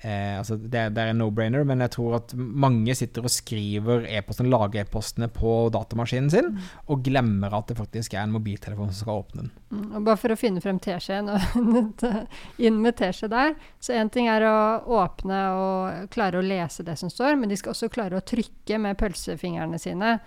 Eh, 0.00 0.38
altså 0.38 0.54
det, 0.56 0.84
det, 0.94 1.02
er 1.02 1.10
en 1.10 1.18
no-brainer, 1.18 1.64
men 1.66 1.82
jeg 1.82 1.90
tror 1.96 2.20
at 2.20 2.34
mange 2.38 2.94
sitter 2.94 3.24
og 3.26 3.32
skriver 3.34 4.04
e-posten, 4.06 4.46
lager 4.52 4.84
e-postene 4.84 5.26
på 5.34 5.54
datamaskinen 5.74 6.30
sin, 6.30 6.52
mm. 6.54 6.68
og 6.86 7.02
glemmer 7.08 7.56
at 7.58 7.72
det 7.72 7.78
faktisk 7.80 8.14
er 8.14 8.22
en 8.22 8.36
mobiltelefon 8.36 8.92
som 8.92 9.02
skal 9.02 9.24
åpne 9.24 9.42
den. 9.42 9.50
Mm, 9.74 9.88
og 9.98 10.06
bare 10.06 10.20
for 10.22 10.34
å 10.34 10.38
finne 10.38 10.62
frem 10.62 10.78
teskjeen 10.82 11.32
og 11.34 12.04
inn 12.68 12.78
med 12.84 12.98
teskje 13.00 13.30
der. 13.32 13.56
Så 13.82 13.98
én 13.98 14.12
ting 14.14 14.30
er 14.30 14.46
å 14.46 14.56
åpne 15.00 15.42
og 15.58 16.14
klare 16.14 16.38
å 16.38 16.46
lese 16.46 16.86
det 16.86 16.94
som 17.00 17.10
står, 17.10 17.34
men 17.40 17.50
de 17.50 17.58
skal 17.58 17.74
også 17.74 17.90
klare 17.90 18.20
å 18.20 18.26
trykke 18.26 18.78
med 18.78 19.00
pølsefingrene 19.02 19.82
sine. 19.82 20.18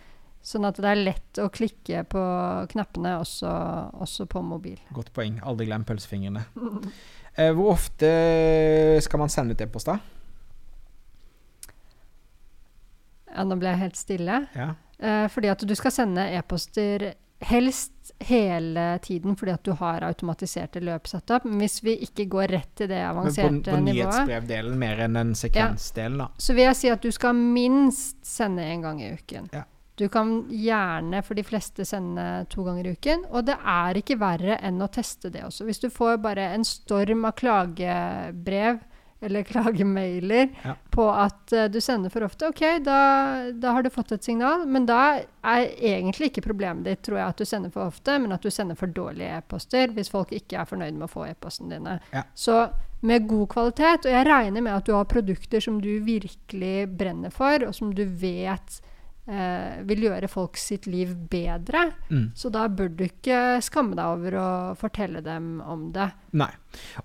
Sånn 0.42 0.66
at 0.66 0.80
det 0.82 0.90
er 0.90 0.98
lett 1.00 1.40
å 1.40 1.52
klikke 1.54 2.02
på 2.10 2.22
knappene 2.74 3.14
også, 3.22 3.50
også 4.02 4.26
på 4.28 4.42
mobil. 4.44 4.80
Godt 4.92 5.14
poeng. 5.14 5.38
Aldri 5.46 5.70
glem 5.70 5.86
pølsefingrene. 5.88 6.44
Eh, 7.36 7.52
hvor 7.56 7.74
ofte 7.78 8.12
skal 9.02 9.22
man 9.24 9.32
sende 9.32 9.56
ut 9.56 9.62
e-post, 9.62 9.88
da? 9.88 10.00
Ja, 13.32 13.46
nå 13.48 13.56
ble 13.60 13.72
jeg 13.72 13.84
helt 13.86 14.00
stille. 14.00 14.46
Ja. 14.58 14.74
Eh, 15.00 15.28
fordi 15.32 15.52
at 15.52 15.64
du 15.66 15.76
skal 15.78 15.94
sende 15.96 16.28
e-poster 16.36 17.14
helst 17.42 18.12
hele 18.20 19.00
tiden 19.02 19.34
fordi 19.36 19.52
at 19.52 19.64
du 19.66 19.72
har 19.72 20.04
automatiserte 20.06 20.82
løpsetup. 20.84 21.46
Men 21.48 21.64
hvis 21.64 21.80
vi 21.84 21.96
ikke 22.06 22.28
går 22.30 22.54
rett 22.54 22.72
til 22.78 22.92
det 22.92 23.02
avanserte 23.02 23.48
avanserte 23.48 23.72
på, 23.72 23.78
på 23.78 23.86
nyhetsbrevdelen 23.88 24.78
mer 24.78 25.06
enn 25.08 25.18
en 25.18 25.34
sekvensdelen, 25.38 26.22
da. 26.22 26.30
så 26.38 26.54
vil 26.58 26.68
jeg 26.68 26.80
si 26.84 26.92
at 26.94 27.02
du 27.02 27.10
skal 27.16 27.38
minst 27.38 28.20
sende 28.28 28.68
én 28.68 28.86
gang 28.86 29.02
i 29.02 29.14
uken. 29.16 29.50
Ja. 29.56 29.66
Du 30.02 30.08
kan 30.10 30.32
gjerne 30.50 31.20
for 31.22 31.38
de 31.38 31.44
fleste 31.46 31.86
sende 31.86 32.24
to 32.50 32.64
ganger 32.66 32.88
i 32.90 32.94
uken. 32.98 33.28
Og 33.30 33.46
det 33.46 33.54
er 33.62 34.00
ikke 34.00 34.18
verre 34.22 34.56
enn 34.66 34.82
å 34.82 34.90
teste 34.90 35.30
det 35.30 35.44
også. 35.46 35.68
Hvis 35.68 35.84
du 35.84 35.92
får 35.94 36.18
bare 36.24 36.48
en 36.56 36.66
storm 36.66 37.28
av 37.30 37.36
klagebrev 37.38 38.80
eller 39.22 39.44
klagemailer 39.52 40.48
Ja. 40.66 40.74
på 40.90 41.04
at 41.14 41.54
uh, 41.54 41.68
du 41.70 41.78
sender 41.82 42.10
for 42.10 42.26
ofte, 42.26 42.48
OK, 42.50 42.64
da, 42.82 42.96
da 43.54 43.76
har 43.76 43.86
du 43.86 43.92
fått 43.94 44.16
et 44.16 44.26
signal. 44.26 44.64
Men 44.66 44.88
da 44.90 45.02
er 45.46 45.68
egentlig 45.78 46.32
ikke 46.32 46.48
problemet 46.48 46.88
ditt 46.90 47.04
tror 47.06 47.20
jeg, 47.20 47.28
at 47.36 47.38
du 47.38 47.46
sender 47.46 47.70
for 47.70 47.92
ofte, 47.92 48.18
men 48.24 48.34
at 48.34 48.42
du 48.42 48.50
sender 48.50 48.80
for 48.80 48.90
dårlige 48.90 49.38
e-poster 49.38 49.94
hvis 49.94 50.10
folk 50.10 50.34
ikke 50.34 50.64
er 50.64 50.70
fornøyd 50.72 50.98
med 50.98 51.06
å 51.06 51.12
få 51.14 51.28
e-postene 51.30 51.76
dine. 51.78 52.00
Ja. 52.10 52.24
Så 52.34 52.64
med 53.06 53.30
god 53.30 53.48
kvalitet, 53.54 54.10
og 54.10 54.14
jeg 54.18 54.26
regner 54.26 54.66
med 54.66 54.74
at 54.80 54.90
du 54.90 54.96
har 54.98 55.06
produkter 55.10 55.62
som 55.62 55.78
du 55.82 55.92
virkelig 56.06 56.88
brenner 56.98 57.30
for, 57.34 57.68
og 57.70 57.78
som 57.78 57.94
du 57.94 58.04
vet 58.06 58.82
eh, 59.28 59.82
vil 59.88 60.06
gjøre 60.08 60.28
folk 60.32 60.58
sitt 60.58 60.88
liv 60.90 61.14
bedre, 61.30 61.92
Mm. 62.10 62.32
så 62.36 62.50
da 62.52 62.68
bør 62.68 62.90
du 62.96 63.04
ikke 63.06 63.62
skamme 63.64 63.96
deg 63.96 64.06
over 64.06 64.36
å 64.40 64.48
fortelle 64.80 65.22
dem 65.24 65.62
om 65.62 65.92
det. 65.94 66.10
Nei. 66.34 66.50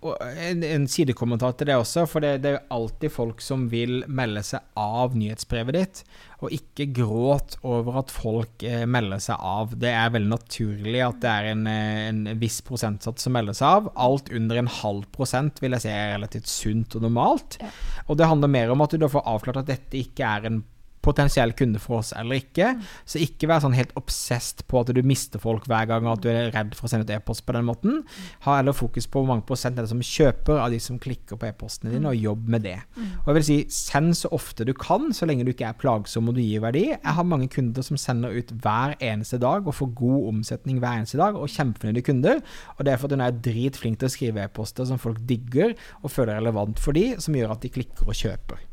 Og 0.03 0.17
en, 0.23 0.63
en 0.63 0.87
sidekommentar 0.87 1.57
til 1.59 1.67
det 1.67 1.75
også, 1.77 2.07
for 2.09 2.23
det, 2.23 2.41
det 2.43 2.51
er 2.51 2.57
jo 2.61 2.77
alltid 2.77 3.11
folk 3.13 3.41
som 3.43 3.69
vil 3.71 4.05
melde 4.07 4.43
seg 4.47 4.61
av 4.79 5.15
nyhetsbrevet 5.19 5.75
ditt, 5.75 6.03
og 6.45 6.53
ikke 6.53 6.87
gråt 6.95 7.57
over 7.67 7.99
at 8.03 8.11
folk 8.13 8.63
eh, 8.63 8.85
melder 8.87 9.19
seg 9.25 9.41
av. 9.41 9.75
Det 9.81 9.91
er 9.91 10.13
veldig 10.15 10.31
naturlig 10.35 11.01
at 11.07 11.19
det 11.25 11.33
er 11.33 11.51
en, 11.53 11.67
eh, 11.67 12.07
en 12.11 12.23
viss 12.41 12.61
prosentsats 12.67 13.23
som 13.27 13.33
melder 13.35 13.57
seg 13.57 13.67
av. 13.81 13.91
Alt 13.97 14.31
under 14.31 14.61
en 14.61 14.71
halv 14.71 15.07
prosent 15.17 15.59
vil 15.65 15.73
jeg 15.77 15.87
si 15.87 15.93
er 15.95 16.15
relativt 16.17 16.47
sunt 16.53 16.95
og 16.99 17.07
normalt. 17.09 17.59
Ja. 17.63 17.71
Og 18.09 18.19
det 18.21 18.29
handler 18.31 18.53
mer 18.53 18.71
om 18.75 18.85
at 18.85 18.91
du 18.95 18.99
da 19.03 19.09
får 19.11 19.27
avklart 19.27 19.63
at 19.65 19.71
dette 19.75 19.99
ikke 19.99 20.29
er 20.29 20.47
en 20.51 20.63
potensiell 21.07 21.55
kunde 21.57 21.81
for 21.83 22.01
oss 22.03 22.13
eller 22.17 22.41
ikke. 22.41 22.73
Så 23.09 23.21
ikke 23.23 23.49
vær 23.51 23.63
sånn 23.65 23.77
helt 23.77 23.95
obsessed 23.99 24.65
på 24.71 24.83
at 24.83 24.93
du 24.95 25.03
mister 25.07 25.43
folk 25.43 25.69
hver 25.71 25.89
gang, 25.91 26.07
og 26.07 26.19
at 26.19 26.25
du 26.25 26.31
er 26.33 26.51
redd 26.55 26.75
for 26.77 26.89
å 26.89 26.93
sende 26.93 27.07
ut 27.07 27.15
e-post 27.15 27.47
på 27.47 27.57
den 27.57 27.67
måten. 27.69 28.03
Ha 28.47 28.59
heller 28.59 28.77
fokus 28.77 29.09
på 29.09 29.23
hvor 29.23 29.31
mange 29.31 29.47
prosent 29.49 29.79
er 29.79 29.87
det 29.87 29.93
som 29.93 30.03
kjøper 30.03 30.61
av 30.63 30.75
de 30.75 30.81
som 30.83 31.01
klikker 31.03 31.41
på 31.41 31.49
e-postene 31.49 31.95
dine, 31.95 32.13
og 32.13 32.21
jobb 32.21 32.51
med 32.57 32.67
det. 32.67 32.77
Og 33.23 33.31
jeg 33.31 33.39
vil 33.39 33.47
si, 33.49 33.59
send 33.73 34.15
så 34.19 34.31
ofte 34.37 34.67
du 34.69 34.75
kan, 34.77 35.09
så 35.17 35.29
lenge 35.29 35.47
du 35.47 35.53
ikke 35.53 35.71
er 35.71 35.81
plagsom 35.81 36.31
og 36.31 36.39
du 36.39 36.43
gir 36.45 36.65
verdi. 36.65 36.87
Jeg 36.93 37.17
har 37.19 37.29
mange 37.29 37.49
kunder 37.53 37.87
som 37.87 37.99
sender 38.01 38.35
ut 38.37 38.53
hver 38.63 38.97
eneste 39.01 39.41
dag, 39.43 39.67
og 39.67 39.79
får 39.79 39.93
god 39.99 40.31
omsetning 40.35 40.81
hver 40.83 41.01
eneste 41.01 41.21
dag, 41.21 41.39
og 41.39 41.51
kjempefornøyde 41.53 42.05
kunder. 42.07 42.43
Og 42.77 42.87
det 42.87 42.95
er 42.95 43.03
fordi 43.03 43.19
hun 43.19 43.27
er 43.27 43.43
dritflink 43.49 44.01
til 44.01 44.11
å 44.11 44.15
skrive 44.17 44.47
e-poster 44.47 44.89
som 44.89 45.01
folk 45.03 45.23
digger, 45.29 45.77
og 46.03 46.13
føler 46.13 46.37
er 46.37 46.43
relevant 46.43 46.81
for 46.83 46.97
de, 46.97 47.13
som 47.23 47.37
gjør 47.37 47.57
at 47.57 47.63
de 47.65 47.73
klikker 47.73 48.09
og 48.09 48.19
kjøper. 48.19 48.65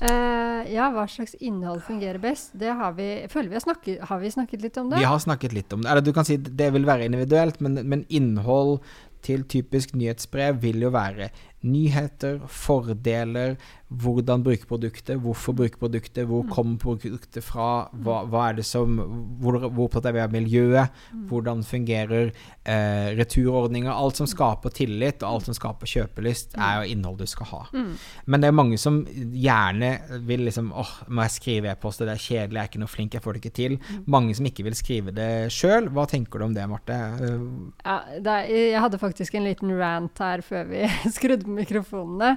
Eh, 0.00 0.74
ja, 0.74 0.90
hva 0.92 1.06
slags 1.08 1.34
innhold 1.40 1.80
fungerer 1.86 2.20
best? 2.20 2.52
Det 2.58 2.72
har 2.76 2.92
vi 2.98 3.08
føler 3.32 3.48
vi 3.48 3.56
har 3.56 3.64
snakket, 3.64 4.04
har 4.10 4.20
vi 4.20 4.32
snakket 4.34 4.64
litt 4.66 4.76
om 4.82 4.90
det? 4.92 5.00
Vi 5.00 5.08
har 5.08 5.22
snakket 5.22 5.56
litt 5.56 5.72
om 5.72 5.84
det. 5.84 5.90
Eller 5.90 6.04
du 6.04 6.12
kan 6.16 6.28
si 6.28 6.36
det 6.36 6.70
vil 6.74 6.88
være 6.88 7.08
individuelt, 7.08 7.60
men, 7.64 7.80
men 7.88 8.04
innhold 8.08 8.78
til 9.26 9.46
typisk 9.48 9.96
nyhetsbrev 9.96 10.60
vil 10.62 10.84
jo 10.84 10.92
være 10.94 11.30
nyheter, 11.64 12.40
fordeler, 12.52 13.56
hvordan 13.86 14.42
bruke 14.42 14.66
produktet, 14.66 15.20
hvorfor 15.22 15.54
bruke 15.54 15.78
produktet, 15.78 16.26
hvor 16.26 16.42
kommer 16.50 16.78
produktet 16.82 17.44
fra, 17.44 17.86
hva, 18.02 18.24
hva 18.26 18.48
er 18.48 18.56
det 18.58 18.64
som 18.66 18.96
Hvor, 19.40 19.60
hvor 19.68 19.86
opptatt 19.86 20.08
er 20.10 20.16
vi 20.16 20.22
av 20.24 20.32
miljøet, 20.34 20.96
hvordan 21.30 21.62
fungerer 21.66 22.32
eh, 22.66 23.12
returordninger 23.14 23.92
Alt 23.92 24.18
som 24.18 24.26
skaper 24.26 24.74
tillit, 24.74 25.22
og 25.22 25.36
alt 25.36 25.50
som 25.50 25.56
skaper 25.56 25.90
kjøpelyst, 25.90 26.56
er 26.58 26.80
jo 26.80 26.96
innhold 26.96 27.20
du 27.20 27.26
skal 27.30 27.50
ha. 27.52 27.60
Men 28.26 28.42
det 28.42 28.50
er 28.50 28.56
mange 28.58 28.78
som 28.80 29.04
gjerne 29.06 29.92
vil 30.26 30.42
liksom 30.48 30.72
åh, 30.74 30.92
må 31.06 31.26
jeg 31.28 31.36
skrive 31.36 31.70
e-post, 31.70 32.02
det 32.02 32.16
er 32.16 32.22
kjedelig, 32.22 32.58
jeg 32.58 32.64
er 32.64 32.72
ikke 32.72 32.82
noe 32.82 32.90
flink, 32.90 33.14
jeg 33.14 33.22
får 33.22 33.36
det 33.36 33.44
ikke 33.44 33.56
til. 33.60 33.78
Mange 34.10 34.34
som 34.34 34.50
ikke 34.50 34.66
vil 34.66 34.78
skrive 34.78 35.14
det 35.14 35.30
sjøl. 35.54 35.90
Hva 35.94 36.08
tenker 36.10 36.42
du 36.42 36.48
om 36.48 36.56
det, 36.56 36.66
Marte? 36.70 36.98
Ja, 37.86 37.96
det 38.18 38.34
er, 38.34 38.50
jeg 38.74 38.82
hadde 38.82 39.00
faktisk 39.02 39.38
en 39.38 39.46
liten 39.46 39.74
rant 39.78 40.22
her 40.26 40.42
før 40.46 40.66
vi 40.72 40.84
skrudde 41.16 41.45
på 41.46 41.54
mikrofonene. 41.56 42.36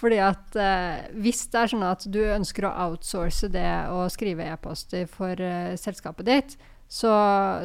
Fordi 0.00 0.20
at 0.22 0.56
eh, 0.60 1.08
hvis 1.18 1.46
det 1.50 1.64
er 1.64 1.72
sånn 1.72 1.86
at 1.88 2.06
du 2.12 2.20
ønsker 2.22 2.68
å 2.68 2.74
outsource 2.86 3.50
det 3.52 3.68
å 3.90 4.04
skrive 4.12 4.46
e-poster 4.52 5.08
for 5.10 5.40
eh, 5.42 5.74
selskapet 5.80 6.28
ditt, 6.28 6.56
så, 6.90 7.12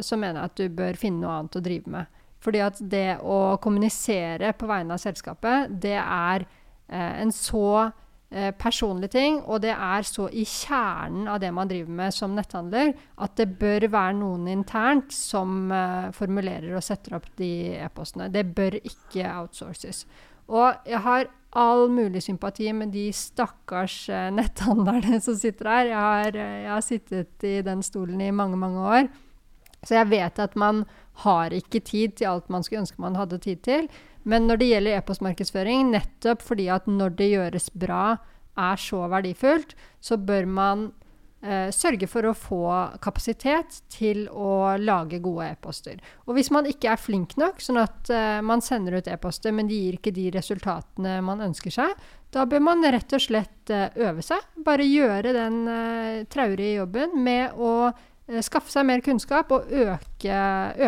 så 0.05 0.17
mener 0.21 0.41
jeg 0.41 0.51
at 0.51 0.59
du 0.59 0.77
bør 0.81 0.99
finne 0.99 1.23
noe 1.23 1.39
annet 1.39 1.57
å 1.57 1.65
drive 1.65 1.91
med. 1.91 2.23
Fordi 2.45 2.61
at 2.61 2.81
det 2.91 3.19
å 3.25 3.57
kommunisere 3.61 4.53
på 4.57 4.67
vegne 4.69 4.95
av 4.95 5.01
selskapet, 5.01 5.71
det 5.81 5.97
er 5.97 6.45
eh, 6.45 7.21
en 7.23 7.31
så 7.33 7.87
eh, 8.29 8.51
personlig 8.57 9.09
ting, 9.15 9.39
og 9.41 9.63
det 9.65 9.73
er 9.73 10.05
så 10.05 10.27
i 10.29 10.45
kjernen 10.45 11.29
av 11.31 11.39
det 11.41 11.49
man 11.55 11.71
driver 11.71 11.97
med 12.03 12.13
som 12.13 12.37
netthandler, 12.37 12.93
at 13.17 13.33
det 13.39 13.49
bør 13.57 13.87
være 13.89 14.19
noen 14.19 14.45
internt 14.53 15.15
som 15.15 15.71
eh, 15.73 16.11
formulerer 16.13 16.77
og 16.77 16.85
setter 16.85 17.17
opp 17.17 17.31
de 17.39 17.51
e-postene. 17.79 18.29
Det 18.33 18.45
bør 18.53 18.77
ikke 18.83 19.25
outsources. 19.39 20.05
Og 20.51 20.87
jeg 20.87 21.01
har 21.05 21.29
all 21.55 21.87
mulig 21.89 22.21
sympati 22.25 22.67
med 22.75 22.91
de 22.93 23.07
stakkars 23.15 24.09
eh, 24.11 24.31
netthandlerne 24.39 25.21
som 25.23 25.37
sitter 25.39 25.71
her. 25.71 25.91
Jeg 25.91 26.01
har, 26.07 26.41
eh, 26.41 26.57
jeg 26.65 26.73
har 26.73 26.83
sittet 26.85 27.47
i 27.47 27.55
den 27.65 27.83
stolen 27.85 28.21
i 28.21 28.33
mange, 28.35 28.59
mange 28.59 28.83
år. 28.83 29.07
Så 29.85 29.99
jeg 29.99 30.09
vet 30.11 30.41
at 30.41 30.55
man 30.57 30.83
har 31.23 31.53
ikke 31.53 31.79
tid 31.85 32.17
til 32.19 32.31
alt 32.33 32.49
man 32.51 32.65
skulle 32.65 32.83
ønske 32.83 33.01
man 33.01 33.15
hadde 33.15 33.39
tid 33.39 33.61
til. 33.63 33.89
Men 34.25 34.47
når 34.49 34.59
det 34.59 34.69
gjelder 34.71 34.97
e-postmarkedsføring, 34.97 35.91
nettopp 35.93 36.41
fordi 36.41 36.65
at 36.73 36.87
når 36.89 37.13
det 37.19 37.29
gjøres 37.29 37.69
bra, 37.77 38.17
er 38.57 38.79
så 38.79 39.05
verdifullt, 39.11 39.75
så 40.01 40.17
bør 40.17 40.47
man 40.49 40.87
sørge 41.75 42.07
for 42.09 42.25
å 42.25 42.35
få 42.37 42.63
kapasitet 43.03 43.81
til 43.93 44.25
å 44.31 44.75
lage 44.81 45.19
gode 45.23 45.51
e-poster. 45.53 45.99
Og 46.25 46.37
hvis 46.37 46.51
man 46.53 46.67
ikke 46.69 46.93
er 46.93 47.01
flink 47.01 47.35
nok, 47.37 47.61
sånn 47.61 47.81
at 47.81 48.11
eh, 48.13 48.41
man 48.45 48.63
sender 48.65 48.97
ut 48.99 49.09
e-poster, 49.11 49.53
men 49.55 49.69
de 49.69 49.77
gir 49.77 49.99
ikke 49.99 50.15
de 50.15 50.29
resultatene 50.35 51.19
man 51.25 51.43
ønsker 51.45 51.73
seg, 51.73 51.93
da 52.35 52.43
bør 52.49 52.63
man 52.65 52.83
rett 52.83 53.15
og 53.15 53.23
slett 53.23 53.71
eh, 53.71 53.93
øve 54.07 54.23
seg. 54.25 54.43
Bare 54.65 54.87
gjøre 54.87 55.31
den 55.35 55.61
eh, 55.71 56.25
traurige 56.31 56.81
jobben 56.81 57.15
med 57.23 57.55
å 57.55 57.71
eh, 57.87 58.41
skaffe 58.43 58.73
seg 58.73 58.87
mer 58.89 59.03
kunnskap 59.05 59.53
og 59.55 59.71
øke, 59.71 60.39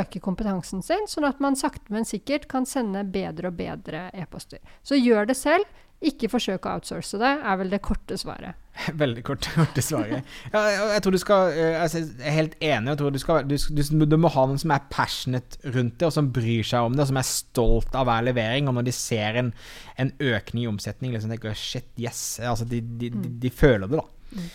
øke 0.01 0.21
kompetansen 0.23 0.83
sin, 0.83 1.07
sånn 1.07 1.29
at 1.29 1.39
man 1.43 1.55
sakte, 1.59 1.87
men 1.93 2.07
sikkert 2.07 2.49
kan 2.51 2.67
sende 2.67 3.05
bedre 3.07 3.51
og 3.51 3.59
bedre 3.61 4.07
e-poster. 4.17 4.59
Så 4.83 4.99
gjør 4.99 5.31
det 5.31 5.37
selv. 5.39 5.83
Ikke 5.97 6.29
forsøk 6.29 6.67
å 6.67 6.75
outsource 6.77 7.17
det, 7.17 7.31
er 7.41 7.55
vel 7.57 7.71
det 7.73 7.79
korte 7.81 8.19
svaret. 8.21 8.59
Veldig 9.01 9.23
kort, 9.25 9.47
korte 9.55 9.81
svaret. 9.83 10.27
Ja, 10.53 10.61
jeg, 10.93 11.01
tror 11.03 11.15
du 11.15 11.19
skal 11.21 11.53
eh, 11.53 11.77
altså, 11.81 12.01
Jeg 12.03 12.27
er 12.29 12.35
helt 12.35 12.57
enig. 12.59 12.91
Jeg 12.91 12.99
tror 13.01 13.13
du, 13.13 13.19
skal, 13.21 13.47
du, 13.49 13.55
du, 13.57 14.05
du 14.05 14.17
må 14.21 14.31
ha 14.33 14.45
noen 14.49 14.61
som 14.61 14.73
er 14.75 14.85
passionate 14.93 15.59
rundt 15.73 15.97
det, 15.97 16.09
og 16.09 16.13
som 16.15 16.31
bryr 16.33 16.67
seg 16.67 16.87
om 16.87 16.97
det, 16.97 17.05
og 17.05 17.11
som 17.11 17.21
er 17.21 17.29
stolt 17.29 17.97
av 17.97 18.07
hver 18.09 18.27
levering. 18.29 18.69
Og 18.69 18.77
når 18.77 18.87
de 18.89 18.95
ser 18.95 19.41
en, 19.41 19.53
en 20.01 20.13
økning 20.19 20.65
i 20.65 20.71
omsetning, 20.71 21.15
liksom 21.15 21.33
tenker 21.33 21.57
shit, 21.57 21.89
yes. 22.01 22.23
Altså, 22.43 22.67
de, 22.69 22.81
de, 23.01 23.11
de, 23.13 23.33
de 23.47 23.53
føler 23.53 23.89
det, 23.89 24.01
da. 24.01 24.45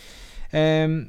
Um, 0.53 0.99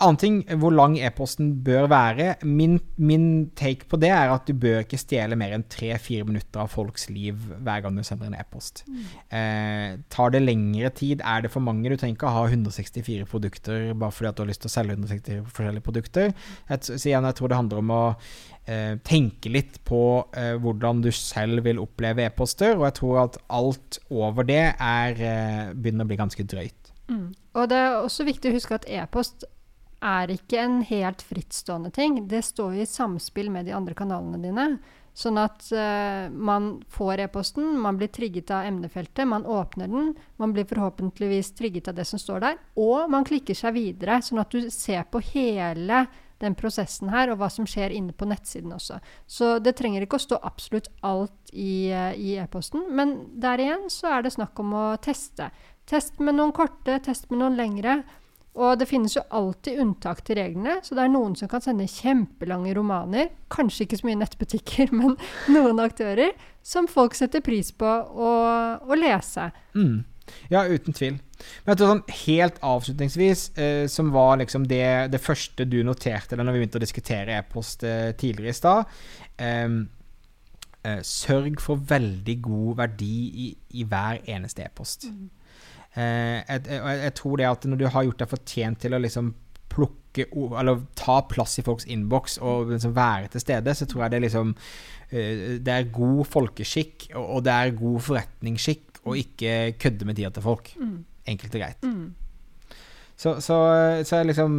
annen 0.00 0.18
ting, 0.18 0.36
hvor 0.60 0.72
lang 0.72 0.94
e-posten 0.96 1.50
bør 1.64 1.86
være. 1.92 2.28
Min, 2.48 2.78
min 2.96 3.26
take 3.58 3.88
på 3.90 3.98
det 4.00 4.08
er 4.14 4.32
at 4.32 4.46
du 4.48 4.54
bør 4.56 4.80
ikke 4.86 5.00
stjele 5.00 5.36
mer 5.38 5.52
enn 5.52 5.66
tre-fire 5.68 6.24
minutter 6.28 6.62
av 6.62 6.72
folks 6.72 7.10
liv 7.12 7.36
hver 7.36 7.84
gang 7.84 7.98
du 7.98 8.04
sender 8.06 8.30
en 8.30 8.38
e-post. 8.38 8.84
Eh, 9.28 9.98
tar 10.12 10.32
det 10.32 10.42
lengre 10.46 10.92
tid, 10.96 11.20
er 11.20 11.44
det 11.44 11.52
for 11.52 11.64
mange. 11.64 11.92
Du 11.92 11.98
trenger 12.00 12.16
ikke 12.16 12.30
å 12.30 12.36
ha 12.38 12.46
164 12.48 13.28
produkter 13.28 13.92
bare 13.92 14.16
fordi 14.16 14.32
at 14.32 14.40
du 14.40 14.44
har 14.46 14.50
lyst 14.52 14.64
til 14.64 14.72
å 14.72 14.74
selge 14.78 14.96
164 14.96 15.44
forskjellige 15.50 15.86
produkter. 15.90 16.34
Jeg, 16.72 16.84
så 16.88 16.98
igjen, 17.12 17.28
jeg 17.28 17.38
tror 17.38 17.52
det 17.52 17.60
handler 17.60 17.84
om 17.84 17.94
å 17.94 18.02
eh, 18.64 18.96
tenke 19.04 19.52
litt 19.52 19.80
på 19.88 20.02
eh, 20.32 20.54
hvordan 20.62 21.04
du 21.04 21.12
selv 21.12 21.66
vil 21.68 21.82
oppleve 21.84 22.24
e-poster, 22.30 22.78
og 22.78 22.88
jeg 22.88 23.00
tror 23.02 23.24
at 23.26 23.40
alt 23.52 24.00
over 24.08 24.48
det 24.48 24.64
er, 24.72 25.18
eh, 25.20 25.66
begynner 25.76 26.08
å 26.08 26.12
bli 26.14 26.22
ganske 26.24 26.48
drøyt. 26.48 26.78
Og 27.58 27.66
det 27.68 27.76
er 27.76 27.98
også 28.00 28.24
viktig 28.24 28.48
å 28.48 28.56
huske 28.56 28.78
at 28.78 28.86
e-post 28.88 29.44
er 30.02 30.32
ikke 30.34 30.58
en 30.62 30.80
helt 30.86 31.22
frittstående 31.22 31.92
ting. 31.94 32.24
Det 32.28 32.42
står 32.44 32.82
i 32.82 32.88
samspill 32.88 33.50
med 33.54 33.68
de 33.68 33.76
andre 33.76 33.94
kanalene 33.98 34.40
dine. 34.42 34.66
Sånn 35.12 35.36
at 35.36 35.66
uh, 35.76 36.32
man 36.32 36.78
får 36.88 37.26
e-posten, 37.26 37.74
man 37.80 37.98
blir 38.00 38.08
trigget 38.08 38.50
av 38.54 38.64
emnefeltet, 38.64 39.26
man 39.28 39.44
åpner 39.44 39.90
den, 39.92 40.14
man 40.40 40.54
blir 40.56 40.64
forhåpentligvis 40.70 41.52
trigget 41.58 41.90
av 41.92 41.98
det 41.98 42.06
som 42.08 42.20
står 42.20 42.40
der, 42.40 42.60
og 42.80 43.10
man 43.12 43.26
klikker 43.28 43.56
seg 43.56 43.76
videre, 43.76 44.22
sånn 44.24 44.40
at 44.40 44.56
du 44.56 44.70
ser 44.72 45.04
på 45.12 45.20
hele 45.34 46.06
den 46.40 46.56
prosessen 46.58 47.12
her, 47.12 47.28
og 47.30 47.42
hva 47.42 47.50
som 47.52 47.68
skjer 47.68 47.92
inne 47.92 48.16
på 48.16 48.26
nettsiden 48.26 48.72
også. 48.72 49.02
Så 49.28 49.58
det 49.62 49.76
trenger 49.78 50.06
ikke 50.06 50.16
å 50.16 50.24
stå 50.24 50.40
absolutt 50.48 50.88
alt 51.04 51.52
i, 51.52 51.92
uh, 51.92 52.16
i 52.16 52.38
e-posten, 52.40 52.88
men 52.96 53.18
der 53.36 53.60
igjen 53.60 53.86
så 53.92 54.16
er 54.16 54.24
det 54.24 54.32
snakk 54.38 54.64
om 54.64 54.72
å 54.72 54.86
teste. 55.04 55.52
Test 55.84 56.16
med 56.24 56.40
noen 56.40 56.56
korte, 56.56 56.96
test 57.04 57.28
med 57.28 57.42
noen 57.42 57.60
lengre. 57.60 58.00
Og 58.52 58.76
det 58.76 58.88
finnes 58.90 59.14
jo 59.16 59.22
alltid 59.32 59.80
unntak 59.80 60.20
til 60.26 60.36
reglene, 60.36 60.76
så 60.84 60.96
det 60.96 61.06
er 61.06 61.12
noen 61.12 61.34
som 61.38 61.48
kan 61.48 61.62
sende 61.64 61.88
kjempelange 61.88 62.74
romaner, 62.76 63.30
kanskje 63.52 63.86
ikke 63.86 64.02
så 64.02 64.08
mye 64.10 64.20
nettbutikker, 64.20 64.92
men 64.98 65.16
noen 65.52 65.80
aktører, 65.80 66.34
som 66.62 66.88
folk 66.90 67.16
setter 67.16 67.44
pris 67.44 67.72
på 67.72 67.88
å, 67.88 68.32
å 68.84 68.98
lese. 68.98 69.48
Mm. 69.76 70.02
Ja, 70.52 70.66
uten 70.68 70.94
tvil. 70.94 71.16
Men 71.64 71.72
jeg 71.72 71.80
tror 71.80 71.90
sånn 71.94 72.04
helt 72.26 72.60
avslutningsvis, 72.64 73.46
eh, 73.58 73.86
som 73.90 74.12
var 74.14 74.36
liksom 74.42 74.68
det, 74.70 74.84
det, 75.12 75.20
første 75.22 75.66
du 75.66 75.80
noterte 75.86 76.38
da 76.38 76.46
vi 76.46 76.60
begynte 76.60 76.78
å 76.78 76.84
diskutere 76.84 77.40
e-post 77.40 77.82
eh, 77.88 78.12
tidligere 78.14 78.52
i 78.52 78.60
stad 78.60 78.94
eh, 79.42 81.02
Sørg 81.06 81.60
for 81.62 81.78
veldig 81.88 82.34
god 82.42 82.78
verdi 82.80 83.16
i, 83.46 83.48
i 83.78 83.84
hver 83.86 84.22
eneste 84.26 84.64
e-post. 84.66 85.06
Mm. 85.10 85.28
Eh, 85.92 86.38
jeg, 86.40 86.62
jeg, 86.68 87.00
jeg, 87.02 87.14
tror 87.18 87.36
det 87.36 87.48
at 87.50 87.66
når 87.68 87.80
du 87.80 87.86
har 87.92 88.06
gjort 88.06 88.22
deg 88.22 88.30
fortjent 88.30 88.80
til 88.80 88.96
å 88.96 89.00
liksom 89.02 89.34
plukke 89.72 90.26
Eller 90.60 90.82
ta 90.96 91.18
plass 91.24 91.58
i 91.60 91.64
folks 91.64 91.86
innboks 91.88 92.38
og 92.44 92.72
liksom 92.72 92.94
være 92.96 93.30
til 93.32 93.44
stede, 93.44 93.72
så 93.76 93.86
tror 93.88 94.04
jeg 94.04 94.12
det 94.12 94.18
er 94.18 94.24
liksom 94.26 94.54
eh, 95.10 95.44
Det 95.64 95.72
er 95.72 95.92
god 95.92 96.24
folkeskikk, 96.28 97.10
og 97.20 97.44
det 97.46 97.54
er 97.54 97.76
god 97.78 98.00
forretningsskikk 98.08 99.00
å 99.08 99.16
ikke 99.18 99.54
kødde 99.82 100.06
med 100.06 100.18
tida 100.18 100.30
til 100.30 100.44
folk. 100.44 100.68
Mm. 100.78 100.98
Enkelt 101.32 101.56
og 101.56 101.64
greit. 101.64 101.86
Mm. 101.88 102.04
Så, 103.22 103.36
så, 103.40 103.56
så 104.04 104.18
liksom 104.26 104.54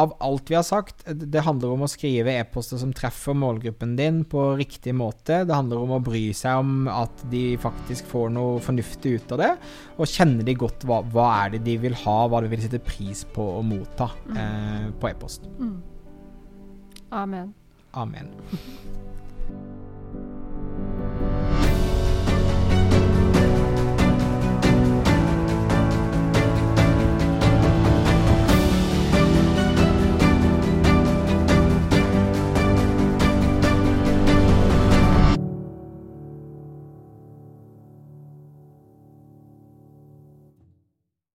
Av 0.00 0.14
alt 0.24 0.50
vi 0.50 0.56
har 0.56 0.64
sagt, 0.64 1.04
det 1.04 1.42
handler 1.44 1.74
om 1.74 1.84
å 1.84 1.90
skrive 1.90 2.32
e-poster 2.40 2.80
som 2.80 2.94
treffer 2.96 3.36
målgruppen 3.36 3.92
din 3.98 4.22
på 4.24 4.46
riktig 4.56 4.94
måte. 4.96 5.42
Det 5.44 5.58
handler 5.58 5.82
om 5.82 5.92
å 5.98 6.00
bry 6.04 6.24
seg 6.36 6.62
om 6.62 6.88
at 6.88 7.26
de 7.32 7.58
faktisk 7.60 8.08
får 8.08 8.32
noe 8.32 8.62
fornuftig 8.64 9.18
ut 9.18 9.36
av 9.36 9.42
det. 9.42 9.52
Og 9.98 10.08
kjenner 10.08 10.48
de 10.48 10.56
godt 10.56 10.88
hva, 10.88 11.02
hva 11.12 11.28
er 11.42 11.56
det 11.56 11.64
de 11.68 11.76
vil 11.84 11.98
ha, 12.06 12.18
hva 12.32 12.40
de 12.40 12.52
vil 12.54 12.64
sette 12.64 12.80
pris 12.86 13.26
på 13.36 13.44
å 13.58 13.62
motta 13.66 14.08
mm. 14.24 14.40
eh, 14.40 14.90
på 14.96 15.12
e-post. 15.12 15.48
Mm. 15.60 15.78
Amen. 17.22 17.52
Amen. 17.92 18.32